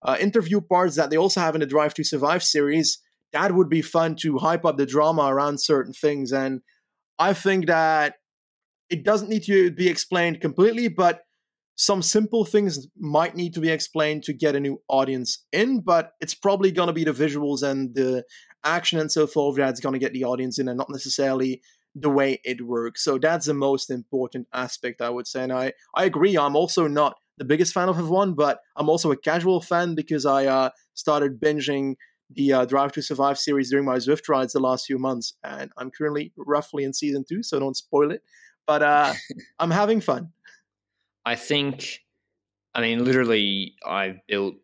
uh, 0.03 0.17
interview 0.19 0.61
parts 0.61 0.95
that 0.95 1.09
they 1.09 1.17
also 1.17 1.41
have 1.41 1.55
in 1.55 1.61
the 1.61 1.67
Drive 1.67 1.93
to 1.95 2.03
Survive 2.03 2.43
series 2.43 2.99
that 3.33 3.53
would 3.53 3.69
be 3.69 3.81
fun 3.81 4.15
to 4.21 4.37
hype 4.37 4.65
up 4.65 4.77
the 4.77 4.85
drama 4.85 5.23
around 5.23 5.59
certain 5.59 5.93
things. 5.93 6.31
And 6.31 6.61
I 7.19 7.33
think 7.33 7.67
that 7.67 8.15
it 8.89 9.03
doesn't 9.03 9.29
need 9.29 9.43
to 9.43 9.71
be 9.71 9.89
explained 9.89 10.39
completely, 10.39 10.87
but 10.87 11.21
some 11.75 12.01
simple 12.01 12.45
things 12.45 12.87
might 12.97 13.35
need 13.35 13.53
to 13.55 13.59
be 13.59 13.69
explained 13.69 14.23
to 14.23 14.33
get 14.33 14.55
a 14.55 14.59
new 14.59 14.79
audience 14.87 15.43
in, 15.51 15.81
but 15.81 16.11
it's 16.21 16.35
probably 16.35 16.71
going 16.71 16.87
to 16.87 16.93
be 16.93 17.03
the 17.03 17.11
visuals 17.11 17.63
and 17.63 17.95
the 17.95 18.23
action 18.63 18.99
and 18.99 19.11
so 19.11 19.25
forth 19.25 19.57
that's 19.57 19.79
going 19.79 19.93
to 19.93 19.99
get 19.99 20.13
the 20.13 20.23
audience 20.23 20.59
in 20.59 20.67
and 20.67 20.77
not 20.77 20.89
necessarily 20.89 21.61
the 21.95 22.09
way 22.09 22.39
it 22.43 22.65
works. 22.65 23.03
So 23.03 23.17
that's 23.17 23.47
the 23.47 23.53
most 23.53 23.89
important 23.89 24.47
aspect, 24.53 25.01
I 25.01 25.09
would 25.09 25.27
say. 25.27 25.43
And 25.43 25.53
I, 25.53 25.73
I 25.95 26.05
agree. 26.05 26.37
I'm 26.37 26.55
also 26.55 26.87
not 26.87 27.17
the 27.37 27.45
biggest 27.45 27.73
fan 27.73 27.89
of 27.89 27.97
F1, 27.97 28.35
but 28.35 28.59
I'm 28.75 28.89
also 28.89 29.11
a 29.11 29.17
casual 29.17 29.61
fan 29.61 29.95
because 29.95 30.25
I 30.25 30.45
uh, 30.45 30.69
started 30.93 31.39
binging 31.39 31.95
the 32.35 32.53
uh, 32.53 32.65
Drive 32.65 32.91
to 32.93 33.01
Survive 33.01 33.37
series 33.37 33.69
during 33.69 33.85
my 33.85 33.97
Zwift 33.97 34.27
rides 34.27 34.53
the 34.53 34.59
last 34.59 34.85
few 34.85 34.97
months, 34.97 35.33
and 35.43 35.71
I'm 35.77 35.91
currently 35.91 36.33
roughly 36.35 36.83
in 36.83 36.93
season 36.93 37.23
two, 37.27 37.43
so 37.43 37.59
don't 37.59 37.77
spoil 37.77 38.11
it. 38.11 38.21
But 38.67 38.83
uh, 38.83 39.13
I'm 39.59 39.71
having 39.71 40.01
fun. 40.01 40.31
I 41.25 41.35
think, 41.35 41.99
I 42.75 42.81
mean, 42.81 43.03
literally, 43.03 43.75
I've 43.85 44.17
built 44.27 44.55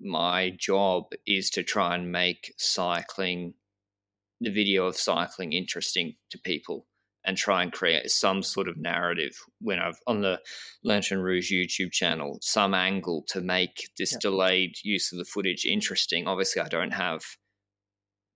my 0.00 0.50
job 0.50 1.04
is 1.26 1.50
to 1.50 1.62
try 1.62 1.94
and 1.94 2.10
make 2.10 2.54
cycling, 2.56 3.54
the 4.40 4.50
video 4.50 4.86
of 4.86 4.96
cycling, 4.96 5.52
interesting 5.52 6.14
to 6.30 6.38
people 6.38 6.87
and 7.28 7.36
try 7.36 7.62
and 7.62 7.72
create 7.72 8.10
some 8.10 8.42
sort 8.42 8.68
of 8.68 8.78
narrative 8.78 9.36
when 9.60 9.78
I've 9.78 10.00
on 10.06 10.22
the 10.22 10.40
Lanterne 10.82 11.20
Rouge 11.20 11.52
YouTube 11.52 11.92
channel, 11.92 12.38
some 12.40 12.72
angle 12.72 13.22
to 13.28 13.42
make 13.42 13.90
this 13.98 14.12
yeah. 14.12 14.18
delayed 14.22 14.76
use 14.82 15.12
of 15.12 15.18
the 15.18 15.26
footage 15.26 15.66
interesting. 15.66 16.26
Obviously, 16.26 16.62
I 16.62 16.68
don't 16.68 16.94
have 16.94 17.20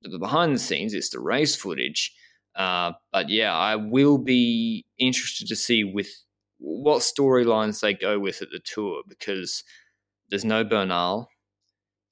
the 0.03 0.19
behind 0.19 0.55
the 0.55 0.59
scenes, 0.59 0.93
it's 0.93 1.09
the 1.09 1.21
race 1.21 1.57
footage. 1.57 2.13
Uh, 2.55 2.93
but 3.11 3.31
yeah, 3.31 3.57
I 3.57 3.77
will 3.77 4.19
be 4.19 4.85
interested 4.99 5.49
to 5.49 5.57
see 5.57 5.85
with 5.85 6.11
what 6.59 7.01
storylines 7.01 7.81
they 7.81 7.95
go 7.95 8.19
with 8.19 8.43
at 8.43 8.51
the 8.51 8.61
tour 8.63 9.05
because 9.09 9.65
there's 10.29 10.45
no 10.45 10.65
Bernal, 10.65 11.29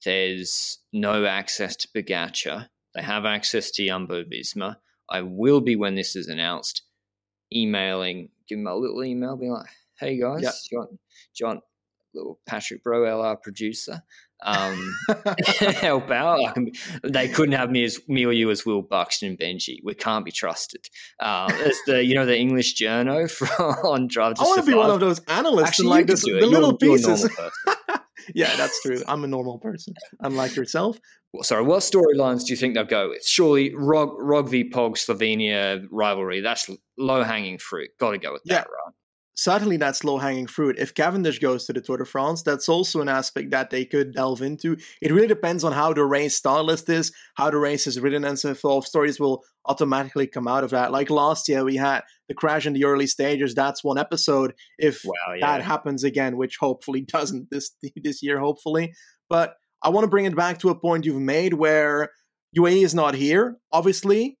there's 0.03 0.79
no 0.91 1.25
access 1.25 1.75
to 1.75 1.87
Pogacar, 1.95 2.69
they 2.95 3.03
have 3.03 3.25
access 3.25 3.69
to 3.71 3.85
Jumbo 3.85 4.23
Visma. 4.23 4.77
I 5.11 5.21
will 5.21 5.61
be 5.61 5.75
when 5.75 5.95
this 5.95 6.15
is 6.15 6.27
announced, 6.27 6.83
emailing, 7.53 8.29
give 8.47 8.57
them 8.57 8.67
a 8.67 8.75
little 8.75 9.03
email, 9.03 9.35
being 9.35 9.51
like, 9.51 9.69
"Hey 9.99 10.19
guys, 10.19 10.41
yep. 10.41 10.53
John, 10.71 10.99
John, 11.35 11.61
little 12.13 12.39
Patrick 12.45 12.83
Bro, 12.83 13.21
our 13.21 13.35
producer, 13.35 14.03
um, 14.43 14.95
help 15.59 16.09
out. 16.09 16.39
I 16.43 16.51
can, 16.51 16.71
they 17.03 17.27
couldn't 17.27 17.53
have 17.53 17.69
me 17.69 17.83
as 17.83 17.99
me 18.07 18.25
or 18.25 18.31
you 18.31 18.49
as 18.49 18.65
Will 18.65 18.81
Buxton 18.81 19.29
and 19.29 19.39
Benji. 19.39 19.79
We 19.83 19.93
can't 19.93 20.25
be 20.25 20.31
trusted. 20.31 20.87
Uh, 21.19 21.47
it's 21.51 21.81
the 21.85 22.03
you 22.03 22.15
know 22.15 22.25
the 22.25 22.37
English 22.37 22.75
journo 22.75 23.29
from 23.37 23.47
on 23.85 24.07
Drive 24.07 24.35
to 24.35 24.41
I 24.41 24.45
want 24.45 24.65
to 24.65 24.71
be 24.71 24.77
one 24.77 24.89
of 24.89 24.99
those 24.99 25.19
analysts 25.27 25.67
Actually, 25.67 25.89
like 25.89 26.07
this, 26.07 26.23
the 26.23 26.31
little 26.31 26.77
you're, 26.81 26.97
pieces. 26.97 27.29
You're 27.37 27.75
yeah, 28.33 28.55
that's 28.55 28.81
true. 28.81 29.01
I'm 29.07 29.23
a 29.23 29.27
normal 29.27 29.59
person, 29.59 29.93
unlike 30.19 30.55
yourself. 30.55 30.99
Sorry, 31.41 31.63
what 31.63 31.79
storylines 31.79 32.45
do 32.45 32.53
you 32.53 32.57
think 32.57 32.75
they'll 32.75 32.83
go 32.83 33.09
with? 33.09 33.25
Surely 33.25 33.73
Rog, 33.75 34.15
Rog 34.19 34.49
v 34.49 34.69
Pog 34.69 34.97
Slovenia 34.97 35.85
rivalry. 35.91 36.41
That's 36.41 36.69
low 36.97 37.23
hanging 37.23 37.57
fruit. 37.57 37.89
Got 37.99 38.11
to 38.11 38.17
go 38.17 38.33
with 38.33 38.41
yeah. 38.45 38.55
that, 38.55 38.67
right? 38.67 38.93
certainly 39.41 39.77
that's 39.77 40.03
low 40.03 40.17
hanging 40.19 40.47
fruit. 40.47 40.77
If 40.77 40.93
Cavendish 40.93 41.39
goes 41.39 41.65
to 41.65 41.73
the 41.73 41.81
Tour 41.81 41.97
de 41.97 42.05
France, 42.05 42.43
that's 42.43 42.69
also 42.69 43.01
an 43.01 43.09
aspect 43.09 43.51
that 43.51 43.71
they 43.71 43.85
could 43.85 44.13
delve 44.13 44.41
into. 44.41 44.77
It 45.01 45.11
really 45.11 45.27
depends 45.27 45.63
on 45.63 45.71
how 45.71 45.93
the 45.93 46.03
race 46.05 46.37
stylist 46.37 46.89
is, 46.89 47.11
how 47.35 47.49
the 47.49 47.57
race 47.57 47.87
is 47.87 47.99
written, 47.99 48.23
and 48.23 48.37
so 48.37 48.53
forth. 48.53 48.85
Stories 48.85 49.19
will 49.19 49.43
automatically 49.65 50.27
come 50.27 50.47
out 50.47 50.63
of 50.63 50.71
that. 50.71 50.91
Like 50.91 51.09
last 51.09 51.47
year, 51.47 51.63
we 51.63 51.75
had 51.75 52.01
the 52.27 52.33
crash 52.33 52.65
in 52.65 52.73
the 52.73 52.85
early 52.85 53.07
stages. 53.07 53.53
That's 53.53 53.83
one 53.83 53.97
episode. 53.97 54.53
If 54.77 55.03
wow, 55.05 55.33
yeah. 55.33 55.57
that 55.57 55.63
happens 55.63 56.03
again, 56.03 56.37
which 56.37 56.57
hopefully 56.59 57.01
doesn't 57.07 57.49
this 57.51 57.71
this 57.95 58.23
year, 58.23 58.39
hopefully. 58.39 58.93
But 59.29 59.55
I 59.83 59.89
want 59.89 60.03
to 60.03 60.09
bring 60.09 60.25
it 60.25 60.35
back 60.35 60.59
to 60.59 60.69
a 60.69 60.75
point 60.75 61.05
you've 61.05 61.21
made 61.21 61.53
where 61.53 62.09
UAE 62.57 62.83
is 62.83 62.93
not 62.93 63.15
here. 63.15 63.57
Obviously, 63.71 64.37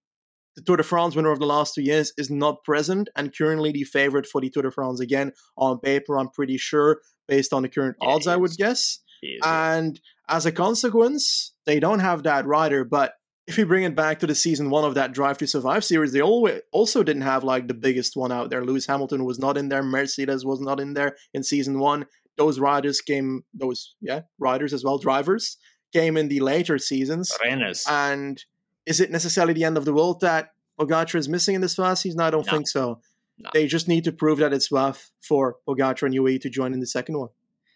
the 0.55 0.61
Tour 0.61 0.77
de 0.77 0.83
France 0.83 1.15
winner 1.15 1.31
of 1.31 1.39
the 1.39 1.45
last 1.45 1.75
two 1.75 1.81
years 1.81 2.11
is 2.17 2.29
not 2.29 2.63
present 2.63 3.09
and 3.15 3.35
currently 3.35 3.71
the 3.71 3.83
favorite 3.83 4.25
for 4.25 4.41
the 4.41 4.49
Tour 4.49 4.63
de 4.63 4.71
France 4.71 4.99
again 4.99 5.31
on 5.57 5.79
paper. 5.79 6.17
I'm 6.17 6.29
pretty 6.29 6.57
sure 6.57 7.01
based 7.27 7.53
on 7.53 7.63
the 7.63 7.69
current 7.69 7.95
yeah, 8.01 8.09
odds, 8.09 8.27
I 8.27 8.35
would 8.35 8.51
guess. 8.57 8.99
and 9.43 9.99
as 10.27 10.45
a 10.45 10.51
consequence, 10.51 11.53
they 11.65 11.79
don't 11.79 11.99
have 11.99 12.23
that 12.23 12.45
rider. 12.45 12.83
But 12.83 13.13
if 13.51 13.57
you 13.57 13.65
bring 13.65 13.83
it 13.83 13.97
back 13.97 14.19
to 14.19 14.27
the 14.27 14.33
season 14.33 14.69
one 14.69 14.85
of 14.85 14.95
that 14.95 15.11
Drive 15.11 15.37
to 15.39 15.45
Survive 15.45 15.83
series, 15.83 16.13
they 16.13 16.21
always 16.21 16.61
also 16.71 17.03
didn't 17.03 17.23
have 17.23 17.43
like 17.43 17.67
the 17.67 17.73
biggest 17.73 18.15
one 18.15 18.31
out 18.31 18.49
there. 18.49 18.63
Lewis 18.63 18.85
Hamilton 18.85 19.25
was 19.25 19.39
not 19.39 19.57
in 19.57 19.67
there. 19.67 19.83
Mercedes 19.83 20.45
was 20.45 20.61
not 20.61 20.79
in 20.79 20.93
there 20.93 21.17
in 21.33 21.43
season 21.43 21.77
one. 21.77 22.05
Those 22.37 22.59
riders 22.59 23.01
came, 23.01 23.43
those 23.53 23.95
yeah 23.99 24.21
riders 24.39 24.71
as 24.71 24.85
well, 24.85 24.97
drivers 24.97 25.57
came 25.91 26.15
in 26.15 26.29
the 26.29 26.39
later 26.39 26.77
seasons. 26.77 27.29
And 27.89 28.41
is 28.85 29.01
it 29.01 29.11
necessarily 29.11 29.51
the 29.51 29.65
end 29.65 29.77
of 29.77 29.83
the 29.83 29.93
world 29.93 30.21
that 30.21 30.53
Pogacar 30.79 31.15
is 31.15 31.27
missing 31.27 31.55
in 31.55 31.59
this 31.59 31.75
first 31.75 32.03
season? 32.03 32.21
I 32.21 32.29
don't 32.29 32.45
no. 32.45 32.53
think 32.53 32.69
so. 32.69 33.01
No. 33.37 33.49
They 33.53 33.67
just 33.67 33.89
need 33.89 34.05
to 34.05 34.13
prove 34.13 34.39
that 34.39 34.53
it's 34.53 34.71
worth 34.71 35.11
for 35.19 35.57
Pogacar 35.67 36.03
and 36.03 36.15
UAE 36.15 36.39
to 36.43 36.49
join 36.49 36.73
in 36.73 36.79
the 36.79 36.87
second 36.87 37.17
one. 37.17 37.29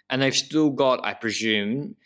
And 0.10 0.22
they've 0.22 0.34
still 0.34 0.70
got, 0.70 1.04
I 1.04 1.16
presume, 1.16 1.98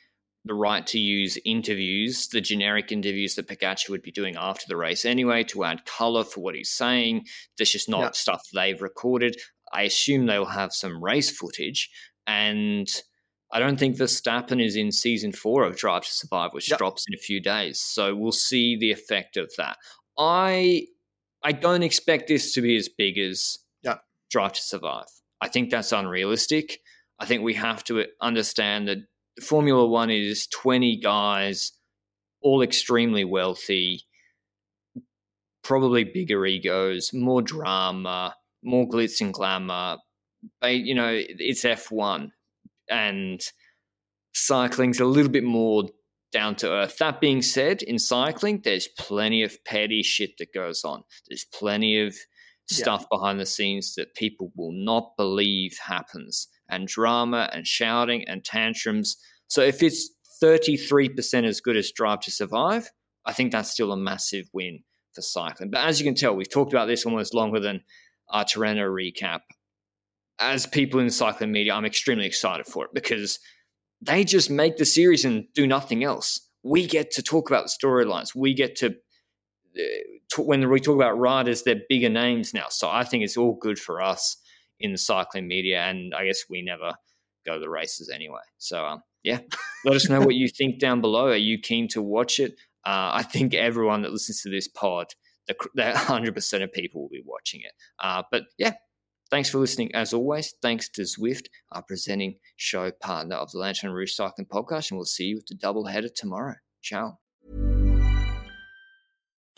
the 0.45 0.53
right 0.53 0.85
to 0.87 0.99
use 0.99 1.37
interviews, 1.45 2.27
the 2.27 2.41
generic 2.41 2.91
interviews 2.91 3.35
that 3.35 3.47
Pogacar 3.47 3.89
would 3.89 4.01
be 4.01 4.11
doing 4.11 4.35
after 4.37 4.65
the 4.67 4.77
race 4.77 5.05
anyway, 5.05 5.43
to 5.45 5.63
add 5.63 5.85
color 5.85 6.23
for 6.23 6.41
what 6.41 6.55
he's 6.55 6.69
saying. 6.71 7.25
That's 7.57 7.71
just 7.71 7.89
not 7.89 7.99
yeah. 7.99 8.11
stuff 8.13 8.43
they've 8.53 8.81
recorded. 8.81 9.35
I 9.73 9.83
assume 9.83 10.25
they'll 10.25 10.45
have 10.45 10.73
some 10.73 11.03
race 11.03 11.29
footage. 11.29 11.89
And 12.25 12.87
I 13.51 13.59
don't 13.59 13.77
think 13.77 13.97
Verstappen 13.97 14.63
is 14.63 14.75
in 14.75 14.91
season 14.91 15.31
four 15.31 15.63
of 15.63 15.77
Drive 15.77 16.03
to 16.03 16.11
Survive, 16.11 16.53
which 16.53 16.69
yep. 16.69 16.77
drops 16.77 17.05
in 17.07 17.15
a 17.15 17.17
few 17.17 17.41
days. 17.41 17.81
So 17.81 18.15
we'll 18.15 18.31
see 18.31 18.77
the 18.77 18.91
effect 18.91 19.37
of 19.37 19.51
that. 19.57 19.77
I 20.17 20.85
I 21.43 21.53
don't 21.53 21.83
expect 21.83 22.27
this 22.27 22.53
to 22.53 22.61
be 22.61 22.75
as 22.75 22.89
big 22.89 23.17
as 23.17 23.57
yep. 23.83 24.01
Drive 24.29 24.53
to 24.53 24.61
Survive. 24.61 25.07
I 25.41 25.47
think 25.47 25.69
that's 25.69 25.91
unrealistic. 25.91 26.79
I 27.19 27.25
think 27.25 27.43
we 27.43 27.53
have 27.55 27.83
to 27.85 28.05
understand 28.21 28.87
that 28.87 28.99
Formula 29.41 29.85
One 29.87 30.09
is 30.09 30.47
20 30.47 30.97
guys, 30.97 31.71
all 32.41 32.61
extremely 32.61 33.23
wealthy, 33.23 34.01
probably 35.63 36.03
bigger 36.03 36.45
egos, 36.45 37.11
more 37.13 37.41
drama, 37.41 38.35
more 38.63 38.87
glitz 38.87 39.21
and 39.21 39.33
glamour. 39.33 39.97
You 40.63 40.95
know, 40.95 41.11
it's 41.13 41.63
F1 41.63 42.31
and 42.89 43.41
cycling's 44.33 44.99
a 44.99 45.05
little 45.05 45.31
bit 45.31 45.43
more 45.43 45.85
down 46.31 46.55
to 46.55 46.71
earth. 46.71 46.97
That 46.97 47.19
being 47.19 47.41
said, 47.41 47.81
in 47.81 47.99
cycling, 47.99 48.61
there's 48.63 48.87
plenty 48.97 49.43
of 49.43 49.63
petty 49.65 50.03
shit 50.03 50.37
that 50.37 50.53
goes 50.53 50.83
on. 50.83 51.03
There's 51.27 51.45
plenty 51.53 52.01
of 52.05 52.15
stuff 52.69 53.01
yeah. 53.01 53.17
behind 53.17 53.39
the 53.39 53.45
scenes 53.45 53.95
that 53.95 54.15
people 54.15 54.51
will 54.55 54.71
not 54.71 55.17
believe 55.17 55.77
happens, 55.83 56.47
and 56.69 56.87
drama 56.87 57.49
and 57.53 57.65
shouting 57.65 58.27
and 58.27 58.43
tantrums. 58.43 59.17
So 59.47 59.61
if 59.61 59.83
it's 59.83 60.11
33% 60.41 61.45
as 61.45 61.61
good 61.61 61.75
as 61.75 61.91
Drive 61.91 62.21
to 62.21 62.31
Survive, 62.31 62.89
I 63.25 63.33
think 63.33 63.51
that's 63.51 63.71
still 63.71 63.91
a 63.91 63.97
massive 63.97 64.45
win 64.53 64.83
for 65.13 65.21
cycling. 65.21 65.71
But 65.71 65.85
as 65.85 65.99
you 65.99 66.05
can 66.05 66.15
tell, 66.15 66.35
we've 66.35 66.49
talked 66.49 66.73
about 66.73 66.87
this 66.87 67.05
almost 67.05 67.33
longer 67.33 67.59
than 67.59 67.81
our 68.29 68.45
Tirreno 68.45 68.89
recap 68.89 69.41
as 70.39 70.65
people 70.65 70.99
in 70.99 71.09
cycling 71.09 71.51
media, 71.51 71.73
I'm 71.73 71.85
extremely 71.85 72.25
excited 72.25 72.65
for 72.65 72.85
it 72.85 72.91
because 72.93 73.39
they 74.01 74.23
just 74.23 74.49
make 74.49 74.77
the 74.77 74.85
series 74.85 75.25
and 75.25 75.45
do 75.53 75.67
nothing 75.67 76.03
else. 76.03 76.47
We 76.63 76.87
get 76.87 77.11
to 77.11 77.23
talk 77.23 77.49
about 77.49 77.65
the 77.65 77.87
storylines. 77.87 78.33
We 78.33 78.53
get 78.53 78.77
to, 78.77 78.95
uh, 79.77 80.41
when 80.41 80.67
we 80.69 80.79
talk 80.79 80.95
about 80.95 81.19
riders, 81.19 81.63
they're 81.63 81.81
bigger 81.89 82.09
names 82.09 82.53
now. 82.53 82.67
So 82.69 82.89
I 82.89 83.03
think 83.03 83.23
it's 83.23 83.37
all 83.37 83.57
good 83.59 83.77
for 83.77 84.01
us 84.01 84.37
in 84.79 84.91
the 84.91 84.97
cycling 84.97 85.47
media. 85.47 85.81
And 85.81 86.13
I 86.13 86.25
guess 86.25 86.43
we 86.49 86.61
never 86.61 86.93
go 87.45 87.55
to 87.55 87.59
the 87.59 87.69
races 87.69 88.09
anyway. 88.13 88.41
So, 88.57 88.85
um, 88.85 89.03
yeah, 89.23 89.39
let 89.85 89.95
us 89.95 90.09
know 90.09 90.19
what 90.19 90.35
you 90.35 90.47
think 90.47 90.79
down 90.79 91.01
below. 91.01 91.27
Are 91.27 91.35
you 91.35 91.59
keen 91.59 91.87
to 91.89 92.01
watch 92.01 92.39
it? 92.39 92.53
Uh, 92.85 93.11
I 93.13 93.23
think 93.23 93.53
everyone 93.53 94.03
that 94.03 94.11
listens 94.11 94.41
to 94.41 94.49
this 94.49 94.67
pod, 94.67 95.07
the, 95.47 95.55
the 95.75 95.81
100% 95.93 96.63
of 96.63 96.73
people 96.73 97.01
will 97.01 97.09
be 97.09 97.23
watching 97.25 97.61
it. 97.61 97.73
Uh, 97.99 98.23
but 98.31 98.43
yeah, 98.57 98.73
Thanks 99.29 99.49
for 99.49 99.59
listening. 99.59 99.93
As 99.93 100.11
always, 100.11 100.55
thanks 100.61 100.89
to 100.89 101.03
Zwift, 101.03 101.47
our 101.71 101.83
presenting 101.83 102.39
show 102.55 102.89
partner 102.91 103.35
of 103.35 103.51
the 103.51 103.59
Lanterne 103.59 103.91
Rouge 103.91 104.13
Cycling 104.13 104.47
Podcast, 104.47 104.89
and 104.89 104.97
we'll 104.97 105.05
see 105.05 105.25
you 105.25 105.35
with 105.35 105.45
the 105.45 105.55
double 105.55 105.85
header 105.85 106.09
tomorrow. 106.09 106.55
Ciao. 106.81 107.19